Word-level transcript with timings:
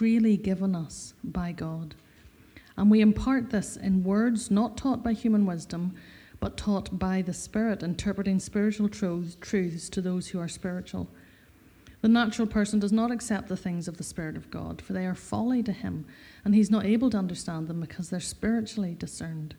freely 0.00 0.34
given 0.34 0.74
us 0.74 1.12
by 1.22 1.52
God. 1.52 1.94
And 2.74 2.90
we 2.90 3.02
impart 3.02 3.50
this 3.50 3.76
in 3.76 4.02
words 4.02 4.50
not 4.50 4.78
taught 4.78 5.04
by 5.04 5.12
human 5.12 5.44
wisdom 5.44 5.94
but 6.40 6.56
taught 6.56 6.98
by 6.98 7.20
the 7.20 7.34
Spirit, 7.34 7.82
interpreting 7.82 8.40
spiritual 8.40 8.88
truths, 8.88 9.36
truths 9.42 9.90
to 9.90 10.00
those 10.00 10.28
who 10.28 10.40
are 10.40 10.48
spiritual. 10.48 11.06
The 12.00 12.08
natural 12.08 12.48
person 12.48 12.78
does 12.78 12.92
not 12.92 13.10
accept 13.10 13.48
the 13.48 13.58
things 13.58 13.88
of 13.88 13.98
the 13.98 14.02
Spirit 14.02 14.38
of 14.38 14.50
God, 14.50 14.80
for 14.80 14.94
they 14.94 15.04
are 15.04 15.14
folly 15.14 15.62
to 15.64 15.72
him, 15.72 16.06
and 16.46 16.54
he's 16.54 16.70
not 16.70 16.86
able 16.86 17.10
to 17.10 17.18
understand 17.18 17.68
them 17.68 17.82
because 17.82 18.08
they're 18.08 18.20
spiritually 18.20 18.96
discerned. 18.98 19.54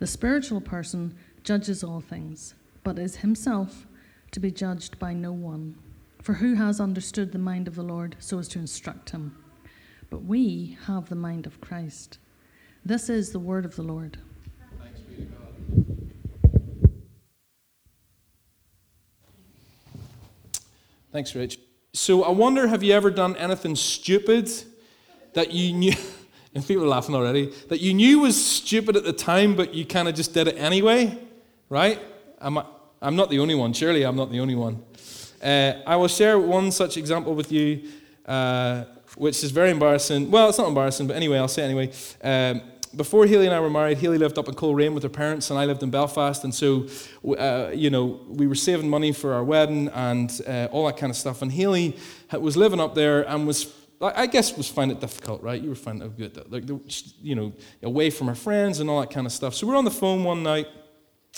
The 0.00 0.08
spiritual 0.08 0.60
person 0.60 1.14
judges 1.44 1.84
all 1.84 2.00
things, 2.00 2.54
but 2.82 2.98
is 2.98 3.18
himself 3.18 3.86
to 4.32 4.40
be 4.40 4.50
judged 4.50 4.98
by 4.98 5.12
no 5.14 5.30
one. 5.30 5.76
For 6.20 6.32
who 6.32 6.54
has 6.54 6.80
understood 6.80 7.30
the 7.30 7.38
mind 7.38 7.68
of 7.68 7.76
the 7.76 7.84
Lord 7.84 8.16
so 8.18 8.40
as 8.40 8.48
to 8.48 8.58
instruct 8.58 9.10
him? 9.10 9.36
But 10.10 10.24
we 10.24 10.76
have 10.86 11.08
the 11.08 11.14
mind 11.14 11.46
of 11.46 11.60
Christ. 11.60 12.18
This 12.84 13.10
is 13.10 13.32
the 13.32 13.38
word 13.38 13.64
of 13.64 13.76
the 13.76 13.82
Lord. 13.82 14.18
Thanks, 21.10 21.34
Rich. 21.34 21.58
So 21.94 22.22
I 22.22 22.30
wonder, 22.30 22.68
have 22.68 22.82
you 22.82 22.92
ever 22.92 23.10
done 23.10 23.34
anything 23.36 23.74
stupid 23.76 24.50
that 25.32 25.52
you 25.52 25.72
knew, 25.72 25.94
and 26.54 26.66
people 26.66 26.84
are 26.84 26.88
laughing 26.88 27.14
already, 27.14 27.52
that 27.68 27.80
you 27.80 27.94
knew 27.94 28.20
was 28.20 28.42
stupid 28.42 28.94
at 28.96 29.04
the 29.04 29.12
time, 29.12 29.56
but 29.56 29.74
you 29.74 29.86
kind 29.86 30.06
of 30.06 30.14
just 30.14 30.34
did 30.34 30.48
it 30.48 30.56
anyway, 30.58 31.18
right? 31.70 32.00
I'm, 32.40 32.58
I'm 33.00 33.16
not 33.16 33.30
the 33.30 33.38
only 33.38 33.54
one. 33.54 33.72
Surely 33.72 34.02
I'm 34.04 34.16
not 34.16 34.30
the 34.30 34.40
only 34.40 34.54
one. 34.54 34.82
Uh, 35.42 35.74
I 35.86 35.96
will 35.96 36.08
share 36.08 36.38
one 36.38 36.70
such 36.70 36.96
example 36.96 37.34
with 37.34 37.50
you, 37.52 37.88
uh, 38.26 38.84
which 39.18 39.42
is 39.42 39.50
very 39.50 39.70
embarrassing. 39.70 40.30
Well, 40.30 40.48
it's 40.48 40.58
not 40.58 40.68
embarrassing, 40.68 41.08
but 41.08 41.16
anyway, 41.16 41.38
I'll 41.38 41.48
say 41.48 41.64
anyway. 41.64 41.90
Um, 42.22 42.62
before 42.96 43.26
Haley 43.26 43.46
and 43.46 43.54
I 43.54 43.60
were 43.60 43.68
married, 43.68 43.98
Haley 43.98 44.16
lived 44.16 44.38
up 44.38 44.48
in 44.48 44.54
Coleraine 44.54 44.94
with 44.94 45.02
her 45.02 45.08
parents, 45.08 45.50
and 45.50 45.58
I 45.58 45.66
lived 45.66 45.82
in 45.82 45.90
Belfast. 45.90 46.44
And 46.44 46.54
so, 46.54 46.86
uh, 47.36 47.70
you 47.74 47.90
know, 47.90 48.20
we 48.28 48.46
were 48.46 48.54
saving 48.54 48.88
money 48.88 49.12
for 49.12 49.34
our 49.34 49.44
wedding 49.44 49.88
and 49.88 50.40
uh, 50.46 50.68
all 50.70 50.86
that 50.86 50.96
kind 50.96 51.10
of 51.10 51.16
stuff. 51.16 51.42
And 51.42 51.52
Haley 51.52 51.96
was 52.32 52.56
living 52.56 52.80
up 52.80 52.94
there 52.94 53.28
and 53.28 53.46
was, 53.46 53.74
I 54.00 54.26
guess, 54.26 54.56
was 54.56 54.68
finding 54.68 54.96
it 54.96 55.00
difficult, 55.00 55.42
right? 55.42 55.60
You 55.60 55.68
were 55.68 55.74
finding 55.74 56.08
it 56.08 56.16
good, 56.16 56.52
like, 56.52 56.64
you 57.20 57.34
know, 57.34 57.52
away 57.82 58.10
from 58.10 58.28
her 58.28 58.34
friends 58.36 58.80
and 58.80 58.88
all 58.88 59.00
that 59.00 59.10
kind 59.10 59.26
of 59.26 59.32
stuff. 59.32 59.54
So 59.54 59.66
we 59.66 59.72
we're 59.72 59.78
on 59.78 59.84
the 59.84 59.90
phone 59.90 60.24
one 60.24 60.42
night, 60.42 60.68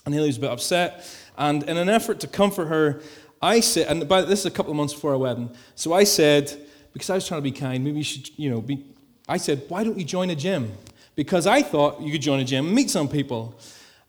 and 0.05 0.15
Haley 0.15 0.29
was 0.29 0.37
a 0.37 0.41
bit 0.41 0.51
upset. 0.51 1.05
And 1.37 1.63
in 1.65 1.77
an 1.77 1.89
effort 1.89 2.21
to 2.21 2.29
comfort 2.29 2.67
her, 2.67 3.01
I 3.43 3.61
said, 3.61 3.89
and 3.89 4.07
by, 4.07 4.21
this 4.23 4.41
is 4.41 4.47
a 4.47 4.51
couple 4.51 4.71
of 4.71 4.77
months 4.77 4.93
before 4.93 5.13
our 5.13 5.19
wedding, 5.19 5.51
so 5.75 5.95
I 5.95 6.05
said, 6.05 6.67
because 6.93 7.11
I 7.11 7.15
was 7.15 7.27
trying 7.27 7.39
to 7.39 7.43
be 7.43 7.53
kind, 7.53 7.83
maybe 7.85 7.99
you 7.99 8.05
should, 8.05 8.31
you 8.39 8.51
know, 8.51 8.61
be, 8.61 8.85
I 9.29 9.37
said, 9.37 9.63
why 9.69 9.85
don't 9.85 9.99
you 9.99 10.05
join 10.05 10.31
a 10.31 10.37
gym? 10.37 10.73
because 11.21 11.47
I 11.47 11.61
thought 11.61 12.01
you 12.01 12.11
could 12.13 12.23
join 12.23 12.41
a 12.41 12.45
gym 12.45 12.65
and 12.65 12.75
meet 12.75 12.89
some 12.89 13.07
people. 13.07 13.55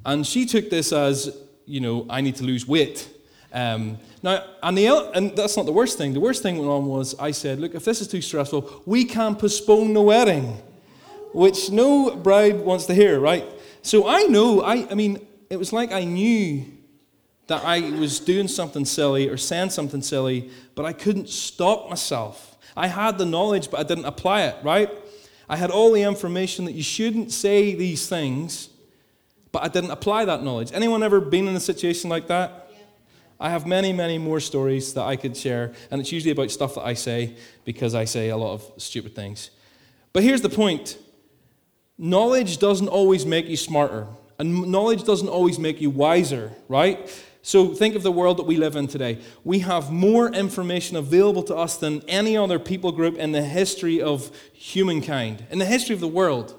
And 0.06 0.26
she 0.26 0.46
took 0.46 0.70
this 0.70 0.94
as, 0.94 1.36
you 1.66 1.82
know, 1.82 2.06
I 2.10 2.22
need 2.22 2.38
to 2.38 2.46
lose 2.46 2.66
weight. 2.66 3.10
Um, 3.52 3.98
now, 4.24 4.44
and, 4.64 4.78
the, 4.78 4.88
and 5.14 5.36
that's 5.36 5.58
not 5.58 5.66
the 5.66 5.74
worst 5.74 5.98
thing. 5.98 6.14
The 6.14 6.22
worst 6.22 6.42
thing 6.42 6.58
went 6.58 6.70
on 6.70 6.86
was 6.86 7.14
I 7.20 7.32
said, 7.32 7.60
look, 7.60 7.76
if 7.76 7.84
this 7.84 8.00
is 8.00 8.08
too 8.08 8.22
stressful, 8.22 8.84
we 8.86 9.04
can 9.04 9.36
postpone 9.36 9.94
the 9.94 10.02
wedding, 10.02 10.58
which 11.34 11.70
no 11.70 12.16
bride 12.16 12.62
wants 12.62 12.86
to 12.86 12.94
hear, 12.94 13.20
right? 13.20 13.46
So 13.82 14.08
I 14.08 14.24
know, 14.24 14.62
I, 14.62 14.88
I 14.90 14.94
mean, 14.94 15.26
it 15.50 15.58
was 15.58 15.74
like 15.74 15.92
I 15.92 16.06
knew 16.06 16.66
that 17.48 17.62
I 17.66 17.92
was 18.00 18.22
doing 18.22 18.48
something 18.48 18.86
silly 18.86 19.28
or 19.28 19.36
saying 19.36 19.72
something 19.72 20.02
silly, 20.02 20.50
but 20.76 20.86
I 20.86 20.94
couldn't 20.94 21.28
stop 21.28 21.90
myself. 21.90 22.51
I 22.76 22.88
had 22.88 23.18
the 23.18 23.26
knowledge, 23.26 23.70
but 23.70 23.80
I 23.80 23.84
didn't 23.84 24.06
apply 24.06 24.44
it, 24.44 24.56
right? 24.64 24.90
I 25.50 25.58
had 25.58 25.70
all 25.70 25.92
the 25.92 26.02
information 26.02 26.66
that 26.66 26.74
you 26.74 26.84
shouldn't 26.84 27.32
say 27.32 27.76
these 27.76 28.08
things, 28.08 28.70
but 29.52 29.64
I 29.64 29.68
didn't 29.68 29.92
apply 29.92 30.26
that 30.26 30.44
knowledge. 30.44 30.72
Anyone 30.74 31.04
ever 31.04 31.20
been 31.20 31.48
in 31.48 31.56
a 31.56 31.60
situation 31.60 32.10
like 32.10 32.28
that? 32.28 32.70
Yeah. 32.72 32.78
I 33.40 33.50
have 33.50 33.66
many, 33.66 33.92
many 33.92 34.18
more 34.18 34.40
stories 34.40 34.94
that 34.94 35.04
I 35.04 35.18
could 35.18 35.36
share, 35.36 35.74
and 35.90 36.00
it's 36.00 36.12
usually 36.12 36.32
about 36.32 36.52
stuff 36.52 36.76
that 36.76 36.86
I 36.86 36.94
say 36.94 37.36
because 37.66 37.94
I 37.96 38.06
say 38.06 38.30
a 38.30 38.38
lot 38.38 38.54
of 38.54 38.72
stupid 38.82 39.14
things. 39.14 39.52
But 40.14 40.24
here's 40.24 40.42
the 40.42 40.50
point 40.50 40.98
knowledge 41.98 42.58
doesn't 42.58 42.88
always 42.88 43.26
make 43.26 43.48
you 43.48 43.58
smarter, 43.58 44.08
and 44.40 44.72
knowledge 44.72 45.04
doesn't 45.04 45.28
always 45.28 45.60
make 45.60 45.82
you 45.82 45.90
wiser, 45.90 46.54
right? 46.70 47.10
So 47.44 47.74
think 47.74 47.96
of 47.96 48.04
the 48.04 48.12
world 48.12 48.38
that 48.38 48.46
we 48.46 48.58
live 48.58 48.76
in 48.76 48.88
today. 48.88 49.20
We 49.44 49.60
have 49.60 49.92
more 49.92 50.30
information 50.30 50.96
available 50.96 51.44
to 51.44 51.56
us 51.56 51.78
than 51.78 52.04
any 52.08 52.38
other 52.38 52.60
people 52.60 52.92
group 52.92 53.18
in 53.18 53.32
the 53.32 53.42
history 53.42 54.02
of 54.02 54.32
humankind, 54.54 55.46
in 55.50 55.58
the 55.58 55.66
history 55.66 55.96
of 55.96 56.02
the 56.02 56.08
world. 56.08 56.56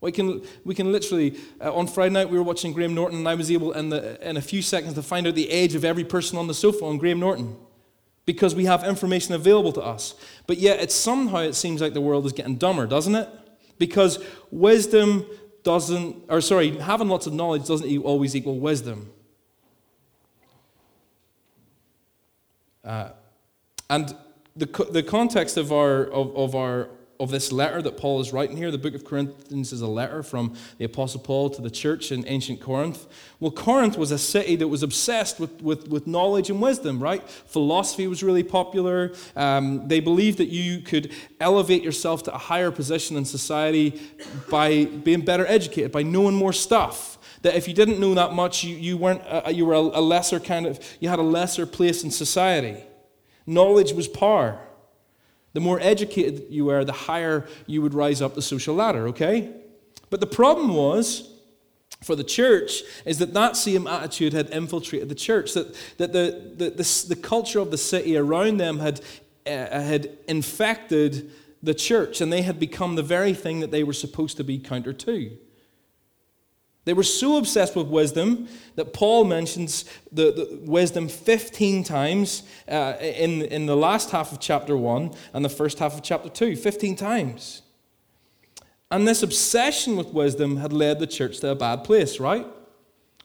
We 0.00 0.12
can, 0.12 0.42
we 0.64 0.74
can 0.74 0.92
literally, 0.92 1.36
uh, 1.60 1.74
on 1.74 1.86
Friday 1.86 2.12
night, 2.12 2.30
we 2.30 2.38
were 2.38 2.44
watching 2.44 2.72
Graham 2.72 2.94
Norton, 2.94 3.18
and 3.18 3.28
I 3.28 3.34
was 3.34 3.50
able 3.50 3.72
in, 3.72 3.88
the, 3.88 4.28
in 4.28 4.36
a 4.36 4.42
few 4.42 4.62
seconds 4.62 4.94
to 4.94 5.02
find 5.02 5.26
out 5.26 5.34
the 5.34 5.50
age 5.50 5.74
of 5.74 5.84
every 5.84 6.04
person 6.04 6.38
on 6.38 6.46
the 6.46 6.54
sofa 6.54 6.84
on 6.84 6.98
Graham 6.98 7.20
Norton 7.20 7.56
because 8.24 8.54
we 8.54 8.64
have 8.64 8.84
information 8.84 9.34
available 9.34 9.72
to 9.72 9.80
us. 9.80 10.14
But 10.46 10.58
yet, 10.58 10.80
it 10.80 10.92
somehow 10.92 11.38
it 11.38 11.54
seems 11.54 11.80
like 11.80 11.94
the 11.94 12.00
world 12.00 12.26
is 12.26 12.32
getting 12.32 12.56
dumber, 12.56 12.86
doesn't 12.86 13.14
it? 13.14 13.28
Because 13.78 14.18
wisdom 14.50 15.26
doesn't, 15.62 16.24
or 16.28 16.40
sorry, 16.40 16.76
having 16.78 17.08
lots 17.08 17.26
of 17.26 17.32
knowledge 17.32 17.66
doesn't 17.66 17.98
always 17.98 18.36
equal 18.36 18.58
wisdom. 18.58 19.10
Uh, 22.86 23.10
and 23.90 24.16
the, 24.54 24.66
the 24.90 25.02
context 25.02 25.56
of, 25.56 25.72
our, 25.72 26.04
of, 26.04 26.34
of, 26.36 26.54
our, 26.54 26.88
of 27.20 27.30
this 27.30 27.52
letter 27.52 27.82
that 27.82 27.96
Paul 27.96 28.20
is 28.20 28.32
writing 28.32 28.56
here, 28.56 28.70
the 28.70 28.78
book 28.78 28.94
of 28.94 29.04
Corinthians 29.04 29.72
is 29.72 29.80
a 29.80 29.86
letter 29.86 30.22
from 30.22 30.54
the 30.78 30.84
Apostle 30.84 31.20
Paul 31.20 31.50
to 31.50 31.60
the 31.60 31.70
church 31.70 32.10
in 32.12 32.26
ancient 32.26 32.60
Corinth. 32.60 33.06
Well, 33.40 33.50
Corinth 33.50 33.98
was 33.98 34.12
a 34.12 34.18
city 34.18 34.56
that 34.56 34.68
was 34.68 34.82
obsessed 34.82 35.38
with, 35.40 35.60
with, 35.60 35.88
with 35.88 36.06
knowledge 36.06 36.48
and 36.48 36.62
wisdom, 36.62 37.00
right? 37.02 37.28
Philosophy 37.28 38.06
was 38.06 38.22
really 38.22 38.44
popular. 38.44 39.12
Um, 39.34 39.88
they 39.88 40.00
believed 40.00 40.38
that 40.38 40.48
you 40.48 40.80
could 40.80 41.12
elevate 41.40 41.82
yourself 41.82 42.22
to 42.24 42.34
a 42.34 42.38
higher 42.38 42.70
position 42.70 43.16
in 43.16 43.24
society 43.24 44.00
by 44.48 44.86
being 44.86 45.22
better 45.22 45.46
educated, 45.46 45.92
by 45.92 46.02
knowing 46.02 46.34
more 46.34 46.52
stuff 46.52 47.16
that 47.42 47.54
if 47.54 47.68
you 47.68 47.74
didn't 47.74 48.00
know 48.00 48.14
that 48.14 48.32
much, 48.32 48.64
you, 48.64 48.74
you, 48.74 48.96
weren't, 48.96 49.22
you 49.54 49.64
were 49.64 49.74
a 49.74 50.00
lesser 50.00 50.40
kind 50.40 50.66
of, 50.66 50.80
you 50.98 51.08
had 51.08 51.20
a 51.20 51.22
lesser 51.22 51.64
place 51.64 52.02
in 52.02 52.10
society. 52.10 52.82
Knowledge 53.46 53.92
was 53.92 54.08
power. 54.08 54.58
The 55.52 55.60
more 55.60 55.80
educated 55.80 56.46
you 56.50 56.66
were, 56.66 56.84
the 56.84 56.92
higher 56.92 57.46
you 57.66 57.80
would 57.80 57.94
rise 57.94 58.20
up 58.20 58.34
the 58.34 58.42
social 58.42 58.74
ladder, 58.74 59.08
okay? 59.08 59.52
But 60.10 60.20
the 60.20 60.26
problem 60.26 60.74
was, 60.74 61.32
for 62.02 62.14
the 62.14 62.24
church 62.24 62.82
is 63.04 63.18
that 63.18 63.32
that 63.32 63.56
same 63.56 63.86
attitude 63.86 64.32
had 64.32 64.50
infiltrated 64.50 65.08
the 65.08 65.14
church, 65.14 65.54
that, 65.54 65.74
that 65.96 66.12
the, 66.12 66.52
the, 66.56 66.70
the, 66.70 67.04
the 67.08 67.16
culture 67.16 67.58
of 67.58 67.70
the 67.70 67.78
city 67.78 68.16
around 68.16 68.58
them 68.58 68.80
had, 68.80 69.00
uh, 69.46 69.80
had 69.80 70.18
infected 70.28 71.30
the 71.62 71.74
church, 71.74 72.20
and 72.20 72.32
they 72.32 72.42
had 72.42 72.60
become 72.60 72.94
the 72.94 73.02
very 73.02 73.32
thing 73.32 73.60
that 73.60 73.70
they 73.70 73.82
were 73.82 73.92
supposed 73.92 74.36
to 74.36 74.44
be 74.44 74.58
counter 74.58 74.92
to. 74.92 75.36
They 76.86 76.92
were 76.92 77.02
so 77.02 77.36
obsessed 77.36 77.74
with 77.74 77.88
wisdom 77.88 78.48
that 78.76 78.92
Paul 78.92 79.24
mentions 79.24 79.84
the, 80.12 80.30
the 80.30 80.60
wisdom 80.62 81.08
15 81.08 81.82
times 81.82 82.44
uh, 82.68 82.94
in, 83.00 83.42
in 83.42 83.66
the 83.66 83.76
last 83.76 84.12
half 84.12 84.30
of 84.30 84.38
chapter 84.38 84.76
1 84.76 85.10
and 85.34 85.44
the 85.44 85.48
first 85.48 85.80
half 85.80 85.94
of 85.94 86.02
chapter 86.04 86.28
2. 86.28 86.54
15 86.54 86.94
times. 86.94 87.62
And 88.92 89.06
this 89.06 89.24
obsession 89.24 89.96
with 89.96 90.08
wisdom 90.08 90.58
had 90.58 90.72
led 90.72 91.00
the 91.00 91.08
church 91.08 91.40
to 91.40 91.50
a 91.50 91.56
bad 91.56 91.82
place, 91.82 92.20
right? 92.20 92.46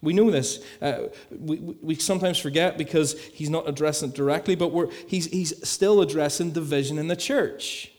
We 0.01 0.13
know 0.13 0.31
this. 0.31 0.65
Uh, 0.81 1.09
we, 1.29 1.57
we 1.59 1.95
sometimes 1.95 2.39
forget 2.39 2.79
because 2.79 3.21
he's 3.27 3.51
not 3.51 3.69
addressing 3.69 4.09
it 4.09 4.15
directly, 4.15 4.55
but 4.55 4.91
he's, 5.05 5.27
he's 5.27 5.67
still 5.69 6.01
addressing 6.01 6.49
division 6.49 6.97
in 6.97 7.07
the 7.07 7.15
church. 7.15 7.90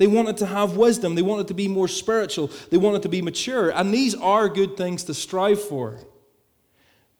They 0.00 0.06
wanted 0.06 0.38
to 0.38 0.46
have 0.46 0.78
wisdom, 0.78 1.14
they 1.14 1.20
wanted 1.20 1.48
to 1.48 1.54
be 1.54 1.68
more 1.68 1.86
spiritual, 1.86 2.50
they 2.70 2.78
wanted 2.78 3.02
to 3.02 3.10
be 3.10 3.20
mature, 3.20 3.68
and 3.68 3.92
these 3.92 4.14
are 4.14 4.48
good 4.48 4.74
things 4.74 5.04
to 5.04 5.12
strive 5.12 5.60
for. 5.60 5.98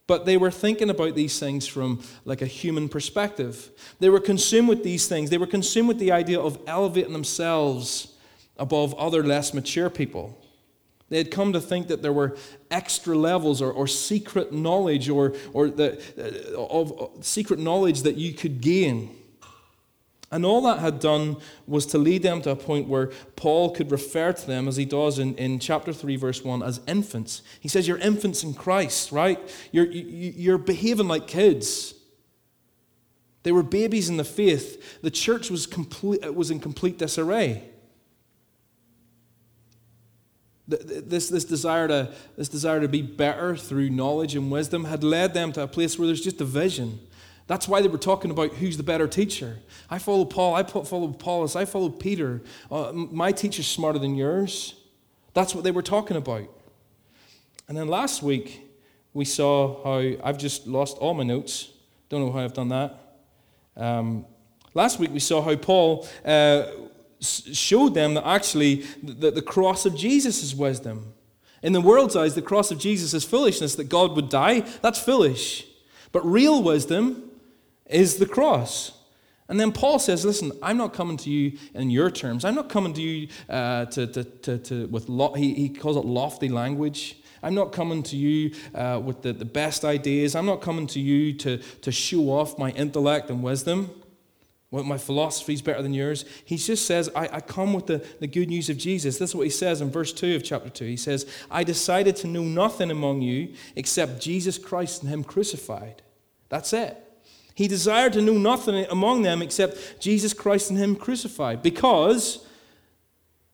But 0.07 0.25
they 0.25 0.39
were 0.39 0.51
thinking 0.51 0.89
about 0.89 1.15
these 1.15 1.39
things 1.39 1.67
from 1.67 2.03
like 2.25 2.41
a 2.41 2.47
human 2.47 2.89
perspective. 2.89 3.71
They 3.99 4.09
were 4.09 4.19
consumed 4.19 4.71
with 4.71 4.83
these 4.83 5.09
things. 5.09 5.29
They 5.29 5.37
were 5.37 5.47
consumed 5.47 5.89
with 5.89 5.99
the 5.99 6.11
idea 6.11 6.41
of 6.41 6.59
elevating 6.67 7.13
themselves 7.13 8.15
above 8.57 8.95
other 8.95 9.23
less 9.23 9.53
mature 9.53 9.91
people. 9.91 10.43
They 11.11 11.19
had 11.19 11.31
come 11.31 11.53
to 11.53 11.61
think 11.61 11.89
that 11.89 12.01
there 12.01 12.15
were 12.15 12.39
extra 12.71 13.15
levels 13.15 13.61
or, 13.61 13.71
or 13.71 13.87
secret 13.87 14.55
knowledge 14.55 15.11
or, 15.11 15.35
or 15.53 15.69
the, 15.69 16.03
uh, 16.17 16.59
of, 16.59 16.99
of 16.99 17.27
secret 17.27 17.59
knowledge 17.59 18.05
that 18.05 18.17
you 18.17 18.33
could 18.33 18.63
gain. 18.63 19.20
And 20.33 20.47
all 20.47 20.61
that 20.63 20.79
had 20.79 21.01
done 21.01 21.39
was 21.67 21.87
to 21.87 21.99
lead 21.99 22.23
them 22.23 22.41
to 22.43 22.51
a 22.51 22.57
point 22.57 22.87
where 22.87 23.09
Paul 23.35 23.71
could 23.71 23.91
refer 23.91 24.33
to 24.33 24.47
them, 24.47 24.69
as 24.69 24.77
he 24.77 24.85
does 24.85 25.19
in, 25.19 25.35
in 25.35 25.59
chapter 25.59 25.93
3, 25.93 26.15
verse 26.17 26.45
1, 26.45 26.63
as 26.63 26.81
infants. 26.87 27.43
He 27.59 27.69
says, 27.69 27.89
You're 27.89 27.99
infants 27.99 28.45
in 28.45 28.55
Christ, 28.55 29.11
right? 29.11 29.41
You're, 29.73 29.87
you, 29.87 30.33
you're 30.37 30.59
behaving 30.59 31.09
like 31.09 31.27
kids. 31.27 31.95
They 33.43 33.51
were 33.51 33.65
babies 33.65 34.09
in 34.09 34.19
the 34.19 34.25
faith. 34.25 35.01
The 35.03 35.11
church 35.11 35.51
was, 35.51 35.67
complete, 35.67 36.35
was 36.35 36.51
in 36.51 36.61
complete 36.61 36.99
disarray. 36.99 37.65
This, 40.69 41.29
this, 41.29 41.45
desire 41.45 41.89
to, 41.89 42.13
this 42.37 42.49
desire 42.49 42.81
to 42.81 42.87
be 42.87 43.03
better 43.03 43.57
through 43.57 43.91
knowledge 43.91 44.37
and 44.37 44.53
wisdom 44.53 44.85
had 44.85 45.03
led 45.03 45.35
them 45.35 45.51
to 45.53 45.65
a 45.65 45.67
place 45.67 45.99
where 45.99 46.07
there's 46.07 46.21
just 46.21 46.39
division. 46.39 47.01
That's 47.51 47.67
why 47.67 47.83
they 47.83 47.89
were 47.89 47.99
talking 47.99 48.31
about 48.31 48.53
who's 48.53 48.77
the 48.77 48.85
better 48.85 49.09
teacher. 49.09 49.59
I 49.91 49.99
follow 49.99 50.25
Paul, 50.25 50.55
I 50.55 50.63
follow 50.63 51.11
Apollos, 51.11 51.57
I 51.57 51.65
follow 51.65 51.89
Peter. 51.89 52.43
Uh, 52.71 52.93
my 52.93 53.33
teacher's 53.33 53.67
smarter 53.67 53.99
than 53.99 54.15
yours. 54.15 54.77
That's 55.35 55.53
what 55.53 55.65
they 55.65 55.73
were 55.73 55.83
talking 55.83 56.17
about. 56.17 56.49
And 57.67 57.77
then 57.77 57.89
last 57.89 58.23
week, 58.23 58.71
we 59.15 59.25
saw 59.25 59.83
how 59.83 60.13
I've 60.23 60.39
just 60.39 60.69
lost 60.69 60.97
all 60.99 61.13
my 61.13 61.25
notes. 61.25 61.73
Don't 62.09 62.25
know 62.25 62.31
how 62.31 62.39
I've 62.39 62.53
done 62.53 62.69
that. 62.69 63.19
Um, 63.77 64.27
last 64.73 65.01
week, 65.01 65.11
we 65.11 65.19
saw 65.19 65.43
how 65.43 65.57
Paul 65.57 66.07
uh, 66.25 66.67
showed 67.19 67.95
them 67.95 68.15
that 68.15 68.29
actually 68.29 68.85
the, 69.03 69.33
the 69.33 69.43
cross 69.43 69.85
of 69.87 69.97
Jesus 69.97 70.45
is 70.45 70.55
wisdom. 70.55 71.15
In 71.65 71.73
the 71.73 71.81
world's 71.81 72.15
eyes, 72.15 72.37
the 72.37 72.43
cross 72.43 72.71
of 72.71 72.79
Jesus 72.79 73.13
is 73.13 73.25
foolishness, 73.25 73.75
that 73.75 73.89
God 73.89 74.15
would 74.15 74.29
die. 74.29 74.61
That's 74.83 75.01
foolish. 75.01 75.67
But 76.13 76.25
real 76.25 76.63
wisdom 76.63 77.27
is 77.91 78.17
the 78.17 78.27
cross. 78.27 78.93
And 79.49 79.59
then 79.59 79.73
Paul 79.73 79.99
says, 79.99 80.25
Listen, 80.25 80.53
I'm 80.63 80.77
not 80.77 80.95
coming 80.95 81.17
to 81.19 81.31
you 81.31 81.59
in 81.75 81.91
your 81.91 82.11
terms. 82.11 82.45
I'm 82.45 82.55
not 82.55 82.69
coming 82.69 82.93
to 82.95 83.03
you 83.03 83.29
uh, 83.49 83.87
to, 83.87 84.07
to, 84.07 84.25
to, 84.25 84.59
to, 84.59 84.87
with, 84.87 85.09
lo- 85.09 85.35
he, 85.35 85.55
he 85.55 85.69
calls 85.69 85.97
it 85.97 86.05
lofty 86.05 86.49
language. 86.49 87.17
I'm 87.43 87.55
not 87.55 87.73
coming 87.73 88.03
to 88.05 88.17
you 88.17 88.55
uh, 88.75 89.01
with 89.03 89.23
the, 89.23 89.33
the 89.33 89.45
best 89.45 89.85
ideas. 89.85 90.37
I'm 90.37 90.47
not 90.47 90.61
coming 90.61 90.87
to 90.89 91.01
you 91.01 91.33
to, 91.39 91.59
to 91.59 91.91
show 91.91 92.31
off 92.31 92.59
my 92.59 92.71
intellect 92.71 93.29
and 93.31 93.43
wisdom. 93.43 93.91
Well, 94.71 94.85
my 94.85 94.99
philosophy 94.99 95.55
is 95.55 95.63
better 95.63 95.83
than 95.83 95.95
yours. 95.95 96.25
He 96.45 96.57
just 96.57 96.87
says, 96.87 97.11
I, 97.17 97.29
I 97.33 97.41
come 97.41 97.73
with 97.73 97.87
the, 97.87 98.07
the 98.21 98.29
good 98.29 98.49
news 98.49 98.71
of 98.71 98.79
Jesus. 98.79 99.19
This 99.19 99.31
is 99.31 99.35
what 99.35 99.43
he 99.43 99.51
says 99.51 99.81
in 99.81 99.91
verse 99.91 100.13
2 100.13 100.37
of 100.37 100.45
chapter 100.45 100.69
2. 100.69 100.85
He 100.85 100.97
says, 100.97 101.27
I 101.51 101.65
decided 101.65 102.15
to 102.17 102.29
know 102.29 102.45
nothing 102.45 102.93
among 102.93 103.23
you 103.23 103.55
except 103.75 104.21
Jesus 104.21 104.59
Christ 104.59 105.03
and 105.03 105.11
Him 105.11 105.25
crucified. 105.25 106.03
That's 106.51 106.73
it. 106.73 107.10
He 107.61 107.69
desired 107.69 108.15
to 108.15 108.23
know 108.23 108.39
nothing 108.39 108.87
among 108.89 109.21
them 109.21 109.43
except 109.43 110.01
Jesus 110.01 110.33
Christ 110.33 110.71
and 110.71 110.79
Him 110.79 110.97
crucified 110.97 111.61
because 111.61 112.47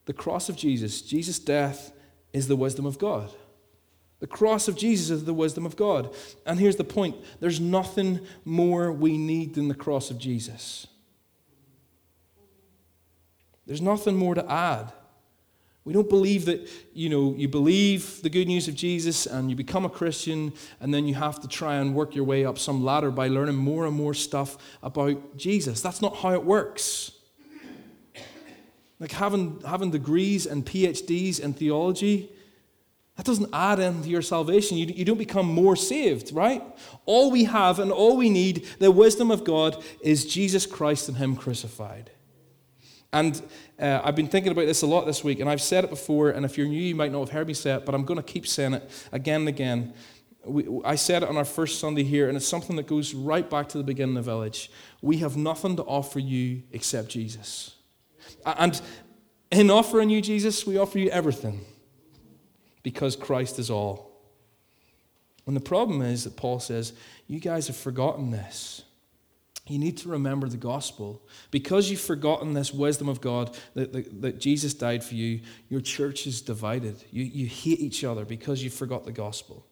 the 0.05 0.13
cross 0.13 0.49
of 0.49 0.55
Jesus, 0.55 1.03
Jesus' 1.03 1.41
death, 1.41 1.91
is 2.33 2.47
the 2.47 2.55
wisdom 2.55 2.87
of 2.87 3.01
God. 3.01 3.33
The 4.21 4.29
cross 4.29 4.69
of 4.69 4.77
Jesus 4.77 5.11
is 5.11 5.25
the 5.25 5.35
wisdom 5.35 5.67
of 5.67 5.75
God. 5.75 6.15
And 6.47 6.61
here's 6.61 6.77
the 6.77 6.85
point 6.85 7.17
there's 7.41 7.59
nothing 7.59 8.21
more 8.45 8.93
we 8.93 9.19
need 9.19 9.55
than 9.57 9.67
the 9.67 9.75
cross 9.75 10.09
of 10.13 10.19
Jesus. 10.19 10.87
There's 13.67 13.83
nothing 13.83 14.15
more 14.15 14.37
to 14.37 14.49
add. 14.49 14.93
We 15.87 15.93
don't 15.93 16.09
believe 16.09 16.47
that, 16.47 16.69
you 16.95 17.09
know, 17.09 17.33
you 17.37 17.47
believe 17.47 18.21
the 18.23 18.29
good 18.29 18.49
news 18.49 18.67
of 18.67 18.75
Jesus 18.75 19.25
and 19.25 19.49
you 19.49 19.55
become 19.55 19.85
a 19.85 19.89
Christian 19.89 20.53
and 20.81 20.93
then 20.93 21.07
you 21.07 21.15
have 21.15 21.39
to 21.43 21.49
try 21.49 21.77
and 21.77 21.95
work 21.95 22.17
your 22.17 22.25
way 22.25 22.45
up 22.45 22.59
some 22.59 22.85
ladder 22.85 23.13
by 23.13 23.29
learning 23.29 23.55
more 23.55 23.87
and 23.87 23.95
more 23.95 24.13
stuff 24.13 24.59
about 24.83 25.37
Jesus. 25.37 25.81
That's 25.81 26.03
not 26.03 26.17
how 26.17 26.33
it 26.33 26.45
works. 26.45 27.13
Like 28.99 29.13
having, 29.13 29.61
having 29.65 29.93
degrees 29.93 30.45
and 30.45 30.67
PhDs 30.67 31.39
in 31.39 31.55
theology, 31.55 32.33
that 33.17 33.25
doesn't 33.25 33.51
add 33.53 33.79
into 33.79 34.09
your 34.09 34.23
salvation. 34.23 34.77
You, 34.79 34.87
you 34.87 35.05
don't 35.05 35.19
become 35.19 35.47
more 35.47 35.77
saved, 35.77 36.33
right? 36.33 36.65
All 37.05 37.31
we 37.31 37.45
have 37.45 37.79
and 37.79 37.93
all 37.93 38.17
we 38.17 38.29
need, 38.29 38.67
the 38.81 38.91
wisdom 38.91 39.31
of 39.31 39.45
God, 39.45 39.81
is 40.01 40.25
Jesus 40.25 40.67
Christ 40.67 41.09
and 41.09 41.19
Him 41.19 41.37
crucified. 41.37 42.11
And 43.17 43.43
uh, 43.81 44.03
I've 44.05 44.15
been 44.15 44.29
thinking 44.29 44.53
about 44.53 44.67
this 44.67 44.83
a 44.83 44.87
lot 44.87 45.07
this 45.07 45.25
week, 45.25 45.41
and 45.41 45.49
I've 45.49 45.63
said 45.63 45.85
it 45.85 45.89
before, 45.89 46.29
and 46.29 46.45
if 46.45 46.59
you're 46.59 46.67
new, 46.67 46.79
you 46.79 46.95
might 46.95 47.11
not 47.11 47.21
have 47.21 47.31
heard 47.31 47.49
me 47.49 47.55
say 47.55 47.73
it, 47.73 47.87
but 47.87 47.95
I'm 47.95 48.05
going 48.05 48.19
to 48.19 48.23
keep 48.23 48.47
saying 48.47 48.75
it 48.75 48.91
again 49.11 49.41
and 49.41 49.49
again. 49.49 49.95
We, 50.45 50.67
I 50.85 50.97
said 50.97 51.23
it 51.23 51.31
on 51.31 51.39
our 51.39 51.47
first 51.47 51.81
Sunday 51.81 52.05
here, 52.05 52.29
and 52.29 52.37
it's 52.37 52.47
something 52.47 52.77
that 52.77 52.87
goes 52.87 53.15
right 53.15 53.49
back 53.49 53.71
to 53.71 53.79
the 53.79 53.85
beginning 53.85 54.19
of 54.19 54.27
the 54.27 54.31
village. 54.31 54.71
We 55.01 55.17
have 55.19 55.35
nothing 55.35 55.77
to 55.77 55.83
offer 55.85 56.19
you 56.19 56.63
except 56.73 57.09
Jesus. 57.09 57.77
And 58.45 58.79
in 59.51 59.71
offering 59.71 60.11
you 60.11 60.21
Jesus, 60.21 60.67
we 60.67 60.77
offer 60.77 60.99
you 60.99 61.09
everything 61.09 61.65
because 62.83 63.17
Christ 63.17 63.59
is 63.59 63.71
all. 63.71 64.13
And 65.47 65.57
the 65.57 65.61
problem 65.61 66.03
is 66.03 66.25
that 66.25 66.37
Paul 66.37 66.61
says, 66.61 66.93
You 67.29 67.41
guys 67.41 67.69
have 67.69 67.79
forgotten 67.79 68.31
this. 68.31 68.83
You 69.69 69.79
need 69.79 69.97
to 69.99 70.09
remember 70.09 70.49
the 70.49 70.57
gospel. 70.57 71.23
Because 71.51 71.91
you've 71.91 72.01
forgotten 72.01 72.55
this 72.55 72.73
wisdom 72.73 73.09
of 73.09 73.21
God 73.21 73.57
that, 73.75 73.93
that, 73.93 74.23
that, 74.23 74.39
Jesus 74.39 74.75
died 74.75 75.03
for 75.03 75.15
you, 75.15 75.41
your 75.69 75.81
church 75.81 76.27
is 76.27 76.41
divided. 76.41 77.03
You, 77.11 77.25
you 77.25 77.47
hate 77.47 77.81
each 77.81 78.05
other 78.05 78.25
because 78.25 78.63
you 78.63 78.71
forgot 78.71 79.05
the 79.05 79.13
gospel. 79.13 79.67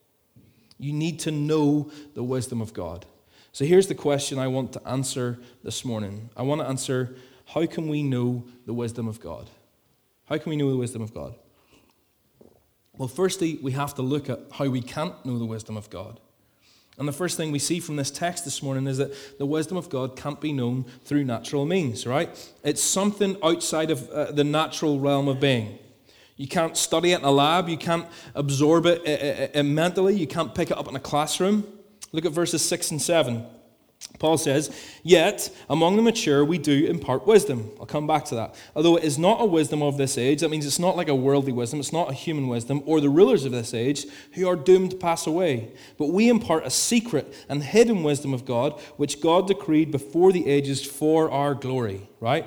You 0.79 0.93
need 0.93 1.21
to 1.21 1.31
know 1.31 1.91
the 2.15 2.25
wisdom 2.25 2.61
of 2.61 2.75
God. 2.75 3.07
So 3.53 3.65
here's 3.65 3.87
the 3.87 3.95
question 3.95 4.39
I 4.39 4.49
want 4.49 4.73
to 4.73 4.87
answer 4.87 5.39
this 5.63 5.85
morning. 5.85 6.29
I 6.37 6.43
want 6.43 6.61
to 6.61 6.67
answer 6.67 7.15
how 7.47 7.65
can 7.67 7.89
we 7.89 8.03
know 8.03 8.45
the 8.67 8.75
wisdom 8.75 9.07
of 9.07 9.21
God? 9.21 9.49
How 10.25 10.39
can 10.39 10.51
we 10.51 10.57
know 10.57 10.71
the 10.71 10.77
wisdom 10.77 11.03
of 11.03 11.15
God? 11.15 11.37
Well, 12.97 13.09
firstly, 13.09 13.59
we 13.63 13.73
have 13.73 13.95
to 13.95 14.03
look 14.03 14.29
at 14.29 14.41
how 14.53 14.69
we 14.69 14.81
can't 14.81 15.25
know 15.25 15.39
the 15.39 15.45
wisdom 15.45 15.77
of 15.77 15.91
God. 15.91 16.21
And 16.97 17.09
the 17.09 17.13
first 17.13 17.37
thing 17.37 17.51
we 17.51 17.59
see 17.59 17.81
from 17.81 17.97
this 17.97 18.11
text 18.11 18.45
this 18.45 18.63
morning 18.63 18.87
is 18.87 18.99
that 18.99 19.39
the 19.39 19.47
wisdom 19.47 19.77
of 19.77 19.91
God 19.91 20.17
can't 20.17 20.41
be 20.41 20.53
known 20.53 20.85
through 21.05 21.25
natural 21.25 21.67
means, 21.67 22.07
right? 22.07 22.31
It's 22.63 22.83
something 22.83 23.37
outside 23.43 23.91
of 23.91 24.09
uh, 24.11 24.31
the 24.31 24.45
natural 24.45 25.01
realm 25.01 25.27
of 25.27 25.41
being. 25.41 25.79
You 26.37 26.47
can't 26.49 26.77
study 26.77 27.13
it 27.13 27.21
in 27.21 27.25
a 27.25 27.31
lab, 27.31 27.69
you 27.69 27.77
can't 27.77 28.07
absorb 28.35 28.87
it 28.87 29.03
uh, 29.07 29.59
uh, 29.59 29.61
uh 29.61 29.63
mentally, 29.63 30.15
you 30.15 30.27
can't 30.27 30.55
pick 30.55 30.71
it 30.71 30.79
up 30.79 30.89
in 30.89 30.95
a 30.95 31.01
classroom. 31.01 31.67
Look 32.13 32.25
at 32.25 32.33
verses 32.33 32.63
6 32.63 32.93
and 32.93 33.03
7. 33.03 33.45
Paul 34.25 34.39
says, 34.39 34.75
Yet 35.03 35.55
among 35.69 35.97
the 35.97 36.03
mature 36.03 36.47
we 36.47 36.57
do 36.57 36.87
impart 36.87 37.27
wisdom. 37.27 37.71
I'll 37.79 37.85
come 37.85 38.07
back 38.07 38.25
to 38.27 38.35
that. 38.37 38.55
Although 38.75 38.97
it 38.97 39.05
is 39.05 39.19
not 39.19 39.43
a 39.43 39.45
wisdom 39.45 39.83
of 39.83 39.99
this 39.99 40.17
age, 40.17 40.41
that 40.41 40.49
means 40.49 40.65
it's 40.65 40.79
not 40.79 40.97
like 40.97 41.09
a 41.09 41.15
worldly 41.15 41.53
wisdom, 41.53 41.79
it's 41.79 41.93
not 41.93 42.11
a 42.11 42.15
human 42.15 42.49
wisdom, 42.49 42.83
or 42.87 43.03
the 43.03 43.11
rulers 43.11 43.45
of 43.45 43.53
this 43.53 43.75
age 43.75 44.07
who 44.33 44.49
are 44.49 44.57
doomed 44.57 44.93
to 44.93 44.97
pass 44.97 45.27
away. 45.27 45.73
But 45.99 46.07
we 46.07 46.31
impart 46.31 46.65
a 46.65 46.71
secret 46.71 47.35
and 47.51 47.63
hidden 47.63 48.03
wisdom 48.03 48.33
of 48.33 48.47
God, 48.47 48.81
which 48.97 49.21
God 49.21 49.47
decreed 49.47 49.91
before 49.91 50.33
the 50.33 50.49
ages 50.49 50.83
for 50.83 51.31
our 51.31 51.55
glory. 51.55 52.09
Right? 52.19 52.47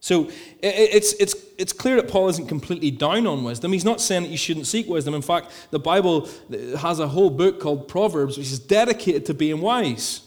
So 0.00 0.30
it's, 0.62 1.12
it's, 1.20 1.34
it's 1.58 1.74
clear 1.74 1.96
that 1.96 2.08
Paul 2.08 2.30
isn't 2.30 2.46
completely 2.46 2.90
down 2.90 3.26
on 3.26 3.44
wisdom. 3.44 3.74
He's 3.74 3.84
not 3.84 4.00
saying 4.00 4.22
that 4.22 4.30
you 4.30 4.38
shouldn't 4.38 4.66
seek 4.66 4.88
wisdom. 4.88 5.12
In 5.12 5.20
fact, 5.20 5.52
the 5.70 5.78
Bible 5.78 6.30
has 6.78 6.98
a 6.98 7.08
whole 7.08 7.28
book 7.28 7.60
called 7.60 7.88
Proverbs, 7.88 8.38
which 8.38 8.50
is 8.50 8.58
dedicated 8.58 9.26
to 9.26 9.34
being 9.34 9.60
wise. 9.60 10.22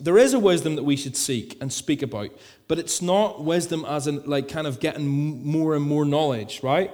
There 0.00 0.18
is 0.18 0.32
a 0.32 0.38
wisdom 0.38 0.76
that 0.76 0.82
we 0.82 0.96
should 0.96 1.16
seek 1.16 1.56
and 1.60 1.72
speak 1.72 2.02
about, 2.02 2.30
but 2.68 2.78
it's 2.78 3.02
not 3.02 3.44
wisdom 3.44 3.84
as 3.84 4.06
in 4.06 4.22
like 4.24 4.48
kind 4.48 4.66
of 4.66 4.80
getting 4.80 5.06
more 5.06 5.74
and 5.74 5.84
more 5.84 6.04
knowledge, 6.04 6.62
right? 6.62 6.90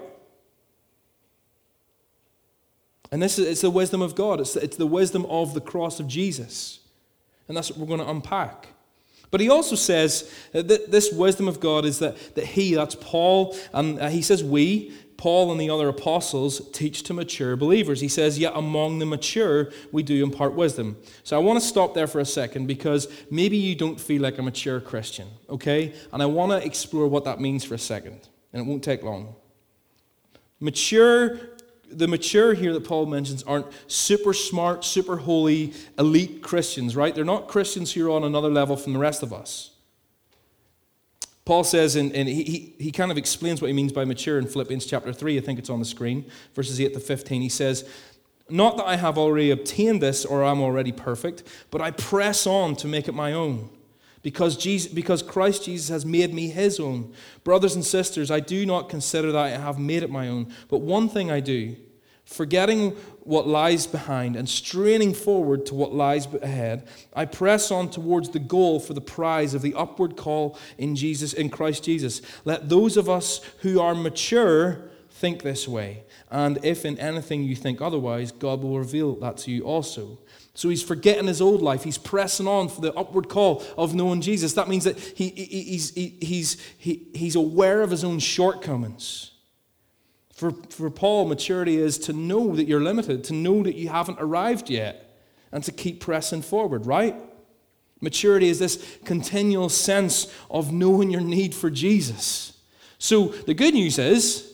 And 3.13 3.23
this 3.23 3.39
is 3.39 3.47
it's 3.47 3.61
the 3.61 3.71
wisdom 3.71 4.03
of 4.03 4.15
God. 4.15 4.41
It's 4.41 4.55
the, 4.55 4.65
it's 4.65 4.77
the 4.77 4.87
wisdom 4.87 5.25
of 5.27 5.55
the 5.55 5.61
cross 5.61 6.01
of 6.01 6.09
Jesus. 6.09 6.81
And 7.49 7.57
that's 7.57 7.71
what 7.71 7.79
we're 7.79 7.87
going 7.87 8.01
to 8.01 8.11
unpack. 8.11 8.69
But 9.31 9.41
he 9.41 9.49
also 9.49 9.77
says 9.77 10.33
that 10.53 10.91
this 10.91 11.13
wisdom 11.13 11.49
of 11.49 11.61
God 11.61 11.85
is 11.85 11.99
that, 11.99 12.35
that 12.35 12.47
he, 12.47 12.75
that's 12.75 12.95
Paul, 12.95 13.57
and 13.73 14.01
uh, 14.01 14.09
he 14.09 14.23
says 14.23 14.43
we, 14.43 14.93
Paul 15.17 15.51
and 15.51 15.61
the 15.61 15.71
other 15.71 15.89
apostles, 15.89 16.69
teach 16.73 17.03
to 17.05 17.15
mature 17.15 17.57
believers. 17.57 18.01
He 18.01 18.09
says, 18.09 18.39
Yet 18.39 18.53
among 18.55 18.99
the 18.99 19.07
mature, 19.07 19.71
we 19.93 20.03
do 20.03 20.23
impart 20.23 20.55
wisdom. 20.55 20.97
So 21.25 21.37
I 21.37 21.41
want 21.41 21.61
to 21.61 21.67
stop 21.67 21.95
there 21.95 22.07
for 22.07 22.21
a 22.21 22.25
second 22.25 22.67
because 22.67 23.09
maybe 23.31 23.57
you 23.57 23.75
don't 23.75 23.99
feel 23.99 24.23
like 24.23 24.39
a 24.39 24.43
mature 24.43 24.81
Christian, 24.81 25.29
okay? 25.49 25.95
And 26.13 26.23
I 26.23 26.27
want 26.27 26.53
to 26.53 26.67
explore 26.67 27.09
what 27.09 27.25
that 27.25 27.41
means 27.41 27.65
for 27.65 27.75
a 27.75 27.79
second, 27.79 28.29
and 28.53 28.63
it 28.63 28.67
won't 28.67 28.85
take 28.85 29.03
long. 29.03 29.35
Mature 30.61 31.39
the 31.91 32.09
mature 32.09 32.55
here 32.55 32.73
that 32.73 32.85
Paul 32.85 33.07
mentions 33.07 33.43
aren't 33.45 33.67
super 33.87 34.33
smart, 34.33 34.85
super 34.85 35.17
holy, 35.17 35.73
elite 35.99 36.43
Christians, 36.43 36.97
right? 36.97 37.15
They're 37.15 37.25
not 37.25 37.49
Christians 37.49 37.93
who 37.93 38.07
are 38.07 38.11
on 38.11 38.25
another 38.25 38.51
level 38.51 38.77
from 38.77 38.93
the 38.93 38.99
rest 38.99 39.23
of 39.23 39.33
us. 39.33 39.71
Paul 41.47 41.63
says, 41.63 41.95
and, 41.95 42.13
and 42.13 42.29
he, 42.29 42.75
he 42.77 42.91
kind 42.91 43.13
of 43.13 43.17
explains 43.17 43.63
what 43.63 43.69
he 43.69 43.73
means 43.73 43.93
by 43.93 44.05
mature 44.05 44.37
in 44.37 44.49
Philippians 44.49 44.85
chapter 44.85 45.13
3. 45.13 45.39
I 45.39 45.41
think 45.41 45.61
it's 45.61 45.71
on 45.71 45.79
the 45.79 45.85
screen, 45.85 46.27
verses 46.55 46.81
8 46.81 46.93
to 46.93 47.01
15. 47.01 47.41
He 47.41 47.49
says, 47.49 47.89
Not 48.51 48.77
that 48.77 48.85
I 48.85 48.97
have 48.97 49.17
already 49.17 49.53
obtained 49.53 50.03
this 50.03 50.25
or 50.25 50.43
I'm 50.43 50.61
already 50.61 50.91
perfect, 50.91 51.45
but 51.71 51.81
I 51.81 51.93
press 51.93 52.49
on 52.49 52.75
to 52.77 52.89
make 52.89 53.07
it 53.07 53.15
my 53.15 53.33
own 53.33 53.71
because, 54.23 54.57
Jesus, 54.57 54.93
because 54.93 55.23
Christ 55.23 55.67
Jesus 55.67 55.89
has 55.89 56.05
made 56.05 56.35
me 56.35 56.49
his 56.49 56.81
own. 56.81 57.13
Brothers 57.45 57.77
and 57.77 57.85
sisters, 57.85 58.29
I 58.29 58.41
do 58.41 58.67
not 58.67 58.89
consider 58.89 59.31
that 59.31 59.41
I 59.41 59.51
have 59.51 59.79
made 59.79 60.03
it 60.03 60.11
my 60.11 60.29
own, 60.29 60.53
but 60.67 60.79
one 60.79 61.09
thing 61.09 61.31
I 61.31 61.39
do, 61.39 61.77
forgetting 62.27 62.91
what 63.21 63.47
lies 63.47 63.87
behind 63.87 64.37
and 64.37 64.49
straining 64.49 65.15
forward 65.15 65.65
to 65.67 65.75
what 65.75 65.95
lies 65.95 66.27
ahead, 66.43 66.87
I 67.15 67.25
press 67.25 67.71
on 67.71 67.89
towards 67.89 68.31
the 68.31 68.39
goal 68.39 68.79
for 68.81 68.95
the 68.95 69.01
prize 69.01 69.55
of 69.55 69.63
the 69.63 69.75
upward 69.75 70.17
call 70.17 70.59
in 70.77 70.97
Jesus 70.97 71.33
in 71.33 71.49
Christ 71.49 71.85
Jesus. 71.85 72.21
Let 72.45 72.69
those 72.69 72.97
of 72.97 73.09
us 73.09 73.41
who 73.61 73.81
are 73.81 73.95
mature 73.95 74.91
think 75.11 75.43
this 75.43 75.67
way, 75.67 76.03
and 76.31 76.59
if 76.63 76.85
in 76.85 76.99
anything 76.99 77.43
you 77.43 77.57
think 77.57 77.81
otherwise, 77.81 78.33
God 78.33 78.63
will 78.63 78.79
reveal 78.79 79.15
that 79.17 79.39
to 79.39 79.51
you 79.51 79.63
also. 79.63 80.19
So 80.53 80.69
he's 80.69 80.83
forgetting 80.83 81.27
his 81.27 81.41
old 81.41 81.63
life. 81.63 81.85
He's 81.85 81.99
pressing 81.99 82.49
on 82.49 82.69
for 82.69 82.81
the 82.81 82.93
upward 82.95 83.29
call 83.29 83.63
of 83.77 83.95
knowing 83.95 84.21
Jesus. 84.21 84.55
That 84.55 84.69
means 84.69 84.85
that 84.85 84.99
he, 84.99 85.29
he 85.29 85.45
he's, 85.45 85.95
he, 85.95 86.17
he's, 86.21 86.57
he, 86.79 87.09
he's 87.15 87.37
aware 87.37 87.83
of 87.83 87.91
his 87.91 88.05
own 88.05 88.19
shortcomings. 88.19 89.33
For, 90.37 90.51
for 90.69 90.91
Paul, 90.91 91.27
maturity 91.27 91.77
is 91.77 91.99
to 92.01 92.13
know 92.13 92.55
that 92.57 92.65
you're 92.65 92.83
limited, 92.83 93.25
to 93.25 93.33
know 93.33 93.63
that 93.63 93.75
you 93.75 93.89
haven't 93.89 94.19
arrived 94.21 94.69
yet, 94.69 95.19
and 95.51 95.65
to 95.65 95.73
keep 95.73 95.99
pressing 95.99 96.43
forward, 96.43 96.85
right? 96.85 97.17
Maturity 98.03 98.49
is 98.49 98.59
this 98.59 98.99
continual 99.07 99.71
sense 99.71 100.31
of 100.51 100.75
knowing 100.75 101.11
your 101.11 101.23
need 101.23 101.55
for 101.55 101.71
Jesus. 101.71 102.53
So 102.99 103.29
the 103.29 103.55
good 103.55 103.73
news 103.73 103.99
is 103.99 104.53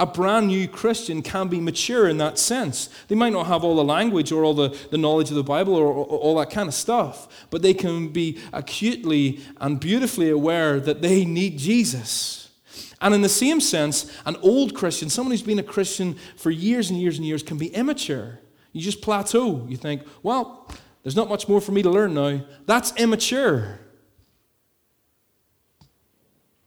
a 0.00 0.06
brand 0.06 0.48
new 0.48 0.66
Christian 0.66 1.22
can 1.22 1.46
be 1.46 1.60
mature 1.60 2.08
in 2.08 2.18
that 2.18 2.36
sense. 2.36 2.88
They 3.06 3.14
might 3.14 3.32
not 3.32 3.46
have 3.46 3.62
all 3.62 3.76
the 3.76 3.84
language 3.84 4.32
or 4.32 4.42
all 4.42 4.54
the, 4.54 4.76
the 4.90 4.98
knowledge 4.98 5.28
of 5.28 5.36
the 5.36 5.44
Bible 5.44 5.76
or, 5.76 5.86
or, 5.86 6.18
all 6.18 6.38
that 6.38 6.50
kind 6.50 6.66
of 6.66 6.74
stuff, 6.74 7.46
but 7.50 7.62
they 7.62 7.74
can 7.74 8.08
be 8.08 8.40
acutely 8.52 9.40
and 9.60 9.78
beautifully 9.78 10.30
aware 10.30 10.80
that 10.80 11.02
they 11.02 11.24
need 11.24 11.56
Jesus. 11.56 12.39
And 13.00 13.14
in 13.14 13.22
the 13.22 13.28
same 13.28 13.60
sense, 13.60 14.14
an 14.26 14.36
old 14.42 14.74
Christian, 14.74 15.08
someone 15.08 15.30
who's 15.30 15.42
been 15.42 15.58
a 15.58 15.62
Christian 15.62 16.16
for 16.36 16.50
years 16.50 16.90
and 16.90 17.00
years 17.00 17.16
and 17.16 17.26
years, 17.26 17.42
can 17.42 17.56
be 17.56 17.68
immature. 17.68 18.38
You 18.72 18.82
just 18.82 19.00
plateau. 19.00 19.66
You 19.68 19.76
think, 19.76 20.02
well, 20.22 20.68
there's 21.02 21.16
not 21.16 21.28
much 21.28 21.48
more 21.48 21.60
for 21.60 21.72
me 21.72 21.82
to 21.82 21.90
learn 21.90 22.14
now. 22.14 22.42
That's 22.66 22.92
immature. 22.96 23.80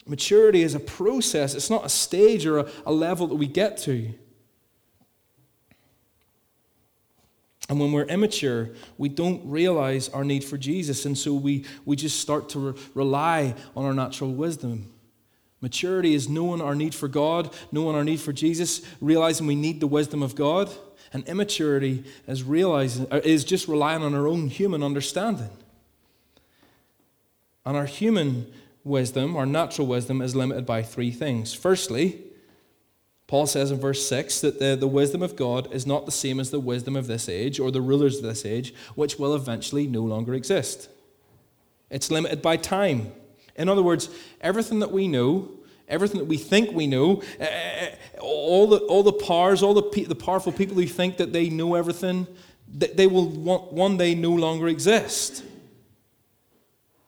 Maturity 0.06 0.63
is 0.63 0.75
a 0.75 0.80
process, 0.80 1.56
it's 1.56 1.70
not 1.70 1.86
a 1.86 1.90
stage 1.90 2.46
or 2.46 2.60
a, 2.60 2.70
a 2.86 2.92
level 2.92 3.28
that 3.28 3.36
we 3.36 3.48
get 3.48 3.78
to. 3.78 4.13
And 7.70 7.80
when 7.80 7.94
we're 7.94 8.04
immature, 8.04 8.72
we 8.98 9.08
don't 9.08 9.42
realize 9.50 10.10
our 10.10 10.25
need 10.25 10.44
for 10.44 10.58
Jesus, 10.58 11.06
and 11.06 11.18
so 11.18 11.34
we, 11.34 11.63
we 11.86 11.96
just 11.96 12.20
start 12.20 12.50
to 12.50 12.60
re- 12.60 12.82
rely 12.94 13.56
on 13.78 13.86
our 13.86 13.94
natural 13.94 14.34
wisdom. 14.34 14.92
Maturity 15.63 16.13
is 16.13 16.27
knowing 16.27 16.60
our 16.60 16.75
need 16.75 16.93
for 16.93 17.08
God, 17.08 17.50
knowing 17.72 17.96
our 17.96 18.03
need 18.03 18.20
for 18.20 18.34
Jesus, 18.34 18.82
realizing 19.00 19.48
we 19.48 19.55
need 19.55 19.79
the 19.79 19.88
wisdom 19.88 20.22
of 20.22 20.36
God. 20.36 20.70
And 21.13 21.25
immaturity 21.25 22.03
is 22.27 22.43
realizing 22.43 23.08
uh, 23.10 23.22
is 23.24 23.46
just 23.46 23.70
relying 23.70 24.03
on 24.03 24.13
our 24.13 24.27
own 24.27 24.50
human 24.50 24.84
understanding. 24.84 25.51
And 27.65 27.77
our 27.77 27.86
human 27.86 28.51
wisdom, 28.84 29.38
our 29.38 29.46
natural 29.46 29.88
wisdom, 29.88 30.22
is 30.22 30.36
limited 30.36 30.65
by 30.65 30.84
three 30.84 31.12
things. 31.12 31.53
Firstly, 31.53 32.20
Paul 33.27 33.48
says 33.48 33.72
in 33.72 33.79
verse 33.79 34.05
6 34.05 34.41
that 34.41 34.60
the, 34.60 34.75
the 34.75 34.86
wisdom 34.86 35.22
of 35.22 35.38
God 35.38 35.74
is 35.74 35.88
not 35.88 36.05
the 36.05 36.12
same 36.12 36.41
as 36.41 36.51
the 36.51 36.60
wisdom 36.60 36.98
of 36.98 37.08
this 37.08 37.29
age 37.29 37.58
or 37.58 37.72
the 37.72 37.79
rulers 37.79 38.17
of 38.17 38.24
this 38.24 38.46
age, 38.46 38.74
which 38.96 39.17
will 39.17 39.34
eventually 39.34 39.88
no 39.88 40.01
longer 40.01 40.34
exist. 40.34 40.89
It's 41.89 42.12
limited 42.12 42.41
by 42.41 42.58
time. 42.58 43.13
In 43.55 43.69
other 43.69 43.83
words, 43.83 44.10
everything 44.41 44.79
that 44.79 44.91
we 44.91 45.07
know, 45.07 45.51
everything 45.88 46.19
that 46.19 46.27
we 46.27 46.38
think 46.38 46.72
we 46.72 46.88
know, 46.88 47.22
uh, 47.39 47.45
all, 48.19 48.67
the, 48.67 48.77
all 48.77 49.03
the 49.03 49.13
powers, 49.13 49.62
all 49.62 49.74
the, 49.74 50.05
the 50.05 50.15
powerful 50.15 50.51
people 50.51 50.75
who 50.75 50.88
think 50.88 51.17
that 51.17 51.33
they 51.33 51.50
know 51.50 51.75
everything, 51.75 52.27
they 52.67 53.07
will 53.07 53.27
one 53.27 53.98
day 53.98 54.15
no 54.15 54.31
longer 54.31 54.67
exist. 54.67 55.43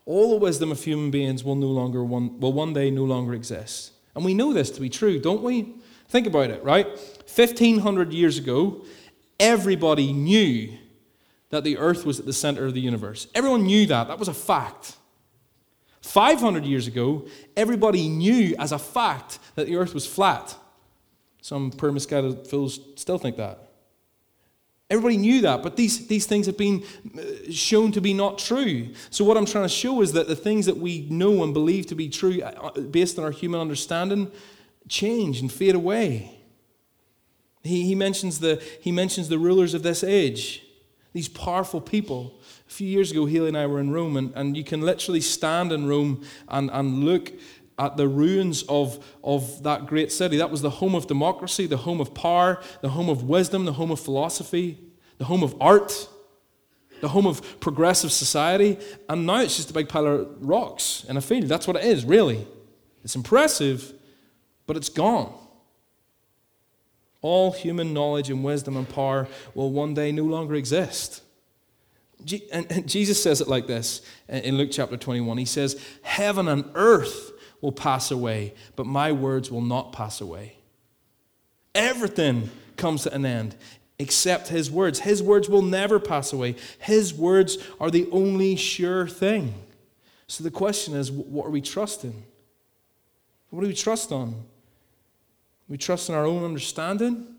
All 0.06 0.32
the 0.32 0.38
wisdom 0.38 0.72
of 0.72 0.84
human 0.84 1.10
beings 1.10 1.44
will 1.44 1.56
no 1.56 1.68
longer 1.68 2.04
one, 2.04 2.40
will 2.40 2.54
one 2.54 2.74
day 2.74 2.92
no 2.92 3.04
longer 3.04 3.34
exist. 3.34 3.92
And 4.16 4.24
we 4.24 4.36
know 4.36 4.54
this 4.54 4.70
to 4.72 4.82
be 4.82 4.90
true, 4.90 5.20
don't 5.20 5.42
we? 5.42 5.74
Think 6.08 6.28
about 6.28 6.52
it, 6.52 6.64
right? 6.64 6.88
1500 6.88 8.14
years 8.14 8.38
ago, 8.38 8.86
everybody 9.40 10.14
knew 10.14 10.78
that 11.50 11.64
the 11.64 11.78
earth 11.78 12.06
was 12.06 12.20
at 12.20 12.26
the 12.26 12.34
center 12.34 12.66
of 12.66 12.74
the 12.74 12.82
universe. 12.82 13.28
Everyone 13.34 13.64
knew 13.64 13.88
that. 13.88 14.08
That 14.08 14.20
was 14.20 14.28
a 14.28 14.34
fact. 14.34 14.96
500 16.06 16.66
years 16.66 16.86
ago, 16.86 17.26
everybody 17.58 18.08
knew 18.08 18.56
as 18.60 18.72
a 18.72 18.78
fact 18.78 19.40
that 19.56 19.66
the 19.66 19.76
earth 19.76 19.94
was 19.94 20.06
flat. 20.06 20.56
Some 21.42 21.72
poor 21.72 21.92
misguided 21.92 22.48
fools 22.48 22.80
still 22.96 23.18
think 23.18 23.38
that. 23.38 23.60
Everybody 24.88 25.18
knew 25.18 25.42
that, 25.42 25.64
but 25.64 25.76
these, 25.76 26.06
these 26.06 26.28
things 26.28 26.46
have 26.46 26.58
been 26.58 26.84
uh, 27.18 27.52
shown 27.52 27.92
to 27.92 28.02
be 28.02 28.14
not 28.14 28.38
true. 28.38 28.90
So, 29.10 29.26
what 29.26 29.36
I'm 29.36 29.48
trying 29.48 29.66
to 29.66 29.70
show 29.70 30.04
is 30.04 30.14
that 30.14 30.28
the 30.28 30.36
things 30.36 30.68
that 30.68 30.78
we 30.78 31.08
know 31.10 31.44
and 31.44 31.56
believe 31.56 31.88
to 31.88 31.96
be 31.96 32.08
true 32.08 32.40
uh, 32.40 32.72
uh, 32.76 32.80
based 32.82 33.18
on 33.18 33.26
our 33.26 33.32
human 33.32 33.60
understanding 33.60 34.32
change 34.88 35.42
and 35.42 35.52
fade 35.52 35.74
away. 35.74 36.40
He, 37.64 37.82
he, 37.88 37.96
mentions 37.96 38.40
the, 38.40 38.62
he 38.80 38.92
mentions 38.92 39.28
the 39.28 39.40
rulers 39.40 39.74
of 39.74 39.82
this 39.82 40.04
age, 40.04 40.64
these 41.14 41.28
powerful 41.28 41.82
people. 41.82 42.35
Few 42.76 42.90
years 42.90 43.10
ago, 43.10 43.26
Haley 43.26 43.48
and 43.48 43.58
I 43.58 43.68
were 43.68 43.80
in 43.80 43.92
Rome, 43.92 44.18
and, 44.18 44.34
and 44.36 44.58
you 44.58 44.66
can 44.66 44.82
literally 44.82 45.22
stand 45.22 45.72
in 45.72 45.88
Rome 45.88 46.26
and, 46.50 46.70
and 46.74 47.06
look 47.06 47.32
at 47.80 47.96
the 47.96 48.06
ruins 48.06 48.64
of, 48.64 49.02
of 49.24 49.64
that 49.64 49.86
great 49.86 50.12
city. 50.12 50.36
That 50.36 50.52
was 50.52 50.62
the 50.62 50.70
home 50.70 50.94
of 50.94 51.08
democracy, 51.08 51.68
the 51.68 51.78
home 51.78 52.02
of 52.02 52.14
power, 52.14 52.62
the 52.82 52.90
home 52.90 53.08
of 53.08 53.24
wisdom, 53.24 53.64
the 53.64 53.72
home 53.72 53.92
of 53.92 54.02
philosophy, 54.02 54.78
the 55.20 55.24
home 55.24 55.42
of 55.42 55.56
art, 55.62 56.10
the 57.00 57.08
home 57.08 57.26
of 57.26 57.62
progressive 57.62 58.12
society. 58.12 58.78
And 59.08 59.26
now 59.26 59.40
it's 59.40 59.56
just 59.56 59.70
a 59.70 59.74
big 59.74 59.88
pile 59.88 60.06
of 60.06 60.46
rocks 60.46 61.06
in 61.08 61.16
a 61.16 61.22
field. 61.22 61.46
That's 61.46 61.68
what 61.68 61.78
it 61.78 61.86
is, 61.86 62.04
really. 62.04 62.46
It's 63.06 63.16
impressive, 63.16 63.94
but 64.68 64.76
it's 64.76 64.90
gone. 64.90 65.34
All 67.22 67.54
human 67.54 67.94
knowledge 67.94 68.30
and 68.30 68.44
wisdom 68.44 68.76
and 68.76 68.90
power 68.90 69.30
will 69.54 69.72
one 69.72 69.94
day 69.94 70.12
no 70.12 70.24
longer 70.24 70.56
exist. 70.56 71.22
And 72.52 72.88
Jesus 72.88 73.22
says 73.22 73.42
it 73.42 73.48
like 73.48 73.68
this 73.68 74.02
in 74.28 74.58
Luke 74.58 74.70
chapter 74.72 74.98
21. 74.98 75.38
He 75.38 75.46
says, 75.46 75.80
Heaven 76.02 76.48
and 76.48 76.66
earth 76.74 77.32
will 77.62 77.72
pass 77.72 78.12
away, 78.12 78.54
but 78.76 78.86
my 78.86 79.12
words 79.12 79.52
will 79.52 79.62
not 79.62 79.92
pass 79.92 80.22
away. 80.22 80.58
Everything 81.74 82.50
comes 82.78 83.04
to 83.04 83.14
an 83.14 83.26
end 83.26 83.56
except 84.00 84.48
his 84.50 84.70
words. 84.70 85.00
His 85.00 85.22
words 85.22 85.50
will 85.50 85.62
never 85.62 86.00
pass 86.00 86.34
away. 86.34 86.56
His 86.80 87.14
words 87.14 87.58
are 87.80 87.92
the 87.92 88.08
only 88.12 88.56
sure 88.56 89.08
thing. 89.08 89.54
So 90.28 90.44
the 90.44 90.52
question 90.52 90.96
is 90.96 91.12
what 91.12 91.46
are 91.46 91.52
we 91.52 91.62
trusting? 91.62 92.24
What 93.50 93.62
do 93.62 93.68
we 93.68 93.76
trust 93.76 94.12
on? 94.12 94.36
we 95.68 95.78
trust 95.78 96.10
in 96.10 96.16
our 96.16 96.26
own 96.26 96.44
understanding? 96.44 97.35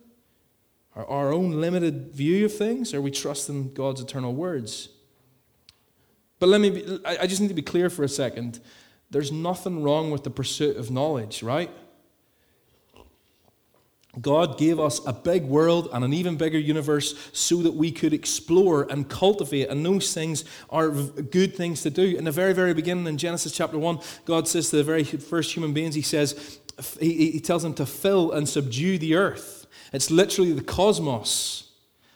Our, 0.96 1.06
our 1.06 1.32
own 1.32 1.60
limited 1.60 2.12
view 2.12 2.46
of 2.46 2.56
things? 2.56 2.92
Or 2.92 3.00
we 3.00 3.12
trusting 3.12 3.74
God's 3.74 4.00
eternal 4.00 4.34
words? 4.34 4.88
But 6.38 6.48
let 6.48 6.60
me 6.60 6.70
be, 6.70 7.00
I 7.04 7.26
just 7.26 7.40
need 7.40 7.48
to 7.48 7.54
be 7.54 7.62
clear 7.62 7.88
for 7.88 8.02
a 8.02 8.08
second. 8.08 8.60
There's 9.10 9.32
nothing 9.32 9.82
wrong 9.82 10.10
with 10.10 10.24
the 10.24 10.30
pursuit 10.30 10.76
of 10.76 10.90
knowledge, 10.90 11.42
right? 11.42 11.70
God 14.20 14.58
gave 14.58 14.80
us 14.80 15.00
a 15.06 15.12
big 15.12 15.44
world 15.44 15.90
and 15.92 16.04
an 16.04 16.12
even 16.14 16.36
bigger 16.36 16.58
universe 16.58 17.14
so 17.32 17.62
that 17.62 17.74
we 17.74 17.92
could 17.92 18.14
explore 18.14 18.86
and 18.90 19.08
cultivate, 19.08 19.68
and 19.68 19.84
those 19.84 20.14
things 20.14 20.44
are 20.70 20.90
good 20.90 21.54
things 21.54 21.82
to 21.82 21.90
do. 21.90 22.16
In 22.16 22.24
the 22.24 22.30
very, 22.30 22.54
very 22.54 22.72
beginning, 22.72 23.06
in 23.06 23.18
Genesis 23.18 23.52
chapter 23.52 23.78
1, 23.78 23.98
God 24.24 24.48
says 24.48 24.70
to 24.70 24.76
the 24.76 24.84
very 24.84 25.04
first 25.04 25.54
human 25.54 25.74
beings, 25.74 25.94
He 25.94 26.02
says, 26.02 26.58
He, 26.98 27.30
he 27.32 27.40
tells 27.40 27.62
them 27.62 27.74
to 27.74 27.84
fill 27.84 28.32
and 28.32 28.48
subdue 28.48 28.98
the 28.98 29.16
earth. 29.16 29.55
It's 29.92 30.10
literally 30.10 30.52
the 30.52 30.62
cosmos. 30.62 31.70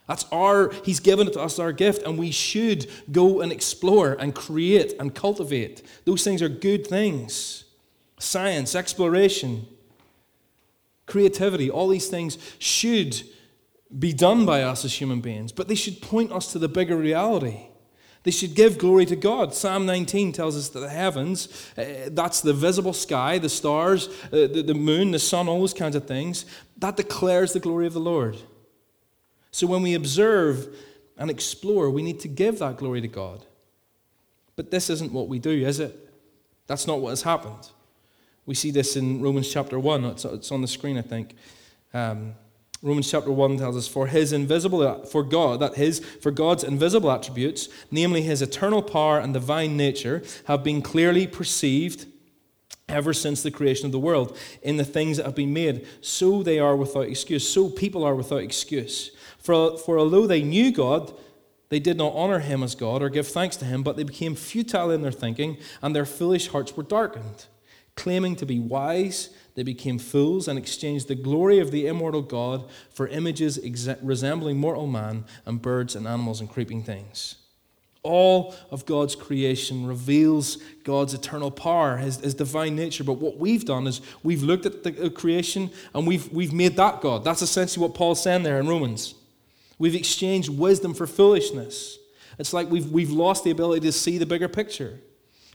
That's 0.07 0.25
our, 0.33 0.73
He's 0.85 1.01
given 1.01 1.29
it 1.29 1.35
to 1.35 1.41
us, 1.41 1.59
our 1.59 1.73
gift, 1.73 2.05
and 2.07 2.19
we 2.19 2.31
should 2.31 2.91
go 3.13 3.41
and 3.41 3.53
explore 3.53 4.15
and 4.15 4.35
create 4.35 4.95
and 4.99 5.15
cultivate. 5.15 5.83
Those 6.05 6.25
things 6.25 6.43
are 6.43 6.49
good 6.49 6.87
things. 6.87 7.65
Science, 8.19 8.75
exploration 8.75 9.67
creativity, 11.11 11.71
all 11.71 11.89
these 11.89 12.09
things 12.09 12.39
should 12.59 13.23
be 13.99 14.13
done 14.13 14.47
by 14.47 14.63
us 14.63 14.85
as 14.85 14.95
human 14.95 15.21
beings, 15.21 15.53
but 15.53 15.69
they 15.69 15.75
should 15.75 16.01
point 16.01 16.33
us 16.33 16.53
to 16.53 16.59
the 16.59 16.69
bigger 16.69 16.97
reality. 16.97 17.67
They 18.23 18.31
should 18.31 18.55
give 18.55 18.77
glory 18.77 19.07
to 19.07 19.17
God. 19.17 19.55
Psalm 19.55 19.87
19 19.87 20.33
tells 20.33 20.57
us 20.57 20.69
that 20.71 20.81
the 20.81 20.91
heavens, 20.91 21.49
uh, 21.79 22.11
that's 22.11 22.43
the 22.43 22.53
visible 22.53 22.93
sky, 22.93 23.39
the 23.39 23.49
stars, 23.49 24.09
uh, 24.27 24.47
the, 24.47 24.63
the 24.67 24.75
moon, 24.75 25.11
the 25.11 25.19
sun, 25.19 25.49
all 25.49 25.61
those 25.61 25.73
kinds 25.73 25.97
of 25.97 26.07
things, 26.07 26.45
that 26.77 26.97
declares 26.97 27.55
the 27.55 27.61
glory 27.61 27.87
of 27.87 27.95
the 27.95 28.01
Lord. 28.01 28.37
So 29.53 29.67
when 29.67 29.83
we 29.83 29.95
observe 29.95 30.69
and 31.17 31.31
explore, 31.31 31.91
we 31.91 32.03
need 32.03 32.21
to 32.21 32.29
give 32.29 32.59
that 32.59 32.77
glory 32.77 33.01
to 33.01 33.09
God. 33.09 33.47
But 34.55 34.71
this 34.71 34.91
isn't 34.91 35.13
what 35.13 35.29
we 35.29 35.39
do, 35.39 35.51
is 35.51 35.81
it? 35.81 36.09
That's 36.67 36.87
not 36.87 37.01
what 37.01 37.11
has 37.11 37.23
happened. 37.23 37.71
We 38.45 38.55
see 38.55 38.71
this 38.71 38.97
in 38.97 39.23
Romans 39.23 39.51
chapter 39.51 39.79
1. 39.79 40.05
It's, 40.05 40.53
on 40.53 40.61
the 40.61 40.69
screen, 40.69 40.99
I 40.99 41.03
think. 41.03 41.35
Um, 41.95 42.35
Romans 42.83 43.11
chapter 43.11 43.31
1 43.31 43.59
tells 43.59 43.77
us, 43.77 43.87
For 43.87 44.07
his 44.07 44.33
invisible, 44.33 45.05
for 45.05 45.23
God, 45.23 45.61
that 45.61 45.75
his, 45.75 46.01
for 46.01 46.31
God's 46.31 46.65
invisible 46.65 47.11
attributes, 47.11 47.69
namely 47.91 48.23
his 48.23 48.41
eternal 48.41 48.83
power 48.83 49.19
and 49.19 49.35
divine 49.35 49.77
nature, 49.77 50.23
have 50.47 50.65
been 50.65 50.81
clearly 50.81 51.27
perceived 51.27 52.07
ever 52.89 53.13
since 53.13 53.43
the 53.43 53.51
creation 53.51 53.87
of 53.87 53.93
the 53.93 53.99
world 53.99 54.37
in 54.63 54.79
the 54.79 54.85
things 54.85 55.19
that 55.19 55.27
have 55.27 55.35
been 55.35 55.53
made. 55.53 55.87
So 56.01 56.43
they 56.43 56.59
are 56.59 56.75
without 56.75 57.09
excuse. 57.09 57.47
So 57.47 57.69
people 57.69 58.03
are 58.03 58.15
without 58.15 58.43
excuse. 58.43 59.11
For, 59.39 59.77
for 59.77 59.99
although 59.99 60.27
they 60.27 60.43
knew 60.43 60.73
God, 60.73 61.13
they 61.69 61.81
did 61.81 61.97
not 61.97 62.15
honor 62.15 62.41
him 62.41 62.63
as 62.63 62.75
God 62.75 63.03
or 63.03 63.11
give 63.11 63.29
thanks 63.29 63.57
to 63.59 63.65
him, 63.65 63.83
but 63.83 63.97
they 63.97 64.03
became 64.03 64.35
futile 64.35 64.91
in 64.91 65.03
their 65.03 65.13
thinking, 65.13 65.59
and 65.83 65.95
their 65.95 66.07
foolish 66.07 66.49
hearts 66.49 66.77
were 66.77 66.83
darkened. 66.83 67.47
Claiming 67.95 68.37
to 68.37 68.47
be 68.47 68.59
wise, 68.59 69.31
they 69.61 69.65
became 69.65 69.99
fools 69.99 70.49
and 70.49 70.59
exchanged 70.59 71.07
the 71.07 71.15
glory 71.15 71.59
of 71.59 71.71
the 71.71 71.87
immortal 71.87 72.23
God 72.23 72.65
for 72.89 73.09
images 73.09 73.59
exa- 73.59 73.99
resembling 74.01 74.57
mortal 74.57 74.87
man 74.87 75.27
and 75.45 75.61
birds 75.61 75.95
and 75.95 76.07
animals 76.07 76.41
and 76.41 76.49
creeping 76.49 76.83
things. 76.83 77.35
All 78.03 78.55
of 78.71 78.87
God's 78.87 79.15
creation 79.15 79.85
reveals 79.85 80.57
God's 80.83 81.13
eternal 81.13 81.51
power, 81.51 81.99
his, 81.99 82.17
his, 82.21 82.33
divine 82.33 82.75
nature. 82.75 83.05
But 83.05 83.19
what 83.19 83.37
we've 83.37 83.67
done 83.67 83.87
is 83.87 84.01
we've 84.23 84.43
looked 84.43 84.65
at 84.65 84.83
the 84.83 84.99
uh, 84.99 85.11
creation 85.11 85.69
and 85.93 86.07
we've, 86.07 86.33
we've 86.33 86.55
made 86.55 86.77
that 86.77 87.03
God. 87.03 87.23
That's 87.23 87.43
essentially 87.43 87.87
what 87.87 87.95
Paul's 87.95 88.23
saying 88.23 88.45
there 88.45 88.59
in 88.61 88.67
Romans. 88.67 89.15
We've 89.79 89.95
exchanged 89.95 90.49
wisdom 90.49 90.95
for 90.95 91.07
foolishness. 91.07 91.99
It's 92.39 92.55
like 92.55 92.71
we've, 92.71 92.91
we've 92.91 93.11
lost 93.11 93.45
the 93.45 93.51
ability 93.51 93.87
to 93.89 93.93
see 93.93 94.17
the 94.17 94.25
bigger 94.25 94.49
picture. 94.49 95.01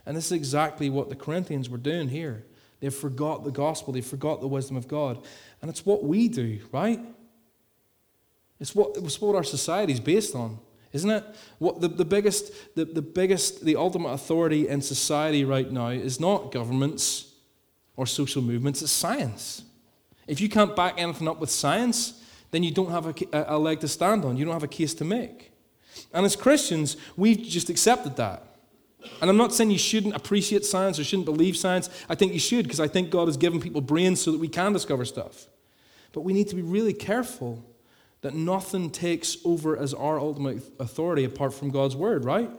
And 0.06 0.16
this 0.16 0.28
is 0.28 0.32
exactly 0.34 0.92
what 0.92 1.10
the 1.10 1.16
Corinthians 1.16 1.72
were 1.72 1.80
doing 1.80 2.10
here. 2.10 2.44
They 2.86 2.92
forgot 2.92 3.44
the 3.44 3.50
gospel, 3.50 3.94
they 3.94 4.02
forgot 4.02 4.42
the 4.42 4.48
wisdom 4.48 4.78
of 4.78 4.88
God. 4.88 5.18
And 5.60 5.72
it's 5.72 5.88
what 5.88 6.04
we 6.04 6.28
do, 6.28 6.60
right? 6.72 7.00
It's 8.60 8.76
what, 8.76 8.96
it's 8.98 9.20
what 9.20 9.36
our 9.36 9.44
society 9.44 9.94
is 9.94 10.00
based 10.00 10.36
on, 10.36 10.60
isn't 10.94 11.10
it? 11.10 11.24
What 11.58 11.82
the, 11.82 11.88
the 11.88 12.06
biggest, 12.06 12.76
the, 12.76 12.86
the 12.86 13.02
biggest, 13.02 13.66
the 13.66 13.76
ultimate 13.76 14.10
authority 14.10 14.68
in 14.68 14.84
society 14.84 15.44
right 15.44 15.72
now 15.72 15.88
is 15.88 16.20
not 16.20 16.52
governments 16.52 17.34
or 17.96 18.06
social 18.06 18.44
movements, 18.44 18.84
it's 18.84 18.92
science. 18.92 19.64
If 20.28 20.40
you 20.40 20.48
can't 20.48 20.76
back 20.76 20.94
anything 21.00 21.28
up 21.28 21.40
with 21.40 21.50
science, 21.50 22.22
then 22.52 22.62
you 22.62 22.70
don't 22.70 22.92
have 22.92 23.08
a, 23.08 23.46
a 23.48 23.58
leg 23.58 23.80
to 23.80 23.88
stand 23.88 24.24
on. 24.26 24.38
You 24.38 24.46
don't 24.46 24.54
have 24.54 24.62
a 24.62 24.68
case 24.68 24.94
to 24.94 25.04
make. 25.04 25.52
And 26.14 26.24
as 26.24 26.36
Christians, 26.36 26.98
we've 27.18 27.42
just 27.42 27.72
accepted 27.72 28.16
that. 28.18 28.55
And 29.22 29.30
I'm 29.30 29.38
not 29.38 29.54
saying 29.54 29.72
you 29.72 29.78
shouldn't 29.78 30.16
appreciate 30.16 30.66
science 30.66 31.00
or 31.00 31.04
shouldn't 31.04 31.26
believe 31.26 31.58
science. 31.58 31.90
I 32.10 32.16
think 32.16 32.34
you 32.34 32.40
should 32.40 32.64
because 32.64 32.80
I 32.80 32.88
think 32.88 33.10
God 33.10 33.28
has 33.28 33.38
given 33.38 33.60
people 33.60 33.82
brains 33.82 34.22
so 34.22 34.32
that 34.32 34.40
we 34.40 34.48
can 34.48 34.74
discover 34.74 35.06
stuff. 35.06 35.48
But 36.12 36.22
we 36.22 36.34
need 36.34 36.48
to 36.50 36.56
be 36.56 36.62
really 36.62 36.94
careful 36.94 37.64
that 38.22 38.34
nothing 38.34 38.90
takes 38.90 39.38
over 39.46 39.78
as 39.78 39.94
our 39.94 40.20
ultimate 40.20 40.64
authority 40.80 41.26
apart 41.26 41.54
from 41.54 41.70
God's 41.70 41.96
word, 41.96 42.26
right? 42.26 42.50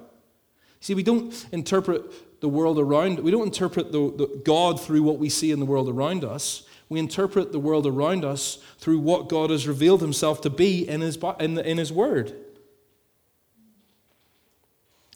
See, 0.80 0.94
we 0.94 1.02
don't 1.02 1.46
interpret 1.52 2.40
the 2.40 2.48
world 2.48 2.78
around, 2.78 3.18
we 3.20 3.30
don't 3.30 3.46
interpret 3.46 3.92
the, 3.92 4.12
the 4.16 4.42
God 4.44 4.80
through 4.80 5.02
what 5.02 5.18
we 5.18 5.28
see 5.28 5.50
in 5.50 5.58
the 5.58 5.66
world 5.66 5.88
around 5.88 6.24
us. 6.24 6.64
We 6.88 7.00
interpret 7.00 7.50
the 7.50 7.58
world 7.58 7.86
around 7.86 8.24
us 8.24 8.58
through 8.78 9.00
what 9.00 9.28
God 9.28 9.50
has 9.50 9.66
revealed 9.66 10.00
himself 10.00 10.40
to 10.42 10.50
be 10.50 10.88
in 10.88 11.00
his, 11.00 11.18
in, 11.40 11.54
the, 11.54 11.68
in 11.68 11.78
his 11.78 11.92
word. 11.92 12.32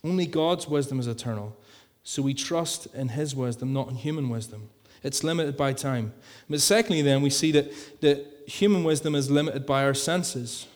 Only 0.03 0.27
God's 0.27 0.67
wisdom 0.67 0.99
is 0.99 1.07
eternal. 1.07 1.57
So 2.03 2.23
we 2.23 2.35
trust 2.35 2.87
in 2.95 3.09
His 3.09 3.35
wisdom, 3.35 3.73
not 3.73 3.89
in 3.89 3.97
human 3.97 4.29
wisdom. 4.29 4.71
It's 5.03 5.25
limited 5.25 5.57
by 5.57 5.73
time. 5.73 6.13
But 6.49 6.61
secondly, 6.61 7.03
then, 7.03 7.23
we 7.23 7.31
see 7.31 7.53
that, 7.53 7.73
that 8.01 8.27
human 8.47 8.85
wisdom 8.85 9.15
is 9.15 9.31
limited 9.31 9.67
by 9.67 9.85
our 9.85 9.95
senses. 9.95 10.67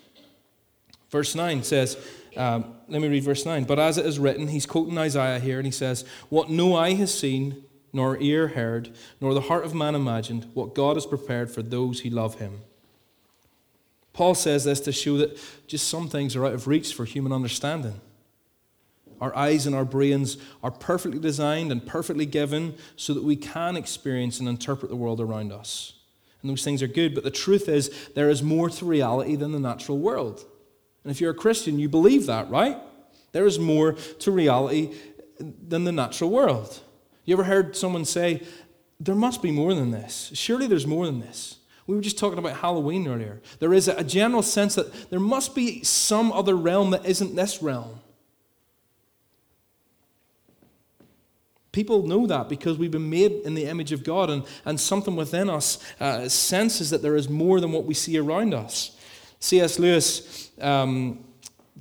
Verse 1.10 1.34
9 1.34 1.62
says, 1.62 1.96
um, 2.36 2.74
let 2.88 3.00
me 3.00 3.08
read 3.08 3.22
verse 3.22 3.46
9. 3.46 3.64
But 3.64 3.78
as 3.78 3.98
it 3.98 4.06
is 4.06 4.18
written, 4.18 4.48
he's 4.48 4.66
quoting 4.66 4.98
Isaiah 4.98 5.38
here, 5.38 5.58
and 5.58 5.66
he 5.66 5.72
says, 5.72 6.04
What 6.28 6.50
no 6.50 6.76
eye 6.76 6.94
has 6.94 7.16
seen, 7.16 7.64
nor 7.92 8.20
ear 8.20 8.48
heard, 8.48 8.90
nor 9.20 9.34
the 9.34 9.42
heart 9.42 9.64
of 9.64 9.74
man 9.74 9.94
imagined, 9.94 10.48
what 10.54 10.74
God 10.74 10.96
has 10.96 11.06
prepared 11.06 11.50
for 11.50 11.62
those 11.62 12.00
who 12.00 12.10
love 12.10 12.36
him. 12.36 12.60
Paul 14.12 14.34
says 14.34 14.64
this 14.64 14.80
to 14.80 14.92
show 14.92 15.16
that 15.18 15.38
just 15.66 15.88
some 15.88 16.08
things 16.08 16.36
are 16.36 16.46
out 16.46 16.54
of 16.54 16.66
reach 16.66 16.94
for 16.94 17.04
human 17.04 17.32
understanding. 17.32 18.00
Our 19.20 19.34
eyes 19.36 19.66
and 19.66 19.74
our 19.74 19.84
brains 19.84 20.36
are 20.62 20.70
perfectly 20.70 21.18
designed 21.18 21.72
and 21.72 21.84
perfectly 21.86 22.26
given 22.26 22.74
so 22.96 23.14
that 23.14 23.22
we 23.22 23.36
can 23.36 23.76
experience 23.76 24.40
and 24.40 24.48
interpret 24.48 24.90
the 24.90 24.96
world 24.96 25.20
around 25.20 25.52
us. 25.52 25.94
And 26.42 26.50
those 26.50 26.64
things 26.64 26.82
are 26.82 26.86
good, 26.86 27.14
but 27.14 27.24
the 27.24 27.30
truth 27.30 27.68
is, 27.68 27.90
there 28.14 28.28
is 28.28 28.42
more 28.42 28.68
to 28.68 28.84
reality 28.84 29.34
than 29.34 29.52
the 29.52 29.58
natural 29.58 29.98
world. 29.98 30.44
And 31.02 31.10
if 31.10 31.20
you're 31.20 31.30
a 31.30 31.34
Christian, 31.34 31.78
you 31.78 31.88
believe 31.88 32.26
that, 32.26 32.50
right? 32.50 32.76
There 33.32 33.46
is 33.46 33.58
more 33.58 33.92
to 33.92 34.30
reality 34.30 34.94
than 35.38 35.84
the 35.84 35.92
natural 35.92 36.30
world. 36.30 36.80
You 37.24 37.34
ever 37.34 37.44
heard 37.44 37.76
someone 37.76 38.04
say, 38.04 38.42
There 39.00 39.14
must 39.14 39.42
be 39.42 39.50
more 39.50 39.74
than 39.74 39.90
this? 39.90 40.30
Surely 40.34 40.66
there's 40.66 40.86
more 40.86 41.06
than 41.06 41.20
this. 41.20 41.58
We 41.86 41.94
were 41.96 42.02
just 42.02 42.18
talking 42.18 42.38
about 42.38 42.58
Halloween 42.58 43.06
earlier. 43.06 43.42
There 43.58 43.74
is 43.74 43.88
a 43.88 44.04
general 44.04 44.42
sense 44.42 44.74
that 44.76 45.10
there 45.10 45.20
must 45.20 45.54
be 45.54 45.82
some 45.82 46.32
other 46.32 46.54
realm 46.54 46.90
that 46.90 47.04
isn't 47.04 47.34
this 47.34 47.62
realm. 47.62 48.00
People 51.74 52.06
know 52.06 52.24
that 52.28 52.48
because 52.48 52.78
we've 52.78 52.92
been 52.92 53.10
made 53.10 53.32
in 53.32 53.54
the 53.54 53.66
image 53.66 53.90
of 53.90 54.04
God, 54.04 54.30
and, 54.30 54.44
and 54.64 54.78
something 54.78 55.16
within 55.16 55.50
us 55.50 55.84
uh, 55.98 56.28
senses 56.28 56.90
that 56.90 57.02
there 57.02 57.16
is 57.16 57.28
more 57.28 57.60
than 57.60 57.72
what 57.72 57.84
we 57.84 57.94
see 57.94 58.16
around 58.16 58.54
us. 58.54 58.96
C.S. 59.40 59.80
Lewis, 59.80 60.52
um, 60.60 61.24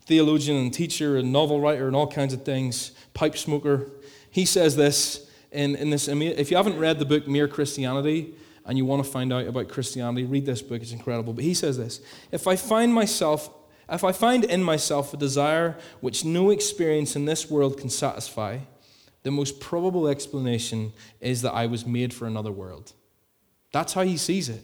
theologian 0.08 0.58
and 0.58 0.74
teacher 0.74 1.18
and 1.18 1.32
novel 1.32 1.62
writer 1.62 1.86
and 1.86 1.96
all 1.96 2.08
kinds 2.08 2.34
of 2.34 2.44
things, 2.44 2.94
pipe 3.14 3.38
smoker, 3.38 3.92
he 4.32 4.46
says 4.46 4.76
this 4.76 5.30
in, 5.52 5.76
in 5.76 5.92
this. 5.92 6.08
If 6.08 6.50
you 6.50 6.58
haven't 6.58 6.80
read 6.80 6.98
the 6.98 7.06
book 7.06 7.28
Mere 7.28 7.48
Christianity 7.48 8.34
and 8.66 8.80
you 8.80 8.86
want 8.86 9.06
to 9.06 9.12
find 9.12 9.32
out 9.32 9.46
about 9.46 9.70
Christianity, 9.70 10.26
read 10.26 10.48
this 10.48 10.64
book, 10.64 10.82
it's 10.82 10.92
incredible. 10.92 11.34
But 11.34 11.44
he 11.44 11.54
says 11.54 11.78
this 11.78 12.02
If 12.32 12.48
I 12.48 12.56
find 12.56 12.92
myself 12.92 13.52
if 13.90 14.04
I 14.04 14.12
find 14.12 14.44
in 14.44 14.64
myself 14.64 15.14
a 15.14 15.18
desire 15.18 15.78
which 16.02 16.26
no 16.26 16.50
experience 16.50 17.16
in 17.16 17.26
this 17.26 17.52
world 17.52 17.78
can 17.78 17.90
satisfy, 17.92 18.60
the 19.24 19.32
most 19.32 19.60
probable 19.60 20.08
explanation 20.08 20.94
is 21.20 21.42
that 21.42 21.54
I 21.54 21.66
was 21.66 21.86
made 21.86 22.14
for 22.14 22.28
another 22.28 22.52
world. 22.52 22.94
That's 23.72 23.94
how 23.94 24.04
he 24.04 24.18
sees 24.18 24.50
it. 24.50 24.64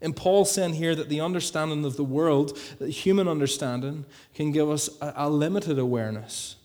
And 0.00 0.16
Paul's 0.16 0.50
saying 0.50 0.74
here 0.74 0.94
that 0.94 1.08
the 1.08 1.20
understanding 1.20 1.84
of 1.84 1.96
the 1.96 2.04
world, 2.04 2.58
the 2.78 2.88
human 2.88 3.28
understanding, 3.28 4.04
can 4.34 4.50
give 4.50 4.70
us 4.70 4.88
a, 5.00 5.12
a 5.16 5.30
limited 5.30 5.78
awareness. 5.78 6.56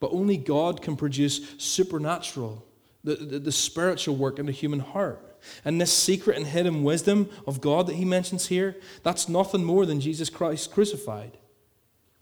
But 0.00 0.12
only 0.12 0.36
God 0.36 0.80
can 0.82 0.96
produce 0.96 1.54
supernatural, 1.58 2.64
the, 3.04 3.16
the, 3.16 3.38
the 3.38 3.52
spiritual 3.52 4.16
work 4.16 4.38
in 4.38 4.46
the 4.46 4.52
human 4.52 4.80
heart. 4.80 5.24
And 5.64 5.80
this 5.80 5.92
secret 5.92 6.36
and 6.36 6.46
hidden 6.46 6.82
wisdom 6.82 7.28
of 7.46 7.60
God 7.60 7.86
that 7.86 7.96
he 7.96 8.04
mentions 8.04 8.46
here, 8.46 8.76
that's 9.02 9.28
nothing 9.28 9.64
more 9.64 9.86
than 9.86 10.00
Jesus 10.00 10.28
Christ 10.30 10.72
crucified. 10.72 11.38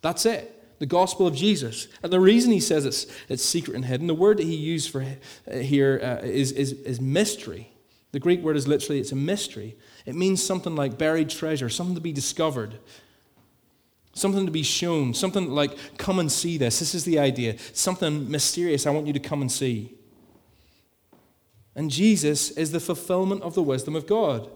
That's 0.01 0.25
it 0.25 0.58
the 0.79 0.85
gospel 0.85 1.27
of 1.27 1.35
Jesus. 1.35 1.87
And 2.01 2.11
the 2.11 2.19
reason 2.19 2.51
he 2.51 2.59
says 2.59 2.85
it's, 2.85 3.05
it's 3.27 3.43
secret 3.43 3.75
and 3.75 3.85
hidden, 3.85 4.07
the 4.07 4.15
word 4.15 4.37
that 4.37 4.45
he 4.45 4.55
used 4.55 4.89
for 4.89 5.01
uh, 5.01 5.57
here 5.57 5.99
uh, 6.01 6.25
is, 6.25 6.51
is, 6.53 6.71
is 6.71 6.99
mystery. 6.99 7.71
The 8.11 8.19
Greek 8.19 8.41
word 8.41 8.57
is 8.57 8.67
literally, 8.67 8.99
it's 8.99 9.11
a 9.11 9.15
mystery. 9.15 9.77
It 10.05 10.15
means 10.15 10.41
something 10.41 10.75
like 10.75 10.97
buried 10.97 11.29
treasure, 11.29 11.69
something 11.69 11.95
to 11.95 12.01
be 12.01 12.13
discovered, 12.13 12.79
something 14.13 14.45
to 14.45 14.51
be 14.51 14.63
shown, 14.63 15.13
something 15.13 15.51
like, 15.51 15.77
come 15.97 16.17
and 16.17 16.31
see 16.31 16.57
this. 16.57 16.79
This 16.79 16.95
is 16.95 17.03
the 17.03 17.19
idea. 17.19 17.57
Something 17.73 18.31
mysterious 18.31 18.87
I 18.87 18.91
want 18.91 19.05
you 19.05 19.13
to 19.13 19.19
come 19.19 19.41
and 19.41 19.51
see. 19.51 19.93
And 21.75 21.91
Jesus 21.91 22.51
is 22.51 22.71
the 22.71 22.79
fulfillment 22.79 23.43
of 23.43 23.53
the 23.53 23.61
wisdom 23.61 23.95
of 23.95 24.07
God. 24.07 24.49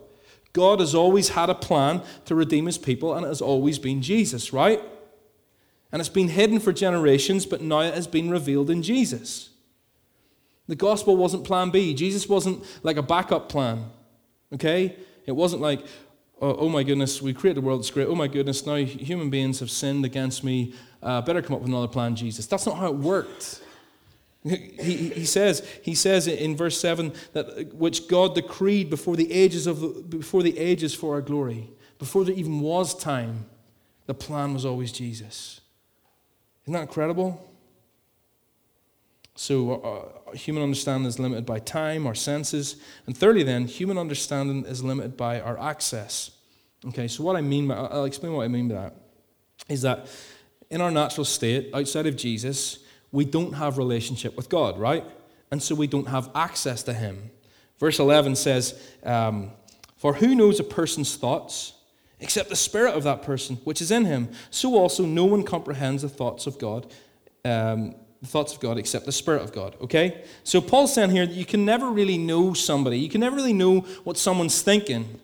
God 0.54 0.80
has 0.80 0.96
always 0.96 1.30
had 1.30 1.50
a 1.50 1.56
plan 1.56 2.02
to 2.26 2.36
redeem 2.36 2.66
his 2.66 2.78
people, 2.78 3.14
and 3.14 3.26
it 3.26 3.30
has 3.30 3.42
always 3.42 3.80
been 3.80 4.02
Jesus, 4.02 4.54
right? 4.54 4.82
And 5.94 6.00
it's 6.00 6.10
been 6.10 6.30
hidden 6.30 6.60
for 6.60 6.74
generations, 6.74 7.46
but 7.46 7.62
now 7.62 7.82
it 7.82 7.94
has 7.94 8.08
been 8.08 8.32
revealed 8.32 8.72
in 8.72 8.82
Jesus. 8.82 9.52
The 10.68 10.76
gospel 10.76 11.16
wasn't 11.16 11.44
plan 11.44 11.70
B. 11.70 11.94
Jesus 11.94 12.28
wasn't 12.28 12.66
like 12.82 12.98
a 12.98 13.04
backup 13.04 13.48
plan. 13.48 13.86
Okay? 14.52 14.96
It 15.28 15.34
wasn't 15.34 15.62
like, 15.62 15.82
oh, 16.42 16.56
oh 16.56 16.70
my 16.70 16.82
goodness, 16.82 17.22
we 17.22 17.32
created 17.32 17.62
the 17.62 17.66
world, 17.66 17.80
it's 17.82 17.92
great. 17.92 18.08
Oh 18.08 18.16
my 18.16 18.28
goodness, 18.28 18.66
now 18.66 18.76
human 18.76 19.30
beings 19.30 19.60
have 19.60 19.70
sinned 19.70 20.04
against 20.04 20.44
me. 20.44 20.74
Uh, 21.04 21.22
better 21.22 21.44
come 21.44 21.56
up 21.56 21.62
with 21.62 21.70
another 21.70 21.88
plan, 21.88 22.16
Jesus. 22.16 22.48
That's 22.48 22.66
not 22.66 22.78
how 22.78 22.88
it 22.88 22.96
worked. 22.96 23.62
He, 24.44 25.10
he, 25.10 25.26
says, 25.26 25.66
he 25.84 25.96
says 25.96 26.28
in 26.28 26.58
verse 26.58 26.78
7 26.78 27.14
that 27.32 27.74
which 27.76 28.10
God 28.10 28.36
decreed 28.36 28.90
before 28.90 29.16
the 29.16 29.32
ages 29.32 29.68
of 29.68 30.10
before 30.10 30.44
the 30.44 30.58
ages 30.58 30.94
for 30.94 31.14
our 31.14 31.22
glory. 31.22 31.70
Before 31.98 32.26
there 32.26 32.36
even 32.36 32.60
was 32.60 32.94
time, 32.94 33.46
the 34.06 34.14
plan 34.14 34.54
was 34.54 34.66
always 34.66 34.92
Jesus. 34.92 35.62
Isn't 36.64 36.74
that 36.74 36.82
incredible? 36.82 37.50
So, 39.36 39.72
uh, 39.84 40.30
uh, 40.30 40.36
human 40.36 40.64
understanding 40.64 41.08
is 41.08 41.20
limited 41.20 41.46
by 41.46 41.60
time, 41.60 42.06
our 42.06 42.16
senses. 42.16 42.78
And 43.08 43.18
thirdly, 43.18 43.44
then, 43.44 43.66
human 43.66 43.98
understanding 43.98 44.66
is 44.66 44.84
limited 44.84 45.18
by 45.18 45.42
our 45.42 45.60
access. 45.60 46.32
Okay, 46.86 47.08
so 47.08 47.24
what 47.24 47.36
I 47.36 47.42
mean 47.42 47.68
by, 47.68 47.76
I'll 47.76 48.06
explain 48.06 48.34
what 48.34 48.44
I 48.44 48.48
mean 48.48 48.68
by 48.68 48.76
that, 48.76 48.96
is 49.70 49.82
that 49.82 50.08
in 50.70 50.82
our 50.82 50.92
natural 50.92 51.26
state, 51.26 51.72
outside 51.74 52.06
of 52.06 52.16
Jesus, 52.16 52.80
we 53.12 53.26
don't 53.26 53.54
have 53.54 53.78
relationship 53.78 54.36
with 54.38 54.50
God, 54.50 54.80
right? 54.80 55.04
And 55.52 55.62
so 55.62 55.76
we 55.76 55.88
don't 55.88 56.08
have 56.08 56.30
access 56.36 56.84
to 56.84 56.94
Him. 56.94 57.32
Verse 57.80 58.00
11 58.00 58.36
says, 58.36 58.82
um, 59.04 59.52
For 59.98 60.14
who 60.14 60.36
knows 60.36 60.60
a 60.60 60.64
person's 60.64 61.16
thoughts 61.16 61.74
except 62.24 62.50
the 62.50 62.56
spirit 62.56 62.96
of 62.96 63.04
that 63.04 63.22
person 63.22 63.58
which 63.64 63.82
is 63.82 63.92
in 63.92 64.06
him? 64.06 64.30
So 64.50 64.76
also 64.76 65.06
no 65.06 65.26
one 65.26 65.44
comprehends 65.44 66.02
the 66.02 66.10
thoughts 66.10 66.48
of 66.48 66.58
God. 66.58 66.92
Um, 67.46 67.96
the 68.22 68.30
thoughts 68.30 68.54
of 68.54 68.62
God 68.62 68.78
except 68.78 69.06
the 69.06 69.12
Spirit 69.12 69.42
of 69.42 69.52
God. 69.52 69.76
Okay? 69.82 70.24
So 70.46 70.62
Paul's 70.62 70.94
saying 70.94 71.10
here 71.10 71.26
that 71.26 71.36
you 71.36 71.44
can 71.46 71.66
never 71.66 71.90
really 71.90 72.18
know 72.18 72.54
somebody. 72.54 72.98
You 72.98 73.10
can 73.10 73.20
never 73.20 73.36
really 73.36 73.52
know 73.52 73.82
what 74.06 74.18
someone's 74.18 74.62
thinking. 74.62 75.20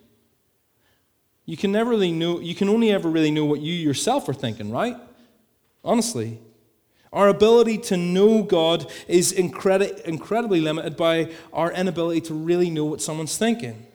You 1.46 1.56
can 1.56 1.72
never 1.72 1.90
really 1.90 2.12
know, 2.12 2.42
you 2.42 2.54
can 2.54 2.68
only 2.68 2.92
ever 2.92 3.10
really 3.10 3.32
know 3.32 3.46
what 3.46 3.62
you 3.62 3.74
yourself 3.74 4.28
are 4.28 4.34
thinking, 4.34 4.70
right? 4.70 4.98
Honestly. 5.84 6.40
Our 7.12 7.30
ability 7.30 7.80
to 7.90 7.98
know 7.98 8.44
God 8.44 8.92
is 9.08 9.34
incredi- 9.34 10.02
incredibly 10.02 10.62
limited 10.62 10.96
by 10.96 11.32
our 11.52 11.72
inability 11.72 12.22
to 12.22 12.34
really 12.34 12.70
know 12.70 12.86
what 12.86 13.02
someone's 13.02 13.38
thinking. 13.38 13.88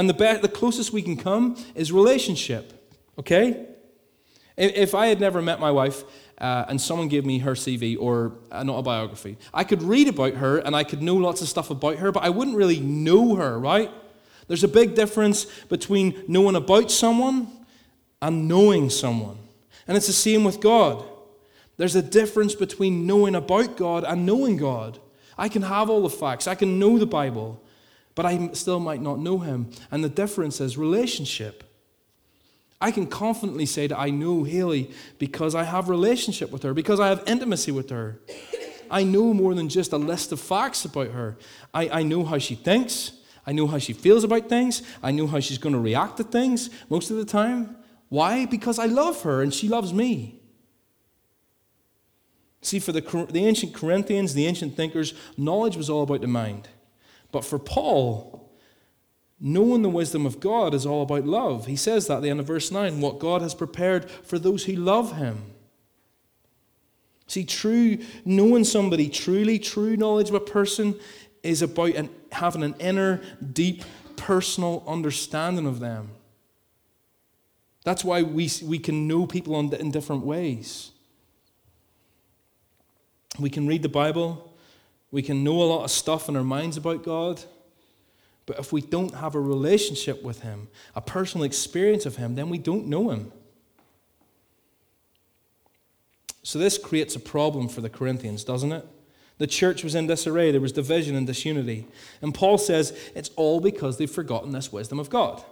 And 0.00 0.08
the, 0.08 0.14
be- 0.14 0.40
the 0.40 0.48
closest 0.48 0.94
we 0.94 1.02
can 1.02 1.18
come 1.18 1.62
is 1.74 1.92
relationship. 1.92 2.72
Okay? 3.18 3.66
If 4.56 4.94
I 4.94 5.08
had 5.08 5.20
never 5.20 5.42
met 5.42 5.60
my 5.60 5.70
wife 5.70 6.04
uh, 6.38 6.64
and 6.68 6.80
someone 6.80 7.08
gave 7.08 7.26
me 7.26 7.40
her 7.40 7.52
CV 7.52 7.98
or 8.00 8.32
an 8.50 8.70
autobiography, 8.70 9.36
I 9.52 9.62
could 9.62 9.82
read 9.82 10.08
about 10.08 10.36
her 10.36 10.56
and 10.56 10.74
I 10.74 10.84
could 10.84 11.02
know 11.02 11.16
lots 11.16 11.42
of 11.42 11.48
stuff 11.48 11.68
about 11.68 11.96
her, 11.96 12.12
but 12.12 12.22
I 12.22 12.30
wouldn't 12.30 12.56
really 12.56 12.80
know 12.80 13.34
her, 13.34 13.58
right? 13.58 13.90
There's 14.48 14.64
a 14.64 14.68
big 14.68 14.94
difference 14.94 15.44
between 15.68 16.24
knowing 16.26 16.56
about 16.56 16.90
someone 16.90 17.48
and 18.22 18.48
knowing 18.48 18.88
someone. 18.88 19.36
And 19.86 19.98
it's 19.98 20.06
the 20.06 20.14
same 20.14 20.44
with 20.44 20.62
God. 20.62 21.04
There's 21.76 21.94
a 21.94 22.00
difference 22.02 22.54
between 22.54 23.06
knowing 23.06 23.34
about 23.34 23.76
God 23.76 24.04
and 24.04 24.24
knowing 24.24 24.56
God. 24.56 24.98
I 25.36 25.50
can 25.50 25.60
have 25.60 25.90
all 25.90 26.00
the 26.00 26.08
facts, 26.08 26.46
I 26.46 26.54
can 26.54 26.78
know 26.78 26.98
the 26.98 27.04
Bible, 27.04 27.62
but 28.20 28.26
I 28.26 28.50
still 28.52 28.80
might 28.80 29.00
not 29.00 29.18
know 29.18 29.38
Him. 29.38 29.70
And 29.90 30.04
the 30.04 30.10
difference 30.10 30.60
is 30.60 30.76
relationship. 30.76 31.64
I 32.78 32.90
can 32.90 33.06
confidently 33.06 33.64
say 33.64 33.86
that 33.86 33.98
I 33.98 34.10
know 34.10 34.44
Haley 34.44 34.90
because 35.18 35.54
I 35.54 35.64
have 35.64 35.88
relationship 35.88 36.50
with 36.50 36.62
her, 36.64 36.74
because 36.74 37.00
I 37.00 37.08
have 37.08 37.22
intimacy 37.26 37.72
with 37.72 37.88
her. 37.88 38.20
I 38.90 39.04
know 39.04 39.32
more 39.32 39.54
than 39.54 39.70
just 39.70 39.94
a 39.94 39.96
list 39.96 40.32
of 40.32 40.38
facts 40.38 40.84
about 40.84 41.12
her. 41.12 41.38
I, 41.72 41.88
I 41.88 42.02
know 42.02 42.22
how 42.22 42.36
she 42.36 42.56
thinks. 42.56 43.12
I 43.46 43.52
know 43.52 43.66
how 43.66 43.78
she 43.78 43.94
feels 43.94 44.22
about 44.22 44.50
things. 44.50 44.82
I 45.02 45.12
know 45.12 45.26
how 45.26 45.40
she's 45.40 45.56
going 45.56 45.72
to 45.72 45.80
react 45.80 46.18
to 46.18 46.24
things 46.24 46.68
most 46.90 47.10
of 47.10 47.16
the 47.16 47.24
time. 47.24 47.74
Why? 48.10 48.44
Because 48.44 48.78
I 48.78 48.84
love 48.84 49.22
her 49.22 49.40
and 49.40 49.54
she 49.54 49.66
loves 49.66 49.94
me. 49.94 50.42
See, 52.60 52.80
for 52.80 52.92
the, 52.92 53.00
the 53.30 53.46
ancient 53.46 53.72
Corinthians, 53.72 54.34
the 54.34 54.46
ancient 54.46 54.76
thinkers, 54.76 55.14
knowledge 55.38 55.78
was 55.78 55.88
all 55.88 56.02
about 56.02 56.20
the 56.20 56.26
mind. 56.26 56.68
But 57.32 57.44
for 57.44 57.58
Paul, 57.58 58.40
Knowing 59.42 59.80
the 59.80 59.88
wisdom 59.88 60.26
of 60.26 60.38
God 60.38 60.74
is 60.74 60.84
all 60.84 61.02
about 61.02 61.24
love. 61.24 61.64
He 61.64 61.76
says 61.76 62.06
that 62.06 62.18
at 62.18 62.22
the 62.22 62.28
end 62.28 62.40
of 62.40 62.46
verse 62.46 62.70
9 62.70 63.00
what 63.00 63.18
God 63.18 63.40
has 63.40 63.54
prepared 63.54 64.10
for 64.10 64.38
those 64.38 64.64
who 64.64 64.74
love 64.74 65.16
Him. 65.16 65.54
See, 67.26 67.44
true, 67.44 67.98
knowing 68.24 68.64
somebody, 68.64 69.08
truly 69.08 69.58
true 69.58 69.96
knowledge 69.96 70.28
of 70.28 70.34
a 70.34 70.40
person 70.40 70.98
is 71.42 71.62
about 71.62 71.94
an, 71.94 72.10
having 72.32 72.62
an 72.62 72.74
inner, 72.78 73.22
deep, 73.52 73.82
personal 74.16 74.84
understanding 74.86 75.66
of 75.66 75.80
them. 75.80 76.10
That's 77.84 78.04
why 78.04 78.22
we, 78.22 78.50
we 78.62 78.78
can 78.78 79.08
know 79.08 79.26
people 79.26 79.58
in, 79.58 79.72
in 79.72 79.90
different 79.90 80.26
ways. 80.26 80.90
We 83.38 83.48
can 83.48 83.66
read 83.66 83.82
the 83.82 83.88
Bible, 83.88 84.49
we 85.10 85.22
can 85.22 85.42
know 85.42 85.62
a 85.62 85.64
lot 85.64 85.84
of 85.84 85.90
stuff 85.90 86.28
in 86.28 86.36
our 86.36 86.44
minds 86.44 86.76
about 86.76 87.02
God. 87.02 87.42
But 88.46 88.58
if 88.58 88.72
we 88.72 88.80
don't 88.80 89.14
have 89.14 89.34
a 89.34 89.40
relationship 89.40 90.22
with 90.22 90.42
Him, 90.42 90.68
a 90.94 91.00
personal 91.00 91.44
experience 91.44 92.06
of 92.06 92.16
Him, 92.16 92.34
then 92.34 92.48
we 92.48 92.58
don't 92.58 92.86
know 92.86 93.10
Him. 93.10 93.32
So 96.42 96.58
this 96.58 96.78
creates 96.78 97.14
a 97.14 97.20
problem 97.20 97.68
for 97.68 97.80
the 97.80 97.90
Corinthians, 97.90 98.44
doesn't 98.44 98.72
it? 98.72 98.84
The 99.38 99.46
church 99.46 99.84
was 99.84 99.94
in 99.94 100.06
disarray, 100.06 100.50
there 100.50 100.60
was 100.60 100.72
division 100.72 101.16
and 101.16 101.26
disunity. 101.26 101.86
And 102.20 102.34
Paul 102.34 102.58
says 102.58 102.98
it's 103.14 103.30
all 103.36 103.60
because 103.60 103.98
they've 103.98 104.10
forgotten 104.10 104.52
this 104.52 104.72
wisdom 104.72 104.98
of 104.98 105.10
God. 105.10 105.42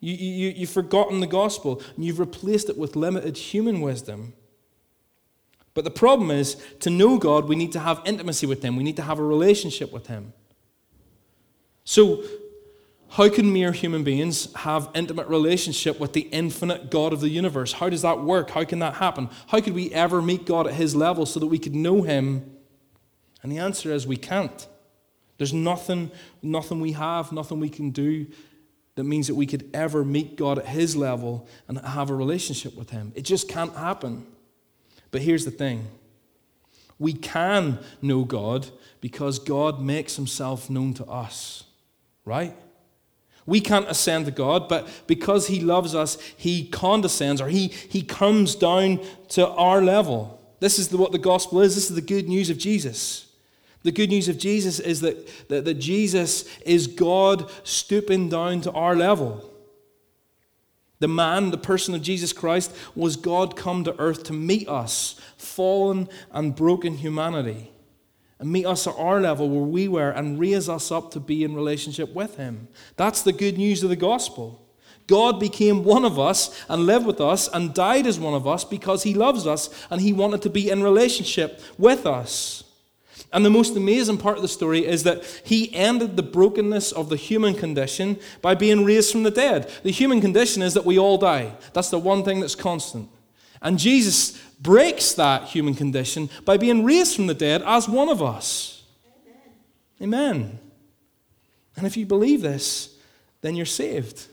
You, 0.00 0.14
you, 0.14 0.48
you've 0.56 0.70
forgotten 0.70 1.20
the 1.20 1.28
gospel, 1.28 1.80
and 1.94 2.04
you've 2.04 2.18
replaced 2.18 2.68
it 2.68 2.76
with 2.76 2.96
limited 2.96 3.36
human 3.36 3.80
wisdom. 3.80 4.32
But 5.74 5.84
the 5.84 5.90
problem 5.90 6.30
is, 6.30 6.56
to 6.80 6.90
know 6.90 7.18
God, 7.18 7.48
we 7.48 7.56
need 7.56 7.72
to 7.72 7.80
have 7.80 8.02
intimacy 8.04 8.46
with 8.46 8.62
Him, 8.62 8.76
we 8.76 8.82
need 8.82 8.96
to 8.96 9.02
have 9.02 9.18
a 9.18 9.24
relationship 9.24 9.92
with 9.92 10.06
Him. 10.06 10.32
So, 11.84 12.22
how 13.10 13.28
can 13.28 13.52
mere 13.52 13.72
human 13.72 14.04
beings 14.04 14.52
have 14.54 14.88
intimate 14.94 15.28
relationship 15.28 16.00
with 16.00 16.14
the 16.14 16.22
infinite 16.22 16.90
God 16.90 17.12
of 17.12 17.20
the 17.20 17.28
universe? 17.28 17.74
How 17.74 17.90
does 17.90 18.00
that 18.02 18.22
work? 18.22 18.50
How 18.50 18.64
can 18.64 18.78
that 18.78 18.94
happen? 18.94 19.28
How 19.48 19.60
could 19.60 19.74
we 19.74 19.92
ever 19.92 20.22
meet 20.22 20.46
God 20.46 20.66
at 20.66 20.74
his 20.74 20.96
level 20.96 21.26
so 21.26 21.38
that 21.38 21.46
we 21.46 21.58
could 21.58 21.74
know 21.74 22.00
him? 22.02 22.50
And 23.42 23.52
the 23.52 23.58
answer 23.58 23.92
is 23.92 24.06
we 24.06 24.16
can't. 24.16 24.66
There's 25.36 25.52
nothing, 25.52 26.10
nothing 26.40 26.80
we 26.80 26.92
have, 26.92 27.32
nothing 27.32 27.60
we 27.60 27.68
can 27.68 27.90
do 27.90 28.28
that 28.94 29.04
means 29.04 29.26
that 29.26 29.34
we 29.34 29.46
could 29.46 29.68
ever 29.74 30.04
meet 30.04 30.36
God 30.36 30.58
at 30.58 30.66
his 30.66 30.96
level 30.96 31.46
and 31.68 31.78
have 31.80 32.08
a 32.08 32.14
relationship 32.14 32.74
with 32.76 32.90
him. 32.90 33.12
It 33.14 33.22
just 33.22 33.46
can't 33.46 33.74
happen. 33.74 34.26
But 35.12 35.22
here's 35.22 35.44
the 35.44 35.52
thing 35.52 35.86
we 36.98 37.12
can 37.12 37.78
know 38.00 38.24
God 38.24 38.66
because 39.00 39.38
God 39.38 39.80
makes 39.80 40.16
himself 40.16 40.68
known 40.68 40.94
to 40.94 41.04
us 41.04 41.64
right? 42.24 42.54
We 43.44 43.60
can't 43.60 43.88
ascend 43.88 44.26
to 44.26 44.30
God, 44.30 44.68
but 44.68 44.88
because 45.06 45.48
He 45.48 45.60
loves 45.60 45.94
us, 45.94 46.18
He 46.36 46.66
condescends 46.66 47.40
or 47.40 47.48
He, 47.48 47.68
he 47.68 48.02
comes 48.02 48.54
down 48.54 49.00
to 49.30 49.48
our 49.48 49.82
level. 49.82 50.40
This 50.60 50.78
is 50.78 50.88
the, 50.88 50.96
what 50.96 51.12
the 51.12 51.18
gospel 51.18 51.60
is. 51.60 51.74
This 51.74 51.90
is 51.90 51.96
the 51.96 52.02
good 52.02 52.28
news 52.28 52.50
of 52.50 52.58
Jesus. 52.58 53.26
The 53.82 53.90
good 53.90 54.10
news 54.10 54.28
of 54.28 54.38
Jesus 54.38 54.78
is 54.78 55.00
that, 55.00 55.48
that, 55.48 55.64
that 55.64 55.74
Jesus 55.74 56.44
is 56.60 56.86
God 56.86 57.50
stooping 57.64 58.28
down 58.28 58.60
to 58.60 58.72
our 58.72 58.94
level. 58.94 59.51
The 61.02 61.08
man, 61.08 61.50
the 61.50 61.58
person 61.58 61.96
of 61.96 62.02
Jesus 62.02 62.32
Christ, 62.32 62.72
was 62.94 63.16
God 63.16 63.56
come 63.56 63.82
to 63.82 63.98
earth 63.98 64.22
to 64.24 64.32
meet 64.32 64.68
us, 64.68 65.20
fallen 65.36 66.08
and 66.30 66.54
broken 66.54 66.96
humanity 66.96 67.72
and 68.38 68.52
meet 68.52 68.66
us 68.66 68.86
at 68.86 68.94
our 68.94 69.20
level 69.20 69.50
where 69.50 69.64
we 69.64 69.88
were 69.88 70.10
and 70.10 70.38
raise 70.38 70.68
us 70.68 70.92
up 70.92 71.10
to 71.10 71.18
be 71.18 71.42
in 71.42 71.56
relationship 71.56 72.14
with 72.14 72.36
Him. 72.36 72.68
That's 72.96 73.22
the 73.22 73.32
good 73.32 73.58
news 73.58 73.82
of 73.82 73.88
the 73.88 73.96
gospel. 73.96 74.64
God 75.08 75.40
became 75.40 75.82
one 75.82 76.04
of 76.04 76.20
us 76.20 76.64
and 76.68 76.86
lived 76.86 77.04
with 77.04 77.20
us 77.20 77.48
and 77.48 77.74
died 77.74 78.06
as 78.06 78.20
one 78.20 78.34
of 78.34 78.46
us 78.46 78.62
because 78.62 79.02
He 79.02 79.12
loves 79.12 79.44
us 79.44 79.70
and 79.90 80.00
He 80.00 80.12
wanted 80.12 80.40
to 80.42 80.50
be 80.50 80.70
in 80.70 80.84
relationship 80.84 81.60
with 81.78 82.06
us. 82.06 82.62
And 83.32 83.44
the 83.44 83.50
most 83.50 83.76
amazing 83.76 84.18
part 84.18 84.36
of 84.36 84.42
the 84.42 84.48
story 84.48 84.86
is 84.86 85.04
that 85.04 85.24
he 85.44 85.74
ended 85.74 86.16
the 86.16 86.22
brokenness 86.22 86.92
of 86.92 87.08
the 87.08 87.16
human 87.16 87.54
condition 87.54 88.18
by 88.42 88.54
being 88.54 88.84
raised 88.84 89.10
from 89.10 89.22
the 89.22 89.30
dead. 89.30 89.70
The 89.82 89.90
human 89.90 90.20
condition 90.20 90.62
is 90.62 90.74
that 90.74 90.84
we 90.84 90.98
all 90.98 91.16
die. 91.16 91.54
That's 91.72 91.88
the 91.88 91.98
one 91.98 92.24
thing 92.24 92.40
that's 92.40 92.54
constant. 92.54 93.08
And 93.62 93.78
Jesus 93.78 94.38
breaks 94.60 95.14
that 95.14 95.44
human 95.44 95.74
condition 95.74 96.28
by 96.44 96.58
being 96.58 96.84
raised 96.84 97.16
from 97.16 97.26
the 97.26 97.34
dead 97.34 97.62
as 97.64 97.88
one 97.88 98.08
of 98.08 98.22
us. 98.22 98.82
Amen. 100.00 100.34
Amen. 100.42 100.58
And 101.76 101.86
if 101.86 101.96
you 101.96 102.04
believe 102.04 102.42
this, 102.42 102.96
then 103.40 103.56
you're 103.56 103.64
saved. 103.64 104.26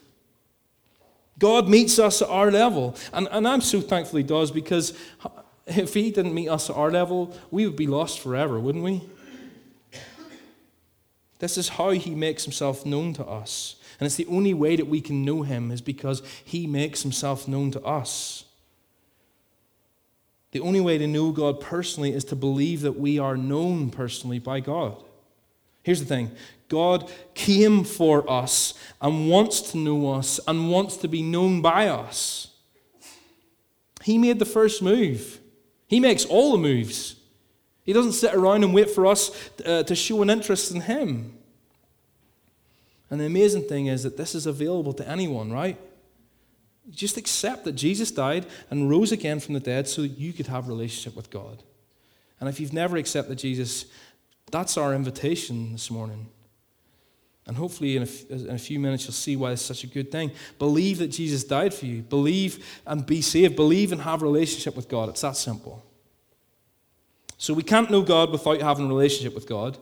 God 1.38 1.70
meets 1.70 2.00
us 2.00 2.22
at 2.22 2.28
our 2.28 2.52
level. 2.52 2.98
And, 3.14 3.30
and 3.32 3.48
I'm 3.48 3.62
so 3.62 3.80
thankful 3.80 4.18
He 4.18 4.24
does 4.24 4.52
because 4.52 4.94
if 5.78 5.94
He 5.94 6.12
didn't 6.12 6.34
meet 6.34 6.50
us 6.50 6.70
at 6.70 6.76
our 6.76 6.92
level, 6.92 7.36
we 7.52 7.66
would 7.66 7.76
be 7.76 7.88
lost 7.88 8.20
forever, 8.20 8.60
wouldn't 8.60 8.84
we? 8.84 9.02
This 11.40 11.58
is 11.58 11.70
how 11.70 11.92
He 11.92 12.16
makes 12.16 12.44
Himself 12.44 12.86
known 12.86 13.14
to 13.14 13.26
us. 13.26 13.76
And 14.00 14.06
it's 14.06 14.16
the 14.16 14.28
only 14.28 14.54
way 14.54 14.76
that 14.76 14.88
we 14.88 15.02
can 15.02 15.26
know 15.26 15.44
Him 15.44 15.72
is 15.72 15.82
because 15.82 16.22
He 16.44 16.68
makes 16.68 17.04
Himself 17.04 17.48
known 17.48 17.72
to 17.72 17.82
us. 17.84 18.46
The 20.52 20.60
only 20.62 20.82
way 20.82 20.98
to 20.98 21.08
know 21.08 21.32
God 21.32 21.60
personally 21.60 22.14
is 22.14 22.26
to 22.26 22.36
believe 22.36 22.82
that 22.82 23.00
we 23.00 23.20
are 23.20 23.38
known 23.38 23.92
personally 23.92 24.40
by 24.40 24.60
God. 24.60 25.02
Here's 25.84 26.00
the 26.00 26.06
thing 26.06 26.32
God 26.68 27.12
came 27.34 27.84
for 27.84 28.30
us 28.30 28.74
and 29.02 29.30
wants 29.30 29.62
to 29.72 29.78
know 29.78 30.12
us 30.14 30.40
and 30.48 30.72
wants 30.72 30.98
to 30.98 31.08
be 31.08 31.22
known 31.22 31.62
by 31.62 31.88
us. 31.88 32.48
He 34.04 34.18
made 34.18 34.40
the 34.40 34.46
first 34.46 34.82
move, 34.82 35.39
He 35.90 36.00
makes 36.00 36.24
all 36.24 36.52
the 36.52 36.60
moves. 36.60 37.16
He 37.84 37.94
doesn't 37.94 38.12
sit 38.12 38.36
around 38.36 38.64
and 38.64 38.76
wait 38.76 38.92
for 38.92 39.08
us 39.08 39.50
uh, 39.66 39.82
to 39.82 39.96
show 39.96 40.22
an 40.22 40.30
interest 40.30 40.72
in 40.72 40.82
Him. 40.82 41.34
And 43.10 43.20
the 43.20 43.26
amazing 43.26 43.64
thing 43.64 43.88
is 43.88 44.04
that 44.04 44.16
this 44.16 44.36
is 44.36 44.46
available 44.46 44.94
to 44.94 45.10
anyone, 45.10 45.52
right? 45.52 45.80
Just 46.92 47.18
accept 47.18 47.66
that 47.66 47.72
Jesus 47.72 48.12
died 48.12 48.46
and 48.70 48.88
rose 48.88 49.12
again 49.12 49.40
from 49.40 49.56
the 49.56 49.60
dead 49.60 49.88
so 49.88 50.04
that 50.04 50.10
you 50.10 50.32
could 50.32 50.46
have 50.46 50.68
a 50.68 50.70
relationship 50.70 51.16
with 51.16 51.32
God. 51.32 51.64
And 52.40 52.48
if 52.48 52.60
you've 52.60 52.72
never 52.72 52.96
accepted 52.96 53.40
Jesus, 53.40 53.86
that's 54.52 54.78
our 54.78 54.94
invitation 54.94 55.72
this 55.72 55.90
morning. 55.90 56.30
And 57.50 57.58
hopefully, 57.58 57.98
in 57.98 58.04
a, 58.04 58.32
in 58.32 58.50
a 58.52 58.60
few 58.60 58.80
minutes, 58.80 59.06
you'll 59.06 59.14
see 59.14 59.36
why 59.36 59.54
it's 59.54 59.64
such 59.64 59.84
a 59.84 59.88
good 59.88 60.12
thing. 60.12 60.30
Believe 60.60 61.00
that 61.00 61.08
Jesus 61.08 61.44
died 61.44 61.74
for 61.74 61.88
you. 61.88 62.04
Believe 62.04 62.80
and 62.86 63.04
be 63.04 63.24
saved. 63.24 63.56
Believe 63.56 63.92
and 63.92 64.02
have 64.02 64.22
a 64.22 64.26
relationship 64.26 64.76
with 64.76 64.88
God. 64.88 65.10
It's 65.10 65.22
that 65.22 65.36
simple. 65.36 65.84
So, 67.40 67.56
we 67.56 67.64
can't 67.64 67.90
know 67.90 68.04
God 68.04 68.30
without 68.30 68.62
having 68.62 68.86
a 68.86 68.88
relationship 68.88 69.34
with 69.34 69.48
God. 69.48 69.80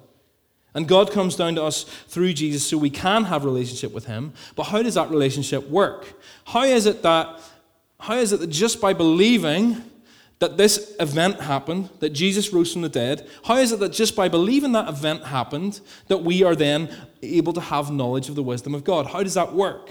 And 0.76 0.88
God 0.88 1.12
comes 1.12 1.36
down 1.36 1.56
to 1.56 1.64
us 1.64 1.84
through 1.84 2.32
Jesus 2.32 2.66
so 2.66 2.78
we 2.78 2.90
can 2.90 3.26
have 3.26 3.44
a 3.44 3.48
relationship 3.48 3.92
with 3.92 4.06
Him. 4.06 4.32
But 4.56 4.64
how 4.68 4.82
does 4.82 4.94
that 4.94 5.10
relationship 5.10 5.68
work? 5.68 6.14
How 6.46 6.64
is 6.64 6.86
it 6.86 7.02
that, 7.02 7.38
how 8.00 8.16
is 8.16 8.32
it 8.32 8.40
that 8.40 8.48
just 8.48 8.80
by 8.80 8.94
believing 8.94 9.84
that 10.40 10.58
this 10.58 10.96
event 11.00 11.42
happened, 11.42 11.90
that 12.00 12.12
Jesus 12.12 12.54
rose 12.54 12.72
from 12.72 12.84
the 12.84 12.90
dead, 12.90 13.28
how 13.46 13.58
is 13.58 13.72
it 13.72 13.80
that 13.80 13.92
just 13.92 14.16
by 14.16 14.30
believing 14.30 14.72
that 14.74 14.88
event 14.88 15.24
happened, 15.26 15.82
that 16.08 16.20
we 16.20 16.44
are 16.44 16.56
then 16.56 16.90
able 17.24 17.54
to 17.54 17.62
have 17.62 17.92
knowledge 17.92 18.30
of 18.30 18.36
the 18.36 18.44
wisdom 18.44 18.76
of 18.76 18.84
God? 18.84 19.08
How 19.08 19.24
does 19.24 19.34
that 19.34 19.54
work? 19.54 19.90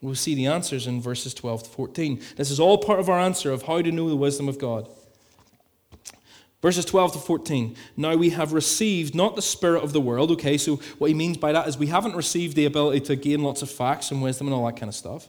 We'll 0.00 0.14
see 0.14 0.34
the 0.34 0.46
answers 0.46 0.86
in 0.86 1.00
verses 1.00 1.34
12 1.34 1.64
to 1.64 1.70
14. 1.70 2.22
This 2.36 2.50
is 2.50 2.60
all 2.60 2.78
part 2.78 3.00
of 3.00 3.08
our 3.08 3.18
answer 3.18 3.50
of 3.50 3.62
how 3.62 3.82
to 3.82 3.90
know 3.90 4.08
the 4.08 4.16
wisdom 4.16 4.48
of 4.48 4.58
God. 4.58 4.88
Verses 6.62 6.84
12 6.84 7.14
to 7.14 7.18
14. 7.18 7.76
Now 7.96 8.14
we 8.16 8.30
have 8.30 8.52
received 8.52 9.14
not 9.14 9.36
the 9.36 9.42
spirit 9.42 9.82
of 9.82 9.92
the 9.92 10.00
world. 10.00 10.30
Okay, 10.32 10.58
so 10.58 10.76
what 10.98 11.08
he 11.08 11.14
means 11.14 11.36
by 11.36 11.52
that 11.52 11.66
is 11.68 11.76
we 11.76 11.86
haven't 11.86 12.14
received 12.14 12.56
the 12.56 12.64
ability 12.66 13.00
to 13.06 13.16
gain 13.16 13.42
lots 13.42 13.62
of 13.62 13.70
facts 13.70 14.10
and 14.10 14.22
wisdom 14.22 14.46
and 14.46 14.54
all 14.54 14.66
that 14.66 14.76
kind 14.76 14.88
of 14.88 14.94
stuff. 14.94 15.28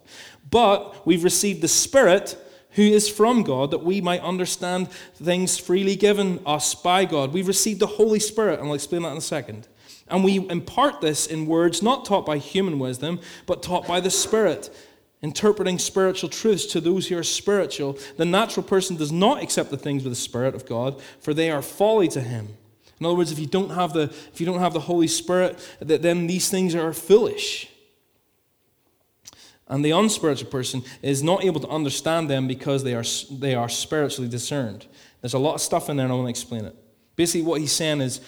But 0.49 1.05
we've 1.05 1.23
received 1.23 1.61
the 1.61 1.67
spirit 1.67 2.37
who 2.71 2.83
is 2.83 3.09
from 3.09 3.43
God 3.43 3.71
that 3.71 3.83
we 3.83 4.01
might 4.01 4.21
understand 4.21 4.91
things 4.91 5.57
freely 5.57 5.95
given 5.95 6.39
us 6.45 6.75
by 6.75 7.05
God. 7.05 7.33
We've 7.33 7.47
received 7.47 7.79
the 7.79 7.87
Holy 7.87 8.19
Spirit, 8.19 8.59
and 8.59 8.67
I'll 8.67 8.75
explain 8.75 9.01
that 9.03 9.11
in 9.11 9.17
a 9.17 9.21
second. 9.21 9.67
And 10.09 10.23
we 10.23 10.47
impart 10.49 11.01
this 11.01 11.27
in 11.27 11.47
words 11.47 11.81
not 11.81 12.05
taught 12.05 12.25
by 12.25 12.37
human 12.37 12.79
wisdom, 12.79 13.19
but 13.45 13.63
taught 13.63 13.87
by 13.87 13.99
the 13.99 14.09
Spirit 14.11 14.69
interpreting 15.21 15.79
spiritual 15.79 16.29
truths 16.29 16.65
to 16.67 16.79
those 16.79 17.07
who 17.07 17.17
are 17.17 17.23
spiritual. 17.23 17.97
The 18.17 18.25
natural 18.25 18.63
person 18.63 18.95
does 18.95 19.11
not 19.11 19.41
accept 19.41 19.71
the 19.71 19.77
things 19.77 20.05
of 20.05 20.11
the 20.11 20.15
Spirit 20.15 20.55
of 20.55 20.65
God, 20.65 21.01
for 21.19 21.33
they 21.33 21.49
are 21.49 21.61
folly 21.61 22.07
to 22.09 22.21
him. 22.21 22.49
In 22.99 23.05
other 23.05 23.15
words, 23.15 23.31
if 23.31 23.39
you 23.39 23.47
don't 23.47 23.71
have 23.71 23.93
the, 23.93 24.03
if 24.03 24.39
you 24.39 24.45
don't 24.45 24.59
have 24.59 24.73
the 24.73 24.81
Holy 24.81 25.07
Spirit, 25.07 25.57
then 25.79 26.27
these 26.27 26.49
things 26.49 26.75
are 26.75 26.93
foolish. 26.93 27.69
And 29.69 29.83
the 29.83 29.91
unspiritual 29.91 30.49
person 30.49 30.83
is 31.01 31.21
not 31.21 31.43
able 31.43 31.59
to 31.59 31.67
understand 31.67 32.29
them 32.29 32.47
because 32.47 32.83
they 32.83 32.95
are, 32.95 33.03
they 33.31 33.53
are 33.53 33.67
spiritually 33.67 34.29
discerned. 34.29 34.85
There's 35.21 35.33
a 35.33 35.39
lot 35.39 35.55
of 35.55 35.61
stuff 35.61 35.89
in 35.89 35.97
there, 35.97 36.05
and 36.05 36.13
I 36.13 36.15
want 36.15 36.27
to 36.27 36.29
explain 36.29 36.65
it. 36.65 36.75
Basically, 37.15 37.41
what 37.41 37.59
he's 37.59 37.73
saying 37.73 38.01
is 38.01 38.21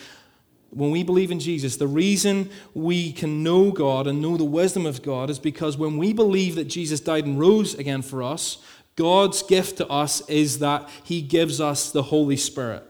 when 0.72 0.92
we 0.92 1.04
believe 1.04 1.32
in 1.32 1.40
Jesus, 1.40 1.78
the 1.78 1.88
reason 1.88 2.50
we 2.74 3.12
can 3.12 3.42
know 3.44 3.72
God 3.72 4.06
and 4.06 4.22
know 4.22 4.38
the 4.38 4.44
wisdom 4.44 4.86
of 4.86 5.02
God 5.02 5.30
is 5.30 5.40
because 5.40 5.78
when 5.78 5.98
we 5.98 6.14
believe 6.14 6.56
that 6.56 6.66
Jesus 6.66 7.00
died 7.00 7.26
and 7.26 7.40
rose 7.40 7.74
again 7.74 8.02
for 8.02 8.22
us, 8.22 8.58
God's 8.96 9.42
gift 9.44 9.78
to 9.78 9.88
us 9.88 10.28
is 10.30 10.60
that 10.60 10.90
He 11.04 11.22
gives 11.22 11.62
us 11.62 11.92
the 11.92 12.04
Holy 12.04 12.36
Spirit. 12.36 12.84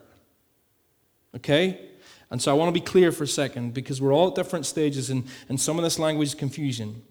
Okay? 1.35 1.79
And 2.31 2.41
so 2.41 2.51
I 2.51 2.55
want 2.55 2.69
to 2.73 2.79
be 2.79 2.83
clear 2.83 3.11
for 3.11 3.23
a 3.23 3.27
second 3.27 3.73
because 3.73 4.01
we're 4.01 4.13
all 4.13 4.29
at 4.29 4.35
different 4.35 4.65
stages 4.65 5.09
and, 5.09 5.25
and 5.47 5.59
some 5.59 5.77
of 5.77 5.83
this 5.83 5.99
language 5.99 6.29
is 6.29 6.35
confusion. 6.35 7.03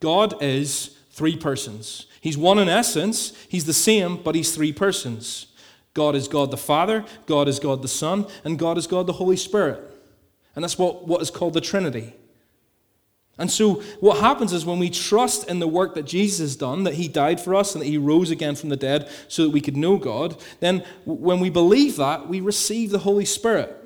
God 0.00 0.42
is 0.42 0.96
three 1.10 1.36
persons. 1.36 2.06
He's 2.20 2.38
one 2.38 2.58
in 2.58 2.68
essence, 2.68 3.32
He's 3.48 3.66
the 3.66 3.72
same, 3.72 4.16
but 4.16 4.34
He's 4.34 4.54
three 4.54 4.72
persons. 4.72 5.46
God 5.94 6.16
is 6.16 6.26
God 6.26 6.50
the 6.50 6.56
Father, 6.56 7.04
God 7.26 7.46
is 7.48 7.60
God 7.60 7.82
the 7.82 7.88
Son, 7.88 8.26
and 8.44 8.58
God 8.58 8.76
is 8.76 8.86
God 8.86 9.06
the 9.06 9.12
Holy 9.12 9.36
Spirit. 9.36 9.80
And 10.56 10.62
that's 10.62 10.78
what, 10.78 11.06
what 11.06 11.22
is 11.22 11.30
called 11.30 11.54
the 11.54 11.60
Trinity. 11.60 12.14
And 13.36 13.50
so, 13.50 13.82
what 13.98 14.20
happens 14.20 14.52
is 14.52 14.64
when 14.64 14.78
we 14.78 14.90
trust 14.90 15.48
in 15.48 15.58
the 15.58 15.66
work 15.66 15.94
that 15.94 16.04
Jesus 16.04 16.38
has 16.38 16.56
done, 16.56 16.84
that 16.84 16.94
he 16.94 17.08
died 17.08 17.40
for 17.40 17.54
us 17.54 17.74
and 17.74 17.82
that 17.82 17.88
he 17.88 17.98
rose 17.98 18.30
again 18.30 18.54
from 18.54 18.68
the 18.68 18.76
dead 18.76 19.10
so 19.26 19.42
that 19.42 19.50
we 19.50 19.60
could 19.60 19.76
know 19.76 19.96
God, 19.96 20.40
then 20.60 20.84
when 21.04 21.40
we 21.40 21.50
believe 21.50 21.96
that, 21.96 22.28
we 22.28 22.40
receive 22.40 22.90
the 22.90 23.00
Holy 23.00 23.24
Spirit. 23.24 23.83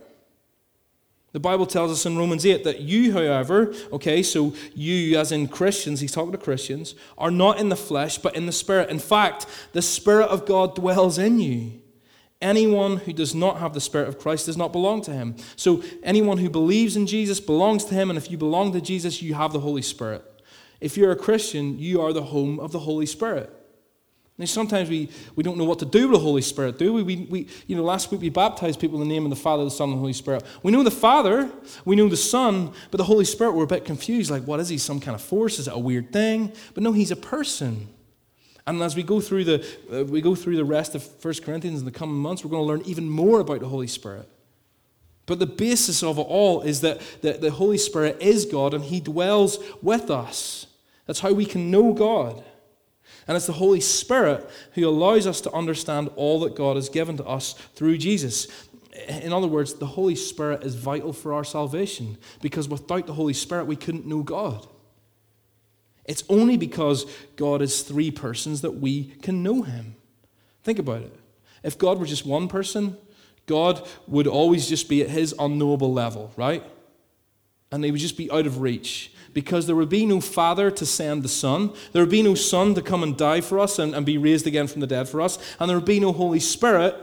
The 1.33 1.41
Bible 1.41 1.67
tells 1.67 1.93
us 1.93 2.07
in 2.07 2.17
Romans 2.17 2.47
8 2.47 2.65
that 2.65 2.81
you, 2.81 3.13
however, 3.13 3.75
okay, 3.93 4.23
so 4.23 4.55
you, 4.75 5.19
as 5.19 5.31
in 5.31 5.47
Christians, 5.47 6.01
he's 6.01 6.13
talking 6.13 6.33
to 6.33 6.39
Christians, 6.39 6.95
are 7.19 7.31
not 7.31 7.61
in 7.61 7.69
the 7.69 7.77
flesh, 7.77 8.17
but 8.17 8.35
in 8.35 8.47
the 8.47 8.53
Spirit. 8.53 8.89
In 8.89 8.99
fact, 8.99 9.47
the 9.73 9.83
Spirit 9.83 10.29
of 10.29 10.47
God 10.47 10.75
dwells 10.75 11.19
in 11.19 11.39
you. 11.39 11.83
Anyone 12.41 12.99
who 12.99 13.13
does 13.13 13.35
not 13.35 13.59
have 13.59 13.75
the 13.75 13.81
Spirit 13.81 14.09
of 14.09 14.19
Christ 14.19 14.47
does 14.47 14.57
not 14.57 14.73
belong 14.73 15.03
to 15.03 15.13
him. 15.13 15.37
So, 15.57 15.83
anyone 16.03 16.39
who 16.39 16.49
believes 16.49 16.97
in 16.97 17.07
Jesus 17.07 17.41
belongs 17.41 17.85
to 17.87 17.95
him, 17.95 18.11
and 18.11 18.17
if 18.17 18.31
you 18.31 18.39
belong 18.39 18.73
to 18.73 18.81
Jesus, 18.81 19.21
you 19.21 19.35
have 19.35 19.53
the 19.53 19.61
Holy 19.61 19.83
Spirit. 19.83 20.25
If 20.81 20.97
you're 20.97 21.11
a 21.11 21.17
Christian, 21.17 21.79
you 21.79 22.01
are 22.01 22.13
the 22.13 22.23
home 22.23 22.59
of 22.61 22.73
the 22.73 22.79
Holy 22.79 23.07
Spirit. 23.07 23.53
Now, 24.39 24.45
sometimes 24.45 24.89
we, 24.89 25.11
we 25.35 25.43
don't 25.43 25.59
know 25.59 25.65
what 25.65 25.81
to 25.81 25.85
do 25.85 26.09
with 26.09 26.21
the 26.21 26.25
Holy 26.25 26.43
Spirit, 26.43 26.79
do 26.79 26.93
we? 26.93 27.03
we? 27.03 27.17
We, 27.29 27.49
you 27.67 27.75
know, 27.75 27.83
last 27.83 28.13
week 28.13 28.21
we 28.21 28.29
baptized 28.29 28.79
people 28.79 29.03
in 29.03 29.09
the 29.09 29.13
name 29.13 29.25
of 29.25 29.31
the 29.31 29.37
Father, 29.37 29.65
the 29.65 29.71
Son, 29.71 29.89
and 29.89 29.97
the 29.97 30.01
Holy 30.01 30.13
Spirit. 30.13 30.45
We 30.63 30.71
know 30.71 30.85
the 30.85 30.93
Father, 30.93 31.51
we 31.85 31.97
know 31.97 32.09
the 32.09 32.17
Son, 32.17 32.73
but 32.93 32.99
the 32.99 33.05
Holy 33.05 33.25
Spirit, 33.25 33.55
we're 33.55 33.65
a 33.65 33.67
bit 33.67 33.85
confused. 33.85 34.31
Like, 34.31 34.45
what 34.45 34.61
is 34.61 34.69
he? 34.69 34.79
Some 34.79 35.01
kind 35.01 35.17
of 35.17 35.21
force? 35.21 35.59
Is 35.59 35.67
it 35.67 35.75
a 35.75 35.79
weird 35.79 36.13
thing? 36.13 36.53
But 36.73 36.85
no, 36.85 36.93
he's 36.93 37.11
a 37.11 37.17
person. 37.17 37.89
And 38.65 38.81
as 38.81 38.95
we 38.95 39.03
go 39.03 39.21
through 39.21 39.45
the, 39.45 39.67
uh, 39.93 40.05
we 40.05 40.21
go 40.21 40.37
through 40.37 40.57
the 40.57 40.65
rest 40.65 40.95
of 40.95 41.05
1 41.21 41.35
Corinthians 41.43 41.81
in 41.81 41.85
the 41.85 41.91
coming 41.91 42.17
months, 42.17 42.45
we're 42.45 42.51
going 42.51 42.63
to 42.63 42.67
learn 42.67 42.83
even 42.83 43.11
more 43.11 43.41
about 43.41 43.59
the 43.59 43.69
Holy 43.69 43.89
Spirit. 43.89 44.29
But 45.27 45.41
the 45.41 45.47
basis 45.47 46.05
of 46.05 46.17
it 46.19 46.27
all 46.29 46.63
is 46.63 46.83
that 46.83 47.01
the, 47.23 47.33
the 47.33 47.51
Holy 47.51 47.79
Spirit 47.79 48.19
is 48.21 48.45
God 48.45 48.73
and 48.73 48.85
He 48.85 49.01
dwells 49.01 49.59
with 49.83 50.13
us. 50.13 50.67
That's 51.07 51.21
how 51.21 51.33
we 51.33 51.45
can 51.45 51.73
know 51.73 51.93
God. 51.93 52.45
And 53.29 53.37
it's 53.37 53.47
the 53.47 53.53
Holy 53.53 53.81
Spirit 53.81 54.49
who 54.73 54.89
allows 54.89 55.27
us 55.27 55.43
to 55.43 55.53
understand 55.53 56.11
all 56.17 56.41
that 56.41 56.57
God 56.57 56.77
has 56.77 56.89
given 56.89 57.19
to 57.19 57.27
us 57.27 57.53
through 57.75 57.99
Jesus. 57.99 58.49
In 59.07 59.35
other 59.35 59.47
words, 59.47 59.75
the 59.75 59.87
Holy 59.87 60.15
Spirit 60.15 60.65
is 60.65 60.75
vital 60.75 61.13
for 61.13 61.35
our 61.35 61.45
salvation 61.45 62.17
because 62.41 62.69
without 62.69 63.07
the 63.07 63.13
Holy 63.13 63.35
Spirit, 63.35 63.67
we 63.67 63.77
couldn't 63.77 64.07
know 64.07 64.23
God. 64.23 64.67
It's 66.07 66.25
only 66.31 66.57
because 66.57 67.05
God 67.37 67.61
is 67.61 67.83
three 67.83 68.11
persons 68.11 68.63
that 68.63 68.81
we 68.81 69.05
can 69.21 69.43
know 69.43 69.61
him. 69.61 69.95
Think 70.65 70.79
about 70.79 71.03
it. 71.03 71.15
If 71.63 71.77
God 71.77 71.99
were 71.99 72.07
just 72.07 72.25
one 72.25 72.49
person, 72.49 72.97
God 73.45 73.87
would 74.07 74.27
always 74.27 74.69
just 74.69 74.89
be 74.89 75.03
at 75.03 75.11
his 75.11 75.35
unknowable 75.39 75.93
level, 75.93 76.33
right? 76.37 76.65
And 77.71 77.85
they 77.85 77.91
would 77.91 78.01
just 78.01 78.17
be 78.17 78.31
out 78.31 78.47
of 78.47 78.63
reach 78.63 79.13
because 79.35 79.67
there 79.67 79.77
would 79.77 79.89
be 79.89 80.07
no 80.07 80.21
Father 80.21 80.71
to 80.71 80.87
send 80.87 81.23
the 81.23 81.29
Son. 81.29 81.73
There 81.93 82.03
would 82.03 82.11
be 82.11 82.23
no 82.23 82.35
Son 82.35 82.75
to 82.75 82.83
come 82.83 83.03
and 83.03 83.17
die 83.17 83.41
for 83.41 83.59
us 83.59 83.79
and, 83.79 83.95
and 83.95 84.05
be 84.05 84.19
raised 84.19 84.47
again 84.47 84.67
from 84.67 84.81
the 84.81 84.87
dead 84.87 85.09
for 85.09 85.21
us. 85.21 85.39
And 85.59 85.69
there 85.69 85.77
would 85.77 85.87
be 85.87 86.01
no 86.01 86.13
Holy 86.13 86.41
Spirit 86.41 86.97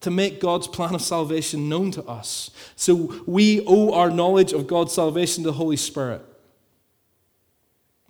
to 0.00 0.10
make 0.10 0.40
God's 0.40 0.68
plan 0.68 0.94
of 0.94 1.00
salvation 1.02 1.68
known 1.68 1.90
to 1.92 2.04
us. 2.04 2.50
So 2.76 3.22
we 3.26 3.64
owe 3.66 3.92
our 3.92 4.10
knowledge 4.10 4.52
of 4.52 4.66
God's 4.66 4.92
salvation 4.92 5.44
to 5.44 5.50
the 5.50 5.56
Holy 5.56 5.76
Spirit. 5.76 6.22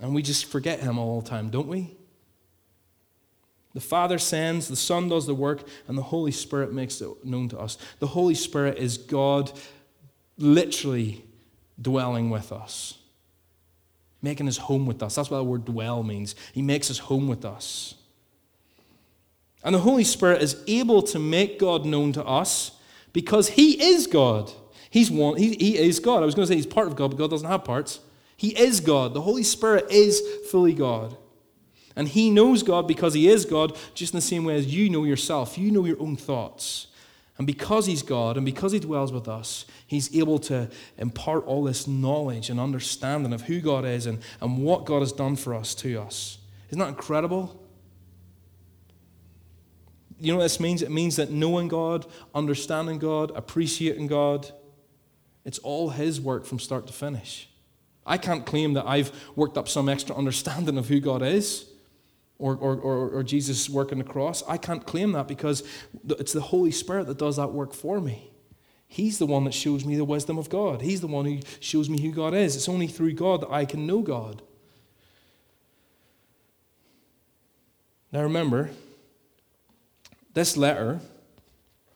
And 0.01 0.15
we 0.15 0.23
just 0.23 0.47
forget 0.47 0.81
Him 0.81 0.99
all 0.99 1.21
the 1.21 1.31
time, 1.31 1.51
don't 1.51 1.69
we? 1.69 1.97
The 3.75 3.81
Father 3.81 4.19
sends, 4.19 4.69
the 4.69 4.77
Son 4.77 5.09
does 5.09 5.27
the 5.27 5.35
work, 5.35 5.67
and 5.89 5.99
the 5.99 6.03
Holy 6.03 6.31
Spirit 6.31 6.73
makes 6.73 7.01
it 7.01 7.09
known 7.25 7.49
to 7.51 7.59
us. 7.59 7.77
The 7.99 8.07
Holy 8.07 8.35
Spirit 8.35 8.79
is 8.79 8.99
God 8.99 9.53
literally 10.39 11.25
dwelling 11.81 12.31
with 12.31 12.53
us, 12.53 12.99
making 14.25 14.47
his 14.47 14.57
home 14.57 14.87
with 14.87 15.03
us. 15.03 15.15
That's 15.15 15.31
what 15.31 15.39
the 15.39 15.45
word 15.45 15.65
dwell 15.65 16.03
means. 16.03 16.35
He 16.53 16.63
makes 16.63 16.89
his 16.89 16.99
home 16.99 17.29
with 17.29 17.45
us. 17.45 17.95
And 19.65 19.75
the 19.75 19.81
Holy 19.81 20.05
Spirit 20.05 20.43
is 20.43 20.63
able 20.67 21.03
to 21.03 21.19
make 21.19 21.59
God 21.59 21.87
known 21.87 22.13
to 22.13 22.25
us 22.25 22.73
because 23.15 23.49
He 23.49 23.83
is 23.83 24.07
God. 24.07 24.53
He's 24.91 25.11
one, 25.11 25.39
he, 25.39 25.57
he 25.57 25.79
is 25.79 25.99
God. 25.99 26.23
I 26.23 26.27
was 26.27 26.35
going 26.35 26.47
to 26.47 26.53
say 26.53 26.57
He's 26.57 26.67
part 26.67 26.87
of 26.87 26.95
God, 26.95 27.09
but 27.09 27.17
God 27.17 27.31
doesn't 27.31 27.49
have 27.49 27.65
parts. 27.65 28.01
He 28.37 28.57
is 28.59 28.81
God. 28.81 29.15
The 29.15 29.23
Holy 29.23 29.43
Spirit 29.43 29.87
is 29.91 30.21
fully 30.51 30.75
God. 30.75 31.17
And 31.97 32.07
He 32.07 32.31
knows 32.31 32.63
God 32.63 32.87
because 32.87 33.15
He 33.15 33.29
is 33.29 33.47
God, 33.47 33.77
just 33.95 34.13
in 34.13 34.19
the 34.19 34.23
same 34.23 34.45
way 34.45 34.57
as 34.57 34.73
you 34.73 34.91
know 34.91 35.05
yourself. 35.05 35.57
You 35.57 35.71
know 35.71 35.87
your 35.87 36.01
own 36.01 36.17
thoughts. 36.17 36.89
And 37.37 37.47
because 37.47 37.87
He's 37.87 38.03
God 38.03 38.37
and 38.37 38.47
because 38.47 38.73
He 38.73 38.79
dwells 38.79 39.13
with 39.13 39.29
us, 39.29 39.65
He's 39.87 40.15
able 40.15 40.39
to 40.41 40.71
impart 40.99 41.45
all 41.47 41.65
this 41.65 41.87
knowledge 41.87 42.49
and 42.51 42.61
understanding 42.61 43.33
of 43.33 43.43
who 43.43 43.61
God 43.61 43.85
is 43.85 44.07
and, 44.07 44.21
and 44.41 44.63
what 44.63 44.85
God 44.85 45.01
has 45.01 45.13
done 45.13 45.37
for 45.37 45.55
us 45.55 45.75
to 45.77 46.01
us. 46.01 46.39
Isn't 46.69 46.79
that 46.79 46.89
incredible? 46.89 47.61
You 50.21 50.33
know 50.33 50.39
what 50.39 50.45
this 50.45 50.61
means? 50.61 50.81
It 50.81 50.91
means 50.91 51.17
that 51.17 51.31
knowing 51.31 51.69
God, 51.69 52.07
understanding 52.35 52.99
God, 52.99 53.33
appreciating 53.35 54.07
God, 54.07 54.51
it's 55.45 55.59
all 55.59 55.91
His 55.91 56.21
work 56.21 56.47
from 56.47 56.61
start 56.61 56.87
to 56.87 56.93
finish. 56.93 57.49
I 58.07 58.17
can't 58.17 58.47
claim 58.47 58.75
that 58.75 58.87
I've 58.87 59.11
worked 59.35 59.59
up 59.59 59.69
some 59.69 59.89
extra 59.89 60.15
understanding 60.15 60.79
of 60.79 60.89
who 60.89 61.01
God 61.01 61.23
is 61.23 61.67
or, 62.39 62.57
or, 62.57 62.77
or, 62.77 63.11
or 63.11 63.23
Jesus' 63.23 63.69
work 63.71 63.93
on 63.93 63.99
the 63.99 64.05
cross. 64.05 64.43
I 64.49 64.57
can't 64.57 64.85
claim 64.87 65.13
that 65.13 65.29
because 65.29 65.63
it's 66.09 66.33
the 66.33 66.41
Holy 66.41 66.71
Spirit 66.71 67.07
that 67.07 67.19
does 67.19 67.37
that 67.37 67.53
work 67.53 67.73
for 67.73 68.01
me. 68.01 68.31
He's 68.87 69.19
the 69.19 69.27
one 69.27 69.45
that 69.45 69.55
shows 69.55 69.85
me 69.85 69.97
the 69.97 70.05
wisdom 70.05 70.39
of 70.39 70.49
God. 70.49 70.83
He's 70.83 71.01
the 71.01 71.07
one 71.07 71.25
who 71.25 71.41
shows 71.59 71.89
me 71.89 72.01
who 72.01 72.13
God 72.13 72.35
is. 72.35 72.55
It's 72.55 72.69
only 72.69 72.87
through 72.87 73.15
God 73.15 73.41
that 73.41 73.51
I 73.51 73.65
can 73.65 73.87
know 73.87 74.03
God. 74.03 74.43
Now 78.13 78.23
remember, 78.23 78.71
this 80.35 80.57
letter 80.57 81.01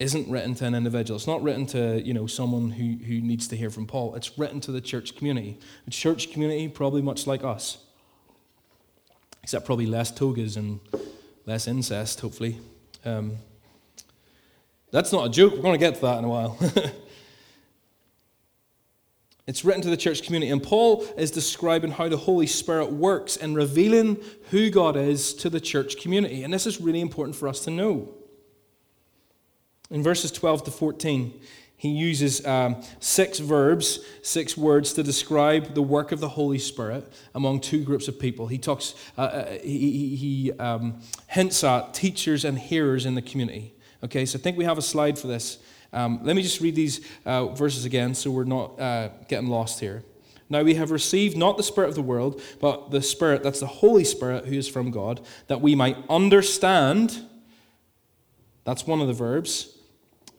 isn't 0.00 0.28
written 0.28 0.54
to 0.56 0.64
an 0.64 0.74
individual. 0.74 1.16
It's 1.16 1.26
not 1.26 1.42
written 1.42 1.66
to 1.66 2.00
you 2.04 2.14
know 2.14 2.26
someone 2.26 2.70
who, 2.70 3.04
who 3.04 3.20
needs 3.20 3.48
to 3.48 3.56
hear 3.56 3.70
from 3.70 3.86
Paul. 3.86 4.14
It's 4.14 4.38
written 4.38 4.60
to 4.62 4.72
the 4.72 4.80
church 4.80 5.16
community. 5.16 5.58
The 5.84 5.90
church 5.90 6.32
community, 6.32 6.68
probably 6.68 7.02
much 7.02 7.26
like 7.26 7.44
us, 7.44 7.78
except 9.42 9.66
probably 9.66 9.86
less 9.86 10.10
togas 10.10 10.56
and 10.56 10.80
less 11.46 11.66
incest, 11.66 12.20
hopefully. 12.20 12.58
Um, 13.04 13.38
that's 14.90 15.12
not 15.12 15.26
a 15.26 15.30
joke. 15.30 15.54
We're 15.54 15.62
going 15.62 15.78
to 15.78 15.78
get 15.78 15.96
to 15.96 16.00
that 16.02 16.18
in 16.18 16.24
a 16.24 16.28
while. 16.28 16.58
it's 19.46 19.64
written 19.64 19.82
to 19.82 19.90
the 19.90 19.96
church 19.96 20.22
community, 20.22 20.50
and 20.50 20.62
Paul 20.62 21.04
is 21.16 21.30
describing 21.30 21.90
how 21.90 22.08
the 22.08 22.16
Holy 22.16 22.46
Spirit 22.46 22.92
works 22.92 23.36
in 23.36 23.54
revealing 23.54 24.18
who 24.50 24.70
God 24.70 24.96
is 24.96 25.34
to 25.34 25.50
the 25.50 25.60
church 25.60 25.98
community. 25.98 26.42
And 26.42 26.52
this 26.52 26.66
is 26.66 26.80
really 26.80 27.00
important 27.00 27.36
for 27.36 27.48
us 27.48 27.60
to 27.64 27.70
know. 27.70 28.14
In 29.90 30.02
verses 30.02 30.30
12 30.32 30.64
to 30.64 30.70
14, 30.70 31.40
he 31.78 31.90
uses 31.90 32.44
um, 32.44 32.82
six 32.98 33.38
verbs, 33.38 34.00
six 34.20 34.56
words 34.56 34.92
to 34.94 35.04
describe 35.04 35.74
the 35.74 35.82
work 35.82 36.10
of 36.10 36.18
the 36.18 36.30
Holy 36.30 36.58
Spirit 36.58 37.10
among 37.36 37.60
two 37.60 37.84
groups 37.84 38.08
of 38.08 38.18
people. 38.18 38.48
He 38.48 38.58
talks, 38.58 38.96
uh, 39.16 39.20
uh, 39.20 39.50
he, 39.60 40.16
he 40.16 40.52
um, 40.58 41.00
hints 41.28 41.62
at 41.62 41.94
teachers 41.94 42.44
and 42.44 42.58
hearers 42.58 43.06
in 43.06 43.14
the 43.14 43.22
community. 43.22 43.74
Okay, 44.02 44.26
so 44.26 44.40
I 44.40 44.42
think 44.42 44.58
we 44.58 44.64
have 44.64 44.76
a 44.76 44.82
slide 44.82 45.20
for 45.20 45.28
this. 45.28 45.58
Um, 45.92 46.18
let 46.24 46.34
me 46.34 46.42
just 46.42 46.60
read 46.60 46.74
these 46.74 47.00
uh, 47.24 47.46
verses 47.46 47.84
again 47.84 48.12
so 48.12 48.32
we're 48.32 48.42
not 48.42 48.78
uh, 48.80 49.10
getting 49.28 49.48
lost 49.48 49.78
here. 49.78 50.02
Now 50.50 50.64
we 50.64 50.74
have 50.74 50.90
received 50.90 51.36
not 51.36 51.56
the 51.56 51.62
Spirit 51.62 51.90
of 51.90 51.94
the 51.94 52.02
world, 52.02 52.42
but 52.60 52.90
the 52.90 53.02
Spirit, 53.02 53.44
that's 53.44 53.60
the 53.60 53.66
Holy 53.68 54.02
Spirit 54.02 54.46
who 54.46 54.56
is 54.56 54.68
from 54.68 54.90
God, 54.90 55.20
that 55.46 55.60
we 55.60 55.76
might 55.76 55.96
understand. 56.10 57.24
That's 58.64 58.84
one 58.84 59.00
of 59.00 59.06
the 59.06 59.14
verbs 59.14 59.77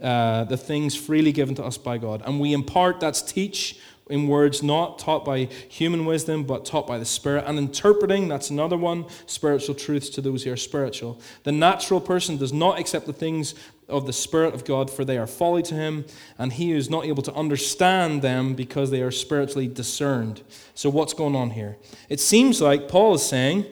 uh, 0.01 0.45
the 0.45 0.57
things 0.57 0.95
freely 0.95 1.31
given 1.31 1.55
to 1.55 1.63
us 1.63 1.77
by 1.77 1.97
God. 1.97 2.21
And 2.25 2.39
we 2.39 2.53
impart, 2.53 2.99
that's 2.99 3.21
teach, 3.21 3.79
in 4.09 4.27
words 4.27 4.63
not 4.63 4.97
taught 4.97 5.23
by 5.23 5.45
human 5.69 6.03
wisdom, 6.05 6.43
but 6.43 6.65
taught 6.65 6.87
by 6.87 6.97
the 6.97 7.05
Spirit. 7.05 7.45
And 7.47 7.57
interpreting, 7.57 8.27
that's 8.27 8.49
another 8.49 8.77
one, 8.77 9.05
spiritual 9.27 9.75
truths 9.75 10.09
to 10.11 10.21
those 10.21 10.43
who 10.43 10.51
are 10.51 10.57
spiritual. 10.57 11.21
The 11.43 11.51
natural 11.51 12.01
person 12.01 12.37
does 12.37 12.51
not 12.51 12.79
accept 12.79 13.05
the 13.05 13.13
things 13.13 13.53
of 13.87 14.05
the 14.05 14.13
Spirit 14.13 14.53
of 14.53 14.65
God, 14.65 14.89
for 14.89 15.05
they 15.05 15.17
are 15.17 15.27
folly 15.27 15.61
to 15.63 15.75
him, 15.75 16.05
and 16.37 16.53
he 16.53 16.71
is 16.71 16.89
not 16.89 17.05
able 17.05 17.23
to 17.23 17.33
understand 17.33 18.21
them 18.21 18.55
because 18.55 18.91
they 18.91 19.01
are 19.01 19.11
spiritually 19.11 19.67
discerned. 19.67 20.41
So, 20.75 20.89
what's 20.89 21.13
going 21.13 21.35
on 21.35 21.51
here? 21.51 21.77
It 22.07 22.19
seems 22.19 22.61
like 22.61 22.87
Paul 22.87 23.15
is 23.15 23.25
saying, 23.25 23.65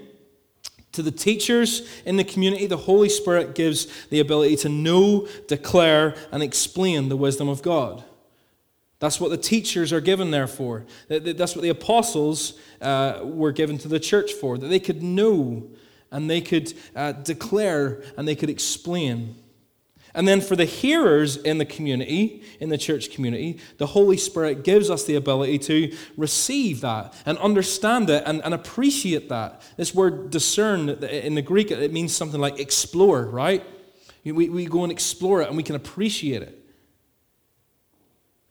to 0.97 1.03
the 1.03 1.11
teachers 1.11 1.87
in 2.05 2.17
the 2.17 2.23
community, 2.23 2.65
the 2.65 2.75
Holy 2.75 3.07
Spirit 3.07 3.55
gives 3.55 3.87
the 4.09 4.19
ability 4.19 4.55
to 4.57 4.69
know, 4.69 5.27
declare, 5.47 6.15
and 6.31 6.43
explain 6.43 7.07
the 7.07 7.15
wisdom 7.15 7.47
of 7.47 7.61
God. 7.61 8.03
That's 8.99 9.21
what 9.21 9.29
the 9.29 9.37
teachers 9.37 9.93
are 9.93 10.01
given 10.01 10.31
there 10.31 10.47
for. 10.47 10.85
That's 11.07 11.55
what 11.55 11.61
the 11.61 11.69
apostles 11.69 12.59
uh, 12.81 13.19
were 13.23 13.51
given 13.51 13.77
to 13.77 13.87
the 13.87 13.99
church 13.99 14.33
for, 14.33 14.57
that 14.57 14.67
they 14.67 14.79
could 14.79 15.03
know 15.03 15.69
and 16.11 16.29
they 16.29 16.41
could 16.41 16.73
uh, 16.95 17.11
declare 17.11 18.01
and 18.17 18.27
they 18.27 18.35
could 18.35 18.49
explain. 18.49 19.35
And 20.17 20.27
then 20.27 20.41
for 20.41 20.55
the 20.55 20.65
hearers 20.65 21.37
in 21.37 21.59
the 21.59 21.65
community, 21.65 22.41
in 22.59 22.69
the 22.69 22.77
church 22.77 23.11
community, 23.11 23.59
the 23.77 23.85
Holy 23.85 24.17
Spirit 24.17 24.63
gives 24.63 24.89
us 24.89 25.03
the 25.03 25.13
ability 25.13 25.59
to 25.59 25.95
receive 26.17 26.81
that 26.81 27.13
and 27.27 27.37
understand 27.37 28.09
it 28.09 28.23
and, 28.25 28.43
and 28.43 28.55
appreciate 28.55 29.29
that. 29.29 29.61
This 29.77 29.93
word 29.93 30.31
discern 30.31 30.89
in 30.89 31.35
the 31.35 31.43
Greek, 31.43 31.69
it 31.69 31.93
means 31.93 32.15
something 32.15 32.41
like 32.41 32.59
explore, 32.59 33.27
right? 33.27 33.63
We, 34.25 34.49
we 34.49 34.65
go 34.65 34.81
and 34.81 34.91
explore 34.91 35.43
it 35.43 35.49
and 35.49 35.55
we 35.55 35.61
can 35.61 35.75
appreciate 35.75 36.41
it. 36.41 36.65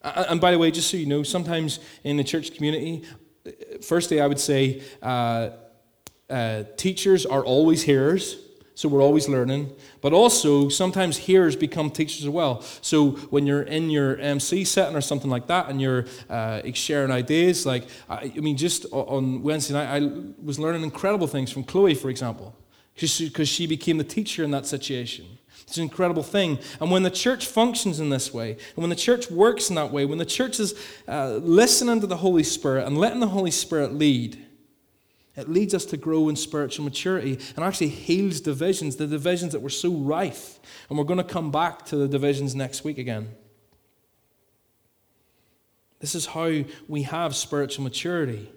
And 0.03 0.41
by 0.41 0.53
the 0.53 0.59
way, 0.59 0.71
just 0.71 0.89
so 0.89 0.97
you 0.97 1.07
know, 1.07 1.25
sometimes 1.25 1.81
in 2.05 2.17
the 2.17 2.23
church 2.23 2.55
community, 2.55 3.03
firstly, 3.83 4.21
I 4.21 4.29
would 4.29 4.39
say 4.39 4.85
uh, 5.03 5.51
uh, 6.31 6.63
teachers 6.77 7.27
are 7.27 7.45
always 7.45 7.83
hearers 7.83 8.46
so 8.77 8.91
we're 8.91 9.03
always 9.03 9.27
learning. 9.27 9.73
But 10.03 10.13
also, 10.13 10.69
sometimes 10.69 11.17
hearers 11.17 11.57
become 11.57 11.91
teachers 11.91 12.23
as 12.25 12.29
well. 12.29 12.61
So 12.83 13.13
when 13.31 13.47
you're 13.47 13.63
in 13.63 13.89
your 13.89 14.19
MC 14.19 14.65
setting 14.65 14.95
or 14.95 15.01
something 15.01 15.31
like 15.31 15.47
that, 15.47 15.71
and 15.71 15.81
you're 15.81 16.05
uh, 16.29 16.61
sharing 16.75 17.11
ideas, 17.11 17.65
like 17.65 17.89
I, 18.07 18.31
I, 18.37 18.41
mean, 18.41 18.59
just 18.59 18.85
on 18.93 19.43
Wednesday 19.43 19.73
night, 19.73 19.89
I 19.89 20.11
was 20.45 20.59
learning 20.59 20.83
incredible 20.83 21.27
things 21.27 21.51
from 21.51 21.65
Chloe, 21.65 21.95
for 21.95 22.11
example, 22.11 22.55
because 22.95 23.09
she, 23.09 23.31
she 23.47 23.67
became 23.67 23.97
the 23.97 24.05
teacher 24.05 24.45
in 24.45 24.51
that 24.51 24.67
situation. 24.67 25.27
It's 25.63 25.79
an 25.79 25.83
incredible 25.83 26.23
thing. 26.23 26.59
And 26.79 26.91
when 26.91 27.03
the 27.03 27.11
church 27.11 27.47
functions 27.47 27.99
in 27.99 28.11
this 28.11 28.35
way, 28.35 28.53
and 28.53 28.77
when 28.77 28.91
the 28.91 28.95
church 28.95 29.31
works 29.31 29.71
in 29.71 29.77
that 29.77 29.91
way, 29.91 30.05
when 30.05 30.19
the 30.19 30.27
church 30.27 30.61
is 30.61 30.75
uh, 31.09 31.37
listening 31.37 32.03
to 32.03 32.07
the 32.07 32.19
Holy 32.19 32.43
Spirit 32.43 32.87
and 32.87 32.99
letting 32.99 33.21
the 33.21 33.29
Holy 33.29 33.51
Spirit 33.51 33.95
lead, 33.95 34.46
it 35.37 35.51
leads 35.51 35.75
us 35.75 35.85
to 35.87 35.97
grow 35.99 36.29
in 36.29 36.37
spiritual 36.37 36.85
maturity 36.85 37.39
and 37.55 37.65
actually 37.65 37.89
heals 37.89 38.41
divisions, 38.41 38.97
the 38.97 39.07
divisions 39.07 39.53
that 39.53 39.61
were 39.61 39.69
so 39.69 39.93
rife. 39.93 40.59
And 40.89 40.99
we're 40.99 41.05
going 41.05 41.19
to 41.19 41.25
come 41.25 41.51
back 41.51 41.85
to 41.87 41.97
the 41.97 42.09
divisions 42.09 42.55
next 42.55 42.85
week 42.85 42.97
again. 42.97 43.29
This 46.01 46.15
is 46.15 46.27
how 46.27 46.65
we 46.89 47.03
have 47.03 47.37
spiritual 47.37 47.85
maturity 47.85 48.51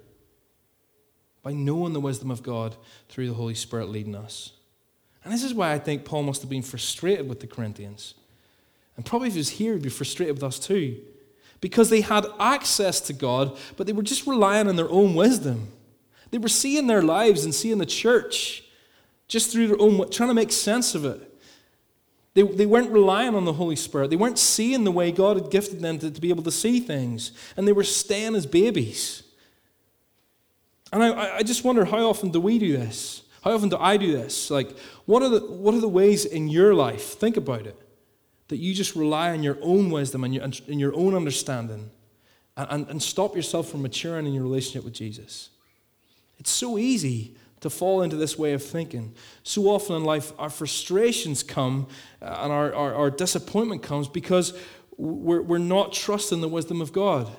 by 1.44 1.52
knowing 1.52 1.94
the 1.94 2.00
wisdom 2.00 2.32
of 2.32 2.44
God 2.44 2.76
through 3.10 3.28
the 3.28 3.34
Holy 3.34 3.56
Spirit 3.56 3.90
leading 3.90 4.16
us. 4.16 4.54
And 5.24 5.34
this 5.34 5.44
is 5.44 5.54
why 5.54 5.74
I 5.74 5.80
think 5.80 6.06
Paul 6.06 6.24
must 6.24 6.42
have 6.42 6.50
been 6.50 6.62
frustrated 6.62 7.28
with 7.28 7.42
the 7.42 7.48
Corinthians. 7.48 8.14
And 8.96 9.06
probably 9.06 9.28
if 9.30 9.34
he 9.34 9.40
was 9.40 9.50
here, 9.50 9.74
he'd 9.74 9.82
be 9.82 9.90
frustrated 9.90 10.36
with 10.36 10.44
us 10.44 10.60
too. 10.60 10.98
Because 11.62 11.90
they 11.90 12.02
had 12.02 12.26
access 12.40 13.02
to 13.02 13.14
God, 13.14 13.58
but 13.76 13.86
they 13.86 13.94
were 13.94 14.04
just 14.04 14.28
relying 14.28 14.68
on 14.68 14.78
their 14.78 14.90
own 14.90 15.14
wisdom. 15.14 15.72
They 16.32 16.38
were 16.38 16.48
seeing 16.48 16.88
their 16.88 17.02
lives 17.02 17.44
and 17.44 17.54
seeing 17.54 17.78
the 17.78 17.86
church 17.86 18.64
just 19.28 19.52
through 19.52 19.68
their 19.68 19.82
own, 19.82 20.10
trying 20.10 20.30
to 20.30 20.36
make 20.36 20.52
sense 20.52 20.96
of 20.96 21.06
it. 21.06 21.26
They, 22.36 22.44
they 22.44 22.66
weren't 22.66 22.92
relying 22.92 23.36
on 23.36 23.46
the 23.46 23.54
Holy 23.54 23.76
Spirit. 23.76 24.10
They 24.10 24.16
weren't 24.16 24.40
seeing 24.40 24.84
the 24.84 24.92
way 24.92 25.12
God 25.12 25.42
had 25.42 25.52
gifted 25.52 25.82
them 25.82 25.98
to, 26.00 26.12
to 26.12 26.22
be 26.22 26.30
able 26.30 26.44
to 26.44 26.52
see 26.52 26.80
things. 26.80 27.32
And 27.58 27.68
they 27.68 27.72
were 27.72 27.84
staying 27.84 28.36
as 28.36 28.46
babies. 28.46 29.24
And 30.94 31.04
I, 31.04 31.38
I 31.38 31.44
just 31.44 31.64
wonder 31.64 31.86
how 31.86 32.08
often 32.08 32.30
do 32.30 32.40
we 32.40 32.60
do 32.60 32.78
this? 32.78 33.24
How 33.42 33.52
often 33.54 33.70
do 33.70 33.78
I 33.78 33.98
do 33.98 34.12
this? 34.12 34.52
Like, 34.52 34.78
what 35.06 35.24
are, 35.24 35.30
the, 35.30 35.40
what 35.40 35.74
are 35.74 35.82
the 35.82 35.88
ways 35.88 36.26
in 36.26 36.48
your 36.48 36.74
life? 36.76 37.04
Think 37.14 37.38
about 37.38 37.66
it. 37.66 37.78
that 38.50 38.58
you 38.58 38.74
just 38.74 38.96
rely 38.96 39.32
on 39.32 39.42
your 39.42 39.58
own 39.62 39.90
wisdom 39.90 40.24
and 40.24 40.34
your, 40.34 40.44
and 40.44 40.80
your 40.80 40.94
own 40.96 41.16
understanding 41.16 41.90
and, 42.58 42.68
and, 42.70 42.88
and 42.90 43.02
stop 43.02 43.36
yourself 43.36 43.70
from 43.70 43.82
maturing 43.82 44.26
in 44.26 44.34
your 44.34 44.44
relationship 44.44 44.84
with 44.84 44.94
Jesus. 44.94 45.50
It's 46.40 46.52
so 46.52 46.78
easy 46.78 47.36
to 47.62 47.70
fall 47.70 48.02
into 48.02 48.16
this 48.16 48.38
way 48.38 48.54
of 48.54 48.64
thinking. 48.64 49.14
So 49.44 49.64
often 49.64 49.96
in 49.96 50.04
life, 50.04 50.32
our 50.40 50.50
frustrations 50.50 51.44
come 51.44 51.88
uh, 52.22 52.40
and 52.42 52.52
our, 52.52 52.74
our, 52.74 52.96
our 52.96 53.12
disappointment 53.12 53.84
comes 53.84 54.08
because 54.08 54.58
we're, 54.98 55.42
we're 55.42 55.58
not 55.58 55.94
trusting 55.94 56.42
the 56.42 56.48
wisdom 56.48 56.82
of 56.82 56.94
God. 56.94 57.30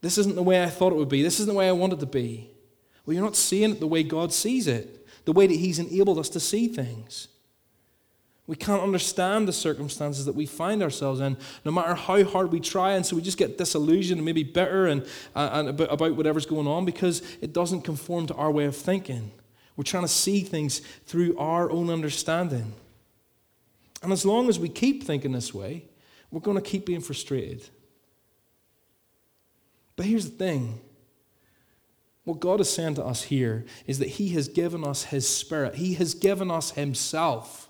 This 0.00 0.18
isn't 0.18 0.36
the 0.36 0.42
way 0.42 0.62
I 0.62 0.68
thought 0.68 0.92
it 0.92 0.96
would 0.96 1.08
be. 1.08 1.22
This 1.22 1.40
isn't 1.40 1.52
the 1.52 1.58
way 1.58 1.68
I 1.68 1.72
want 1.72 1.92
it 1.92 2.00
to 2.00 2.06
be. 2.06 2.50
Well, 3.04 3.14
you're 3.14 3.24
not 3.24 3.36
seeing 3.36 3.72
it 3.72 3.80
the 3.80 3.86
way 3.86 4.02
God 4.02 4.32
sees 4.32 4.66
it, 4.66 5.06
the 5.24 5.32
way 5.32 5.46
that 5.46 5.54
He's 5.54 5.78
enabled 5.78 6.18
us 6.18 6.28
to 6.30 6.40
see 6.40 6.68
things. 6.68 7.28
We 8.48 8.56
can't 8.56 8.82
understand 8.82 9.46
the 9.46 9.52
circumstances 9.52 10.24
that 10.24 10.34
we 10.34 10.46
find 10.46 10.82
ourselves 10.82 11.20
in, 11.20 11.36
no 11.66 11.70
matter 11.70 11.94
how 11.94 12.24
hard 12.24 12.50
we 12.50 12.60
try. 12.60 12.92
And 12.92 13.04
so 13.04 13.14
we 13.14 13.20
just 13.20 13.36
get 13.36 13.58
disillusioned 13.58 14.18
and 14.18 14.24
maybe 14.24 14.42
bitter 14.42 14.86
and, 14.86 15.02
uh, 15.36 15.50
and 15.52 15.68
about, 15.68 15.92
about 15.92 16.16
whatever's 16.16 16.46
going 16.46 16.66
on 16.66 16.86
because 16.86 17.20
it 17.42 17.52
doesn't 17.52 17.82
conform 17.82 18.26
to 18.28 18.34
our 18.34 18.50
way 18.50 18.64
of 18.64 18.74
thinking. 18.74 19.30
We're 19.76 19.84
trying 19.84 20.04
to 20.04 20.08
see 20.08 20.40
things 20.40 20.80
through 21.04 21.36
our 21.36 21.70
own 21.70 21.90
understanding. 21.90 22.72
And 24.02 24.12
as 24.12 24.24
long 24.24 24.48
as 24.48 24.58
we 24.58 24.70
keep 24.70 25.04
thinking 25.04 25.32
this 25.32 25.52
way, 25.52 25.84
we're 26.30 26.40
going 26.40 26.56
to 26.56 26.62
keep 26.62 26.86
being 26.86 27.02
frustrated. 27.02 27.68
But 29.94 30.06
here's 30.06 30.24
the 30.24 30.36
thing 30.36 30.80
what 32.24 32.40
God 32.40 32.60
is 32.60 32.70
saying 32.70 32.94
to 32.94 33.04
us 33.04 33.24
here 33.24 33.66
is 33.86 33.98
that 33.98 34.08
He 34.08 34.30
has 34.30 34.48
given 34.48 34.84
us 34.84 35.04
His 35.04 35.28
Spirit, 35.28 35.74
He 35.74 35.94
has 35.94 36.14
given 36.14 36.50
us 36.50 36.70
Himself 36.70 37.67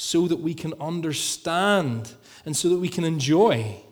so 0.00 0.28
that 0.28 0.36
we 0.36 0.54
can 0.54 0.72
understand 0.80 2.14
and 2.46 2.56
so 2.56 2.68
that 2.68 2.78
we 2.78 2.88
can 2.88 3.02
enjoy. 3.02 3.82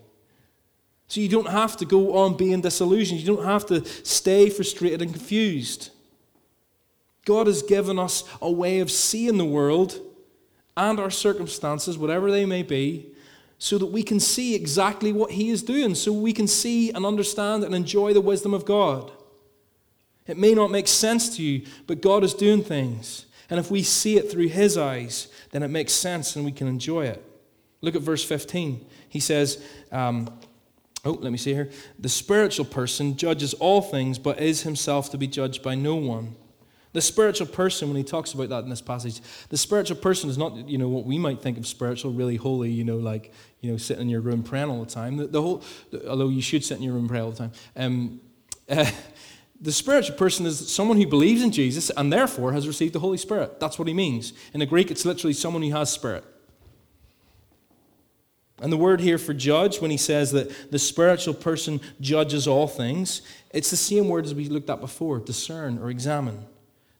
So 1.08 1.20
you 1.20 1.28
don't 1.28 1.48
have 1.48 1.76
to 1.78 1.84
go 1.84 2.16
on 2.16 2.36
being 2.36 2.60
disillusioned. 2.60 3.20
You 3.20 3.26
don't 3.34 3.44
have 3.44 3.66
to 3.66 3.84
stay 4.04 4.48
frustrated 4.48 5.02
and 5.02 5.10
confused. 5.10 5.90
God 7.24 7.48
has 7.48 7.60
given 7.60 7.98
us 7.98 8.22
a 8.40 8.48
way 8.48 8.78
of 8.78 8.92
seeing 8.92 9.36
the 9.36 9.44
world 9.44 10.00
and 10.76 11.00
our 11.00 11.10
circumstances, 11.10 11.98
whatever 11.98 12.30
they 12.30 12.46
may 12.46 12.62
be, 12.62 13.08
so 13.58 13.76
that 13.76 13.86
we 13.86 14.04
can 14.04 14.20
see 14.20 14.54
exactly 14.54 15.12
what 15.12 15.32
He 15.32 15.50
is 15.50 15.64
doing, 15.64 15.96
so 15.96 16.12
we 16.12 16.32
can 16.32 16.46
see 16.46 16.92
and 16.92 17.04
understand 17.04 17.64
and 17.64 17.74
enjoy 17.74 18.12
the 18.12 18.20
wisdom 18.20 18.54
of 18.54 18.64
God. 18.64 19.10
It 20.28 20.38
may 20.38 20.54
not 20.54 20.70
make 20.70 20.86
sense 20.86 21.36
to 21.36 21.42
you, 21.42 21.66
but 21.88 22.00
God 22.00 22.22
is 22.22 22.32
doing 22.32 22.62
things. 22.62 23.25
And 23.48 23.60
if 23.60 23.70
we 23.70 23.82
see 23.82 24.16
it 24.16 24.30
through 24.30 24.48
his 24.48 24.76
eyes, 24.76 25.28
then 25.50 25.62
it 25.62 25.68
makes 25.68 25.92
sense 25.92 26.36
and 26.36 26.44
we 26.44 26.52
can 26.52 26.66
enjoy 26.66 27.06
it. 27.06 27.24
Look 27.80 27.94
at 27.94 28.02
verse 28.02 28.24
15. 28.24 28.84
He 29.08 29.20
says, 29.20 29.64
um, 29.92 30.28
Oh, 31.06 31.12
let 31.12 31.30
me 31.30 31.38
see 31.38 31.54
here. 31.54 31.70
The 32.00 32.08
spiritual 32.08 32.64
person 32.64 33.16
judges 33.16 33.54
all 33.54 33.80
things, 33.80 34.18
but 34.18 34.40
is 34.40 34.62
himself 34.62 35.08
to 35.12 35.18
be 35.18 35.28
judged 35.28 35.62
by 35.62 35.76
no 35.76 35.94
one. 35.94 36.34
The 36.94 37.00
spiritual 37.00 37.46
person, 37.46 37.86
when 37.86 37.96
he 37.96 38.02
talks 38.02 38.32
about 38.32 38.48
that 38.48 38.64
in 38.64 38.70
this 38.70 38.80
passage, 38.80 39.20
the 39.48 39.56
spiritual 39.56 39.98
person 39.98 40.28
is 40.28 40.36
not, 40.36 40.68
you 40.68 40.78
know, 40.78 40.88
what 40.88 41.04
we 41.04 41.16
might 41.16 41.40
think 41.40 41.58
of 41.58 41.66
spiritual, 41.66 42.10
really 42.12 42.34
holy, 42.34 42.70
you 42.70 42.82
know, 42.82 42.96
like, 42.96 43.32
you 43.60 43.70
know, 43.70 43.76
sitting 43.76 44.02
in 44.02 44.08
your 44.08 44.20
room 44.20 44.42
praying 44.42 44.68
all 44.68 44.82
the 44.82 44.90
time. 44.90 45.16
The, 45.16 45.28
the 45.28 45.40
whole, 45.40 45.62
although 46.08 46.28
you 46.28 46.42
should 46.42 46.64
sit 46.64 46.78
in 46.78 46.82
your 46.82 46.94
room 46.94 47.02
and 47.02 47.10
pray 47.10 47.20
all 47.20 47.30
the 47.30 47.36
time. 47.36 47.52
Um, 47.76 48.20
uh, 48.68 48.90
The 49.60 49.72
spiritual 49.72 50.16
person 50.16 50.44
is 50.46 50.72
someone 50.72 50.98
who 50.98 51.06
believes 51.06 51.42
in 51.42 51.50
Jesus 51.50 51.90
and 51.90 52.12
therefore 52.12 52.52
has 52.52 52.68
received 52.68 52.92
the 52.92 53.00
Holy 53.00 53.16
Spirit. 53.16 53.58
That's 53.58 53.78
what 53.78 53.88
he 53.88 53.94
means. 53.94 54.32
In 54.52 54.60
the 54.60 54.66
Greek, 54.66 54.90
it's 54.90 55.04
literally 55.04 55.32
someone 55.32 55.62
who 55.62 55.70
has 55.70 55.90
spirit. 55.90 56.24
And 58.60 58.72
the 58.72 58.76
word 58.76 59.00
here 59.00 59.18
for 59.18 59.34
judge, 59.34 59.80
when 59.80 59.90
he 59.90 59.96
says 59.98 60.32
that 60.32 60.70
the 60.70 60.78
spiritual 60.78 61.34
person 61.34 61.80
judges 62.00 62.46
all 62.46 62.66
things, 62.66 63.22
it's 63.50 63.70
the 63.70 63.76
same 63.76 64.08
word 64.08 64.24
as 64.24 64.34
we 64.34 64.48
looked 64.48 64.70
at 64.70 64.80
before 64.80 65.18
discern 65.18 65.78
or 65.78 65.90
examine. 65.90 66.46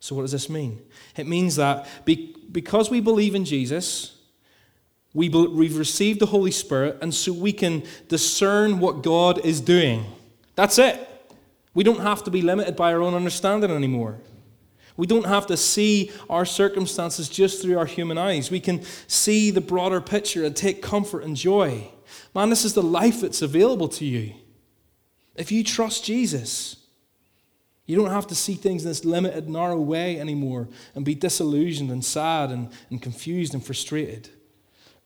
So, 0.00 0.14
what 0.14 0.22
does 0.22 0.32
this 0.32 0.50
mean? 0.50 0.82
It 1.16 1.26
means 1.26 1.56
that 1.56 1.88
because 2.04 2.90
we 2.90 3.00
believe 3.00 3.34
in 3.34 3.46
Jesus, 3.46 4.18
we 5.14 5.30
we've 5.30 5.78
received 5.78 6.20
the 6.20 6.26
Holy 6.26 6.50
Spirit, 6.50 6.98
and 7.00 7.14
so 7.14 7.32
we 7.32 7.52
can 7.52 7.82
discern 8.08 8.78
what 8.78 9.02
God 9.02 9.44
is 9.44 9.62
doing. 9.62 10.04
That's 10.56 10.78
it. 10.78 11.15
We 11.76 11.84
don't 11.84 12.00
have 12.00 12.24
to 12.24 12.30
be 12.30 12.40
limited 12.40 12.74
by 12.74 12.94
our 12.94 13.02
own 13.02 13.12
understanding 13.12 13.70
anymore. 13.70 14.16
We 14.96 15.06
don't 15.06 15.26
have 15.26 15.46
to 15.48 15.58
see 15.58 16.10
our 16.30 16.46
circumstances 16.46 17.28
just 17.28 17.60
through 17.60 17.76
our 17.76 17.84
human 17.84 18.16
eyes. 18.16 18.50
We 18.50 18.60
can 18.60 18.82
see 19.08 19.50
the 19.50 19.60
broader 19.60 20.00
picture 20.00 20.42
and 20.42 20.56
take 20.56 20.80
comfort 20.80 21.22
and 21.22 21.36
joy. 21.36 21.90
Man, 22.34 22.48
this 22.48 22.64
is 22.64 22.72
the 22.72 22.82
life 22.82 23.20
that's 23.20 23.42
available 23.42 23.88
to 23.88 24.06
you. 24.06 24.32
If 25.34 25.52
you 25.52 25.62
trust 25.62 26.02
Jesus, 26.02 26.76
you 27.84 27.94
don't 27.94 28.10
have 28.10 28.26
to 28.28 28.34
see 28.34 28.54
things 28.54 28.82
in 28.82 28.88
this 28.88 29.04
limited, 29.04 29.46
narrow 29.46 29.78
way 29.78 30.18
anymore 30.18 30.68
and 30.94 31.04
be 31.04 31.14
disillusioned 31.14 31.90
and 31.90 32.02
sad 32.02 32.50
and, 32.50 32.70
and 32.88 33.02
confused 33.02 33.52
and 33.52 33.62
frustrated. 33.62 34.30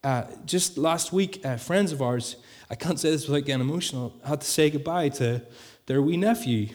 Uh, 0.05 0.23
just 0.47 0.79
last 0.79 1.13
week, 1.13 1.45
uh, 1.45 1.57
friends 1.57 1.91
of 1.91 2.01
ours, 2.01 2.37
I 2.71 2.77
can't 2.77 3.01
say 3.01 3.11
this 3.11 3.27
without 3.27 3.45
getting 3.45 3.61
emotional, 3.61 4.15
had 4.25 4.41
to 4.41 4.47
say 4.47 4.71
goodbye 4.71 5.09
to 5.09 5.43
their 5.91 6.01
wee 6.01 6.17
nephew. 6.17 6.69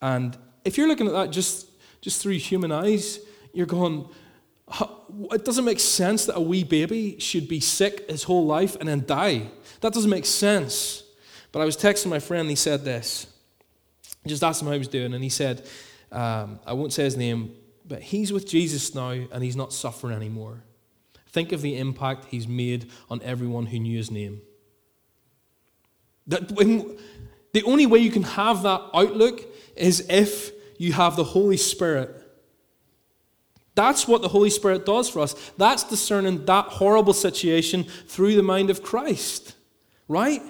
And 0.00 0.36
if 0.64 0.76
you're 0.76 0.88
looking 0.88 1.06
at 1.06 1.12
that 1.12 1.30
just, 1.30 1.68
just 2.00 2.20
through 2.20 2.32
human 2.32 2.72
eyes, 2.72 3.20
you're 3.52 3.64
going, 3.64 4.08
it 5.30 5.44
doesn't 5.44 5.64
make 5.64 5.78
sense 5.78 6.26
that 6.26 6.36
a 6.36 6.40
wee 6.40 6.64
baby 6.64 7.20
should 7.20 7.46
be 7.46 7.60
sick 7.60 8.10
his 8.10 8.24
whole 8.24 8.44
life 8.44 8.74
and 8.80 8.88
then 8.88 9.06
die. 9.06 9.52
That 9.82 9.92
doesn't 9.92 10.10
make 10.10 10.26
sense. 10.26 11.04
But 11.52 11.60
I 11.60 11.64
was 11.64 11.76
texting 11.76 12.06
my 12.06 12.18
friend, 12.18 12.40
and 12.40 12.50
he 12.50 12.56
said 12.56 12.84
this. 12.84 13.28
I 14.26 14.28
just 14.28 14.42
asked 14.42 14.62
him 14.62 14.66
how 14.66 14.72
he 14.72 14.80
was 14.80 14.88
doing, 14.88 15.14
and 15.14 15.22
he 15.22 15.30
said, 15.30 15.64
um, 16.10 16.58
I 16.66 16.72
won't 16.72 16.92
say 16.92 17.04
his 17.04 17.16
name, 17.16 17.54
but 17.86 18.02
he's 18.02 18.32
with 18.32 18.48
Jesus 18.48 18.96
now 18.96 19.10
and 19.10 19.44
he's 19.44 19.54
not 19.54 19.72
suffering 19.72 20.16
anymore. 20.16 20.64
Think 21.28 21.52
of 21.52 21.62
the 21.62 21.78
impact 21.78 22.24
he's 22.30 22.48
made 22.48 22.90
on 23.08 23.22
everyone 23.22 23.66
who 23.66 23.78
knew 23.78 23.96
his 23.96 24.10
name. 24.10 24.42
That 26.26 26.50
the 27.52 27.62
only 27.64 27.86
way 27.86 27.98
you 27.98 28.10
can 28.10 28.22
have 28.22 28.62
that 28.62 28.82
outlook 28.94 29.42
is 29.76 30.06
if 30.08 30.52
you 30.78 30.92
have 30.92 31.16
the 31.16 31.24
Holy 31.24 31.56
Spirit. 31.56 32.18
That's 33.74 34.06
what 34.06 34.20
the 34.20 34.28
Holy 34.28 34.50
Spirit 34.50 34.84
does 34.84 35.08
for 35.08 35.20
us. 35.20 35.34
That's 35.56 35.84
discerning 35.84 36.44
that 36.46 36.66
horrible 36.66 37.14
situation 37.14 37.84
through 37.84 38.36
the 38.36 38.42
mind 38.42 38.68
of 38.68 38.82
Christ, 38.82 39.54
right? 40.08 40.42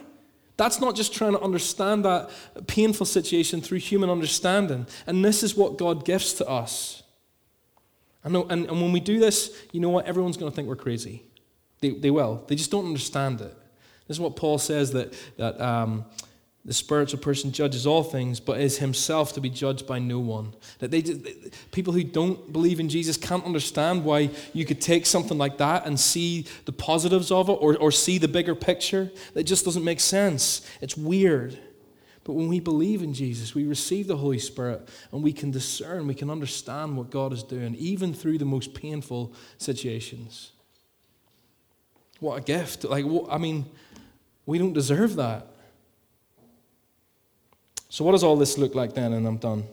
That's 0.57 0.81
not 0.81 0.97
just 0.97 1.15
trying 1.15 1.33
to 1.33 1.41
understand 1.41 2.05
that 2.05 2.31
painful 2.67 3.07
situation 3.07 3.61
through 3.61 3.79
human 3.79 4.11
understanding. 4.11 4.87
And 5.07 5.25
this 5.25 5.43
is 5.43 5.57
what 5.57 5.79
God 5.79 6.05
gives 6.05 6.35
to 6.35 6.49
us. 6.49 7.03
And, 8.25 8.37
and, 8.37 8.67
and 8.67 8.81
when 8.81 8.93
we 8.93 9.01
do 9.01 9.19
this, 9.19 9.57
you 9.73 9.81
know 9.81 9.89
what? 9.89 10.07
Everyone's 10.07 10.37
going 10.37 10.51
to 10.51 10.55
think 10.55 10.69
we're 10.69 10.77
crazy. 10.77 11.25
They, 11.81 11.91
they 11.91 12.11
will. 12.11 12.45
They 12.47 12.55
just 12.55 12.71
don't 12.71 12.87
understand 12.87 13.41
it. 13.41 13.57
This 14.07 14.17
is 14.17 14.21
what 14.21 14.37
Paul 14.37 14.59
says 14.59 14.93
that, 14.93 15.15
that 15.37 15.61
um, 15.61 16.05
the 16.65 16.73
spiritual 16.73 17.19
person 17.19 17.51
judges 17.51 17.87
all 17.87 18.05
things, 18.05 18.39
but 18.39 18.61
is 18.61 18.79
himself 18.79 19.33
to 19.33 19.41
be 19.41 19.51
judged 19.51 19.85
by 19.85 19.99
no 19.99 20.21
one. 20.21 20.55
That 20.79 20.93
they, 20.93 21.03
people 21.73 21.93
who 21.93 22.05
don't 22.05 22.53
believe 22.53 22.79
in 22.79 22.89
Jesus 22.89 23.17
can't 23.17 23.45
understand 23.45 24.05
why 24.05 24.31
you 24.53 24.65
could 24.65 24.81
take 24.81 25.05
something 25.05 25.37
like 25.37 25.59
that 25.59 25.87
and 25.87 25.99
see 25.99 26.47
the 26.65 26.73
positives 26.73 27.33
of 27.33 27.49
it 27.49 27.55
or, 27.55 27.77
or 27.77 27.91
see 27.91 28.17
the 28.19 28.29
bigger 28.29 28.55
picture. 28.55 29.11
That 29.35 29.43
just 29.43 29.65
doesn't 29.65 29.83
make 29.83 29.99
sense. 29.99 30.65
It's 30.81 30.97
weird. 30.97 31.59
But 32.23 32.35
when 32.35 32.47
we 32.47 32.61
believe 32.61 33.03
in 33.03 33.13
Jesus, 33.13 33.57
we 33.57 33.67
receive 33.67 34.07
the 34.07 34.17
Holy 34.17 34.39
Spirit 34.39 34.89
and 35.11 35.25
we 35.25 35.33
can 35.33 35.51
discern, 35.51 36.07
we 36.07 36.15
can 36.15 36.31
understand 36.31 36.97
what 36.97 37.11
God 37.11 37.33
is 37.33 37.43
doing, 37.43 37.75
even 37.75 38.15
through 38.15 38.39
the 38.39 38.45
most 38.45 38.73
painful 38.75 39.33
situations. 39.59 40.53
What 42.21 42.39
a 42.39 42.41
gift. 42.41 42.85
Like, 42.85 43.05
I 43.29 43.39
mean, 43.39 43.67
we 44.47 44.59
don't 44.59 44.73
deserve 44.73 45.17
that. 45.17 45.49
So, 47.93 48.07
what 48.07 48.13
does 48.13 48.25
all 48.25 48.37
this 48.37 48.57
look 48.57 48.75
like 48.75 48.95
then? 48.95 49.13
And 49.13 49.27
I'm 49.27 49.37
done. 49.37 49.65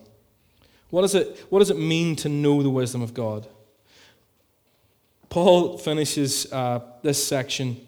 What, 0.90 1.00
does 1.00 1.14
it, 1.14 1.46
what 1.48 1.60
does 1.60 1.70
it 1.70 1.78
mean 1.78 2.16
to 2.16 2.28
know 2.28 2.62
the 2.62 2.68
wisdom 2.68 3.00
of 3.00 3.14
God? 3.14 3.46
Paul 5.30 5.78
finishes 5.78 6.52
uh, 6.52 6.80
this 7.00 7.26
section 7.26 7.80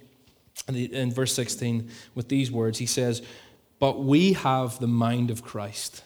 in, 0.68 0.72
the, 0.72 0.94
in 0.94 1.12
verse 1.12 1.34
16 1.34 1.90
with 2.14 2.30
these 2.30 2.50
words. 2.50 2.78
He 2.78 2.86
says, 2.86 3.20
But 3.78 4.04
we 4.04 4.32
have 4.32 4.78
the 4.78 4.86
mind 4.86 5.30
of 5.30 5.42
Christ. 5.42 6.02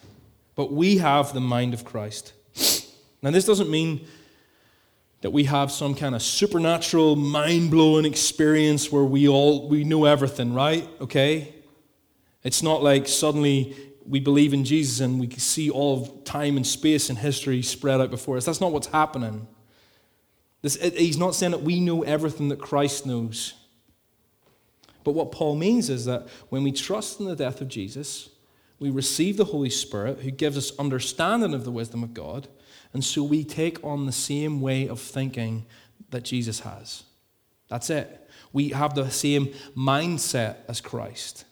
But 0.57 0.73
we 0.73 0.97
have 0.97 1.33
the 1.33 1.41
mind 1.41 1.73
of 1.73 1.85
Christ. 1.85 2.33
Now, 3.23 3.31
this 3.31 3.45
doesn't 3.45 3.71
mean 3.71 4.09
that 5.21 5.31
we 5.31 5.45
have 5.45 5.71
some 5.71 5.95
kind 5.95 6.17
of 6.17 6.23
supernatural, 6.23 7.15
mind 7.15 7.71
blowing 7.71 8.05
experience 8.05 8.91
where 8.91 9.05
we 9.05 9.29
all 9.29 9.69
we 9.69 9.85
know 9.85 10.05
everything, 10.05 10.53
right? 10.53 10.89
Okay? 11.01 11.55
It's 12.43 12.63
not 12.63 12.83
like 12.83 13.07
suddenly 13.07 13.86
we 14.09 14.21
believe 14.21 14.55
in 14.55 14.65
Jesus 14.65 15.01
and 15.01 15.19
we 15.19 15.29
see 15.31 15.71
all 15.71 16.03
of 16.03 16.25
time 16.25 16.57
and 16.57 16.67
space 16.67 17.09
and 17.09 17.19
history 17.19 17.63
spread 17.63 18.01
out 18.01 18.11
before 18.11 18.37
us. 18.37 18.45
That's 18.45 18.61
not 18.61 18.73
what's 18.73 18.87
happening. 18.89 19.47
This, 20.63 20.77
it, 20.77 20.97
he's 20.97 21.19
not 21.19 21.35
saying 21.35 21.53
that 21.53 21.63
we 21.63 21.81
know 21.81 22.03
everything 22.03 22.49
that 22.49 22.61
Christ 22.61 23.07
knows. 23.07 23.55
But 25.05 25.13
what 25.13 25.31
Paul 25.31 25.55
means 25.55 25.89
is 25.89 26.05
that 26.07 26.27
when 26.49 26.65
we 26.65 26.73
trust 26.73 27.21
in 27.21 27.27
the 27.27 27.37
death 27.37 27.61
of 27.61 27.69
Jesus, 27.69 28.31
we 28.79 28.91
receive 28.91 29.37
the 29.37 29.45
Holy 29.45 29.71
Spirit 29.71 30.21
who 30.21 30.31
gives 30.31 30.59
us 30.59 30.77
understanding 30.79 31.55
of 31.55 31.65
the 31.65 31.71
wisdom 31.71 32.03
of 32.03 32.13
God, 32.13 32.49
and 32.93 33.05
so 33.05 33.23
we 33.23 33.45
take 33.45 33.83
on 33.85 34.07
the 34.07 34.13
same 34.13 34.61
way 34.61 34.89
of 34.89 35.01
thinking 35.01 35.67
that 36.11 36.25
Jesus 36.25 36.61
has. 36.61 37.05
That's 37.69 37.91
it. 37.91 38.29
We 38.53 38.71
have 38.71 38.95
the 38.95 39.11
same 39.11 39.55
mindset 39.77 40.57
as 40.69 40.81
Christ. 40.81 41.45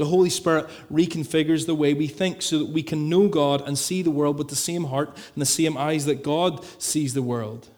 The 0.00 0.06
Holy 0.06 0.30
Spirit 0.30 0.66
reconfigures 0.90 1.66
the 1.66 1.74
way 1.74 1.92
we 1.92 2.06
think 2.06 2.40
so 2.40 2.60
that 2.60 2.68
we 2.68 2.82
can 2.82 3.10
know 3.10 3.28
God 3.28 3.68
and 3.68 3.78
see 3.78 4.00
the 4.00 4.10
world 4.10 4.38
with 4.38 4.48
the 4.48 4.56
same 4.56 4.84
heart 4.84 5.10
and 5.10 5.42
the 5.42 5.44
same 5.44 5.76
eyes 5.76 6.06
that 6.06 6.24
God 6.24 6.64
sees 6.78 7.12
the 7.12 7.20
world. 7.20 7.68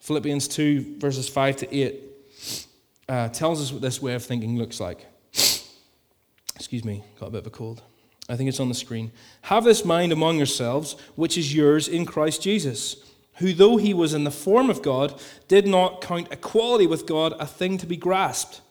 Philippians 0.00 0.48
2, 0.48 0.96
verses 0.96 1.28
5 1.28 1.56
to 1.56 1.76
8 1.76 2.00
uh, 3.06 3.28
tells 3.28 3.60
us 3.60 3.70
what 3.70 3.82
this 3.82 4.00
way 4.00 4.14
of 4.14 4.24
thinking 4.24 4.56
looks 4.56 4.80
like. 4.80 5.04
Excuse 6.56 6.86
me, 6.86 7.04
got 7.20 7.26
a 7.26 7.30
bit 7.32 7.40
of 7.40 7.48
a 7.48 7.50
cold. 7.50 7.82
I 8.30 8.36
think 8.36 8.48
it's 8.48 8.60
on 8.60 8.70
the 8.70 8.74
screen. 8.74 9.12
Have 9.42 9.64
this 9.64 9.84
mind 9.84 10.10
among 10.10 10.38
yourselves, 10.38 10.96
which 11.16 11.36
is 11.36 11.54
yours 11.54 11.86
in 11.86 12.06
Christ 12.06 12.40
Jesus, 12.40 12.96
who, 13.34 13.52
though 13.52 13.76
he 13.76 13.92
was 13.92 14.14
in 14.14 14.24
the 14.24 14.30
form 14.30 14.70
of 14.70 14.80
God, 14.80 15.20
did 15.48 15.66
not 15.66 16.00
count 16.00 16.32
equality 16.32 16.86
with 16.86 17.04
God 17.04 17.34
a 17.38 17.46
thing 17.46 17.76
to 17.76 17.86
be 17.86 17.98
grasped, 17.98 18.62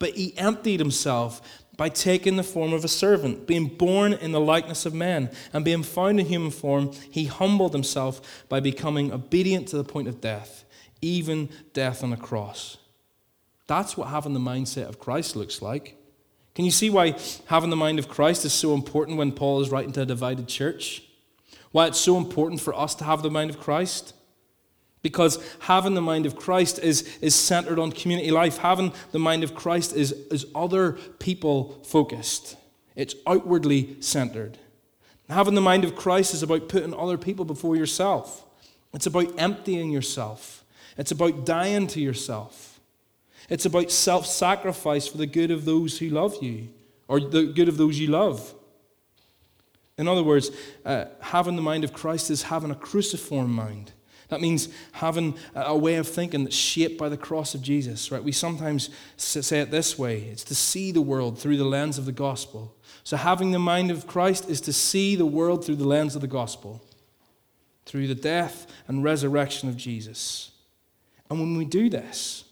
but 0.00 0.16
he 0.16 0.36
emptied 0.36 0.80
himself 0.80 1.40
by 1.76 1.88
taking 1.88 2.36
the 2.36 2.42
form 2.42 2.72
of 2.72 2.84
a 2.84 2.88
servant, 2.88 3.46
being 3.46 3.66
born 3.66 4.12
in 4.12 4.32
the 4.32 4.40
likeness 4.40 4.84
of 4.84 4.92
man, 4.92 5.30
and 5.52 5.64
being 5.64 5.84
found 5.84 6.18
in 6.18 6.26
human 6.26 6.50
form, 6.50 6.90
he 7.10 7.26
humbled 7.26 7.72
himself 7.72 8.44
by 8.48 8.58
becoming 8.60 9.12
obedient 9.12 9.68
to 9.68 9.76
the 9.76 9.84
point 9.84 10.08
of 10.08 10.20
death, 10.20 10.64
even 11.00 11.48
death 11.72 12.02
on 12.02 12.12
a 12.12 12.16
cross. 12.16 12.76
That's 13.66 13.96
what 13.96 14.08
having 14.08 14.34
the 14.34 14.40
mindset 14.40 14.88
of 14.88 14.98
Christ 14.98 15.36
looks 15.36 15.62
like. 15.62 15.96
Can 16.54 16.64
you 16.64 16.70
see 16.70 16.90
why 16.90 17.16
having 17.46 17.70
the 17.70 17.76
mind 17.76 17.98
of 17.98 18.08
Christ 18.08 18.44
is 18.44 18.52
so 18.52 18.74
important 18.74 19.16
when 19.16 19.32
Paul 19.32 19.60
is 19.60 19.70
writing 19.70 19.92
to 19.92 20.02
a 20.02 20.06
divided 20.06 20.48
church? 20.48 21.04
Why 21.70 21.86
it's 21.86 22.00
so 22.00 22.18
important 22.18 22.60
for 22.60 22.74
us 22.74 22.94
to 22.96 23.04
have 23.04 23.22
the 23.22 23.30
mind 23.30 23.48
of 23.48 23.60
Christ? 23.60 24.12
Because 25.02 25.38
having 25.60 25.94
the 25.94 26.02
mind 26.02 26.26
of 26.26 26.36
Christ 26.36 26.78
is, 26.78 27.18
is 27.18 27.34
centered 27.34 27.78
on 27.78 27.92
community 27.92 28.30
life. 28.30 28.58
Having 28.58 28.92
the 29.12 29.18
mind 29.18 29.42
of 29.42 29.54
Christ 29.54 29.96
is, 29.96 30.12
is 30.30 30.46
other 30.54 30.92
people 31.18 31.80
focused, 31.84 32.56
it's 32.96 33.14
outwardly 33.26 34.00
centered. 34.00 34.58
Having 35.28 35.54
the 35.54 35.60
mind 35.60 35.84
of 35.84 35.94
Christ 35.94 36.34
is 36.34 36.42
about 36.42 36.68
putting 36.68 36.92
other 36.92 37.16
people 37.16 37.44
before 37.44 37.76
yourself, 37.76 38.44
it's 38.92 39.06
about 39.06 39.38
emptying 39.38 39.90
yourself, 39.90 40.64
it's 40.98 41.12
about 41.12 41.46
dying 41.46 41.86
to 41.88 42.00
yourself. 42.00 42.70
It's 43.50 43.66
about 43.66 43.90
self 43.90 44.26
sacrifice 44.26 45.08
for 45.08 45.18
the 45.18 45.26
good 45.26 45.50
of 45.50 45.64
those 45.64 45.98
who 45.98 46.08
love 46.08 46.42
you, 46.42 46.68
or 47.08 47.20
the 47.20 47.46
good 47.46 47.68
of 47.68 47.76
those 47.76 47.98
you 47.98 48.06
love. 48.06 48.54
In 49.98 50.08
other 50.08 50.22
words, 50.22 50.50
uh, 50.84 51.06
having 51.20 51.56
the 51.56 51.62
mind 51.62 51.84
of 51.84 51.92
Christ 51.92 52.30
is 52.30 52.44
having 52.44 52.70
a 52.70 52.76
cruciform 52.76 53.52
mind. 53.52 53.92
That 54.30 54.40
means 54.40 54.68
having 54.92 55.36
a 55.54 55.76
way 55.76 55.96
of 55.96 56.08
thinking 56.08 56.44
that's 56.44 56.56
shaped 56.56 56.98
by 56.98 57.08
the 57.08 57.16
cross 57.16 57.54
of 57.54 57.62
Jesus, 57.62 58.10
right? 58.10 58.22
We 58.22 58.32
sometimes 58.32 58.88
say 59.16 59.60
it 59.60 59.70
this 59.70 59.98
way 59.98 60.20
it's 60.22 60.44
to 60.44 60.54
see 60.54 60.92
the 60.92 61.02
world 61.02 61.38
through 61.38 61.56
the 61.56 61.64
lens 61.64 61.98
of 61.98 62.06
the 62.06 62.12
gospel. 62.12 62.74
So, 63.02 63.16
having 63.16 63.50
the 63.50 63.58
mind 63.58 63.90
of 63.90 64.06
Christ 64.06 64.48
is 64.48 64.60
to 64.62 64.72
see 64.72 65.16
the 65.16 65.26
world 65.26 65.64
through 65.64 65.76
the 65.76 65.86
lens 65.86 66.14
of 66.14 66.20
the 66.20 66.28
gospel, 66.28 66.80
through 67.86 68.06
the 68.06 68.14
death 68.14 68.66
and 68.86 69.02
resurrection 69.02 69.68
of 69.68 69.76
Jesus. 69.76 70.52
And 71.28 71.40
when 71.40 71.56
we 71.56 71.64
do 71.64 71.88
this, 71.88 72.44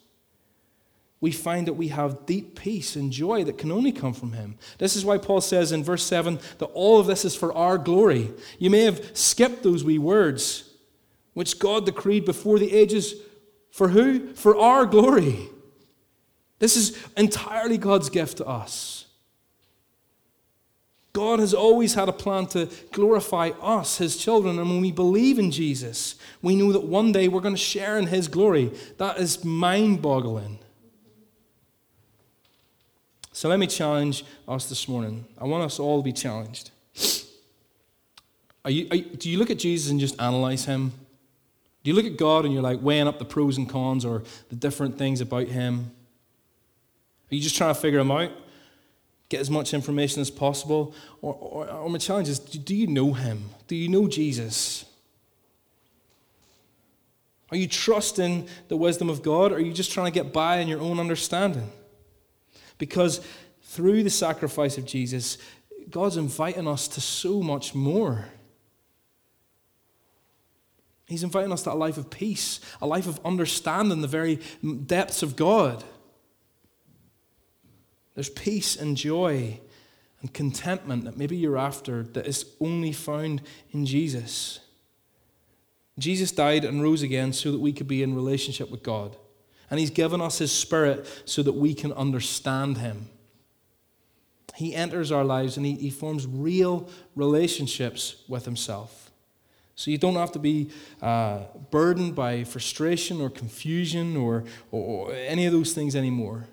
we 1.21 1.33
find 1.33 1.67
that 1.67 1.75
we 1.75 1.89
have 1.89 2.27
deep 2.27 2.59
peace 2.59 2.95
and 2.95 3.11
joy 3.13 3.45
that 3.45 3.59
can 3.59 3.73
only 3.73 3.91
come 3.93 4.15
from 4.15 4.33
Him. 4.33 4.57
This 4.79 4.95
is 4.95 5.05
why 5.05 5.19
Paul 5.19 5.41
says 5.41 5.73
in 5.73 5.83
verse 5.83 6.05
7 6.05 6.39
that 6.59 6.67
all 6.67 7.01
of 7.01 7.07
this 7.07 7.25
is 7.25 7.35
for 7.35 7.53
our 7.53 7.77
glory. 7.77 8.33
You 8.59 8.71
may 8.71 8.83
have 8.83 9.17
skipped 9.17 9.63
those 9.63 9.83
wee 9.83 9.99
words, 9.99 10.68
which 11.39 11.61
God 11.61 11.87
decreed 11.87 12.25
before 12.25 12.59
the 12.59 12.73
ages 12.73 13.15
for 13.71 13.91
who? 13.91 14.35
For 14.35 14.59
our 14.59 14.85
glory. 14.85 15.49
This 16.59 16.77
is 16.77 16.99
entirely 17.17 17.79
God's 17.79 18.11
gift 18.11 18.39
to 18.39 18.45
us. 18.45 19.05
God 21.13 21.39
has 21.39 21.55
always 21.55 21.95
had 21.95 22.09
a 22.09 22.13
plan 22.13 22.47
to 22.47 22.69
glorify 22.91 23.51
us, 23.63 23.99
His 23.99 24.17
children, 24.17 24.59
and 24.59 24.69
when 24.69 24.81
we 24.81 24.91
believe 24.91 25.39
in 25.39 25.53
Jesus, 25.53 26.17
we 26.43 26.57
know 26.57 26.73
that 26.73 26.83
one 26.83 27.13
day 27.13 27.29
we're 27.29 27.41
going 27.41 27.55
to 27.55 27.61
share 27.61 27.97
in 27.99 28.09
His 28.09 28.27
glory. 28.27 28.73
That 28.97 29.19
is 29.19 29.45
mind 29.45 30.03
boggling. 30.03 30.59
So 33.31 33.49
let 33.49 33.61
me 33.61 33.69
challenge 33.69 34.25
us 34.49 34.69
this 34.69 34.89
morning. 34.89 35.25
I 35.41 35.45
want 35.45 35.63
us 35.63 35.79
all 35.79 36.01
to 36.01 36.05
be 36.05 36.13
challenged. 36.13 36.73
Are 38.65 38.73
you, 38.73 38.89
are 38.91 38.97
you, 38.97 39.05
do 39.05 39.31
you 39.31 39.39
look 39.39 39.51
at 39.51 39.59
Jesus 39.61 39.93
and 39.93 40.01
just 40.01 40.21
analyze 40.21 40.65
him? 40.65 40.93
Do 41.83 41.91
you 41.91 41.97
look 41.97 42.07
at 42.07 42.17
God 42.17 42.45
and 42.45 42.53
you're 42.53 42.63
like 42.63 42.83
weighing 42.83 43.07
up 43.07 43.19
the 43.19 43.25
pros 43.25 43.57
and 43.57 43.69
cons 43.69 44.05
or 44.05 44.25
the 44.49 44.57
different 44.57 44.99
things 44.99 45.21
about 45.21 45.47
him? 45.47 45.91
Are 47.31 47.35
you 47.35 47.41
just 47.41 47.57
trying 47.57 47.75
to 47.75 47.81
figure 47.81 47.99
him 47.99 48.11
out? 48.11 48.31
Get 49.29 49.41
as 49.41 49.51
much 49.51 49.75
information 49.75 50.21
as 50.21 50.31
possible? 50.31 50.95
Or, 51.21 51.35
or, 51.35 51.71
or 51.71 51.91
my 51.91 51.99
challenge 51.99 52.29
is 52.29 52.39
do 52.39 52.75
you 52.75 52.87
know 52.87 53.13
him? 53.13 53.51
Do 53.67 53.77
you 53.77 53.89
know 53.89 54.09
Jesus? 54.09 54.85
Are 57.51 57.57
you 57.57 57.67
trusting 57.67 58.49
the 58.69 58.77
wisdom 58.77 59.09
of 59.09 59.23
God 59.23 59.53
or 59.53 59.57
are 59.57 59.61
you 59.61 59.73
just 59.73 59.93
trying 59.93 60.07
to 60.07 60.13
get 60.13 60.33
by 60.33 60.59
in 60.59 60.69
your 60.69 60.81
own 60.81 60.99
understanding? 60.99 61.71
Because 62.77 63.21
through 63.63 64.03
the 64.03 64.11
sacrifice 64.11 64.79
of 64.79 64.85
Jesus, 64.85 65.39
God's 65.91 66.17
inviting 66.17 66.69
us 66.69 66.89
to 66.89 67.01
so 67.01 67.43
much 67.43 67.75
more. 67.75 68.27
He's 71.09 71.25
inviting 71.25 71.53
us 71.53 71.63
to 71.63 71.73
a 71.73 71.75
life 71.75 71.97
of 71.97 72.11
peace, 72.11 72.61
a 72.83 72.87
life 72.87 73.07
of 73.07 73.19
understanding 73.25 74.03
the 74.03 74.07
very 74.07 74.41
depths 74.85 75.23
of 75.23 75.37
God. 75.37 75.83
There's 78.15 78.29
peace 78.29 78.77
and 78.77 78.95
joy 78.95 79.61
and 80.21 80.35
contentment 80.35 81.05
that 81.05 81.17
maybe 81.17 81.37
you're 81.37 81.57
after 81.57 82.03
that 82.03 82.27
is 82.27 82.45
only 82.61 82.93
found 82.93 83.41
in 83.71 83.87
Jesus. 83.87 84.61
Jesus 85.99 86.31
died 86.31 86.65
and 86.65 86.83
rose 86.83 87.03
again 87.03 87.33
so 87.33 87.53
that 87.53 87.61
we 87.61 87.73
could 87.73 87.89
be 87.89 88.03
in 88.03 88.15
relationship 88.15 88.71
with 88.71 88.83
God. 88.83 89.17
And 89.71 89.81
He's 89.81 89.91
given 89.91 90.21
us 90.21 90.39
His 90.39 90.53
Spirit 90.53 91.07
so 91.25 91.43
that 91.43 91.55
we 91.55 91.73
can 91.73 91.93
understand 91.93 92.79
Him. 92.79 93.09
He 94.57 94.75
enters 94.75 95.11
our 95.11 95.25
lives 95.25 95.57
and 95.57 95.65
he, 95.65 95.75
he 95.75 95.91
forms 95.91 96.27
real 96.27 96.89
relationships 97.15 98.25
with 98.29 98.45
Himself. 98.45 99.08
So 99.79 99.93
you 99.93 99.99
don't 99.99 100.17
have 100.17 100.33
to 100.33 100.41
be 100.41 100.71
uh, 101.01 101.43
burdened 101.71 102.17
by 102.17 102.43
frustration 102.43 103.21
or 103.21 103.31
confusion 103.31 104.17
or, 104.17 104.43
or, 104.73 105.13
any 105.13 105.47
of 105.47 105.53
those 105.53 105.73
things 105.73 105.95
anymore. 105.95 106.49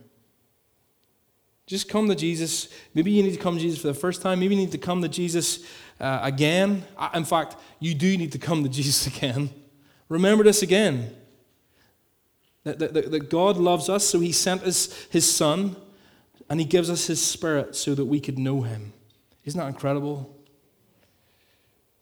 Just 1.66 1.90
come 1.90 2.08
to 2.08 2.14
Jesus. 2.14 2.70
Maybe 2.94 3.10
you 3.10 3.24
need 3.24 3.34
to 3.34 3.40
come 3.40 3.56
to 3.56 3.60
Jesus 3.60 3.82
for 3.82 3.88
the 3.88 3.96
first 3.96 4.22
time. 4.22 4.42
Maybe 4.42 4.54
you 4.54 4.62
need 4.62 4.74
to 4.74 4.78
come 4.78 5.02
to 5.02 5.08
Jesus 5.08 5.66
uh, 6.00 6.20
again. 6.22 6.84
In 7.16 7.26
fact, 7.26 7.56
you 7.80 7.96
do 7.96 8.16
need 8.16 8.32
to 8.34 8.38
come 8.38 8.62
to 8.62 8.70
Jesus 8.80 9.08
again. 9.08 9.50
Remember 10.08 10.44
this 10.44 10.62
again. 10.62 11.10
That, 12.64 12.78
that, 12.78 12.94
that 12.94 13.30
God 13.32 13.58
loves 13.58 13.90
us, 13.90 14.06
so 14.06 14.20
He 14.20 14.34
sent 14.34 14.62
us 14.62 15.08
His 15.10 15.28
Son, 15.36 15.76
and 16.48 16.60
He 16.60 16.66
gives 16.68 16.92
us 16.92 17.08
His 17.08 17.26
Spirit 17.26 17.76
so 17.76 17.96
that 17.96 18.06
we 18.06 18.20
could 18.20 18.38
know 18.38 18.62
Him. 18.62 18.94
Isn't 19.46 19.60
that 19.60 19.68
incredible? 19.68 20.35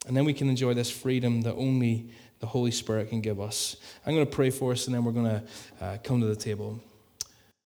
And 0.08 0.16
then 0.16 0.26
we 0.26 0.34
can 0.34 0.50
enjoy 0.50 0.74
this 0.74 0.92
freedom 0.92 1.42
that 1.42 1.56
only 1.56 2.10
the 2.40 2.48
Holy 2.48 2.72
Spirit 2.72 3.10
can 3.10 3.22
give 3.22 3.40
us. 3.40 3.78
I'm 4.06 4.14
going 4.14 4.26
to 4.26 4.32
pray 4.32 4.50
for 4.50 4.74
us, 4.74 4.88
and 4.88 4.96
then 4.96 5.06
we're 5.06 5.14
going 5.14 5.26
to 5.26 5.44
uh, 5.80 5.98
come 6.04 6.20
to 6.20 6.28
the 6.28 6.36
table. 6.36 6.82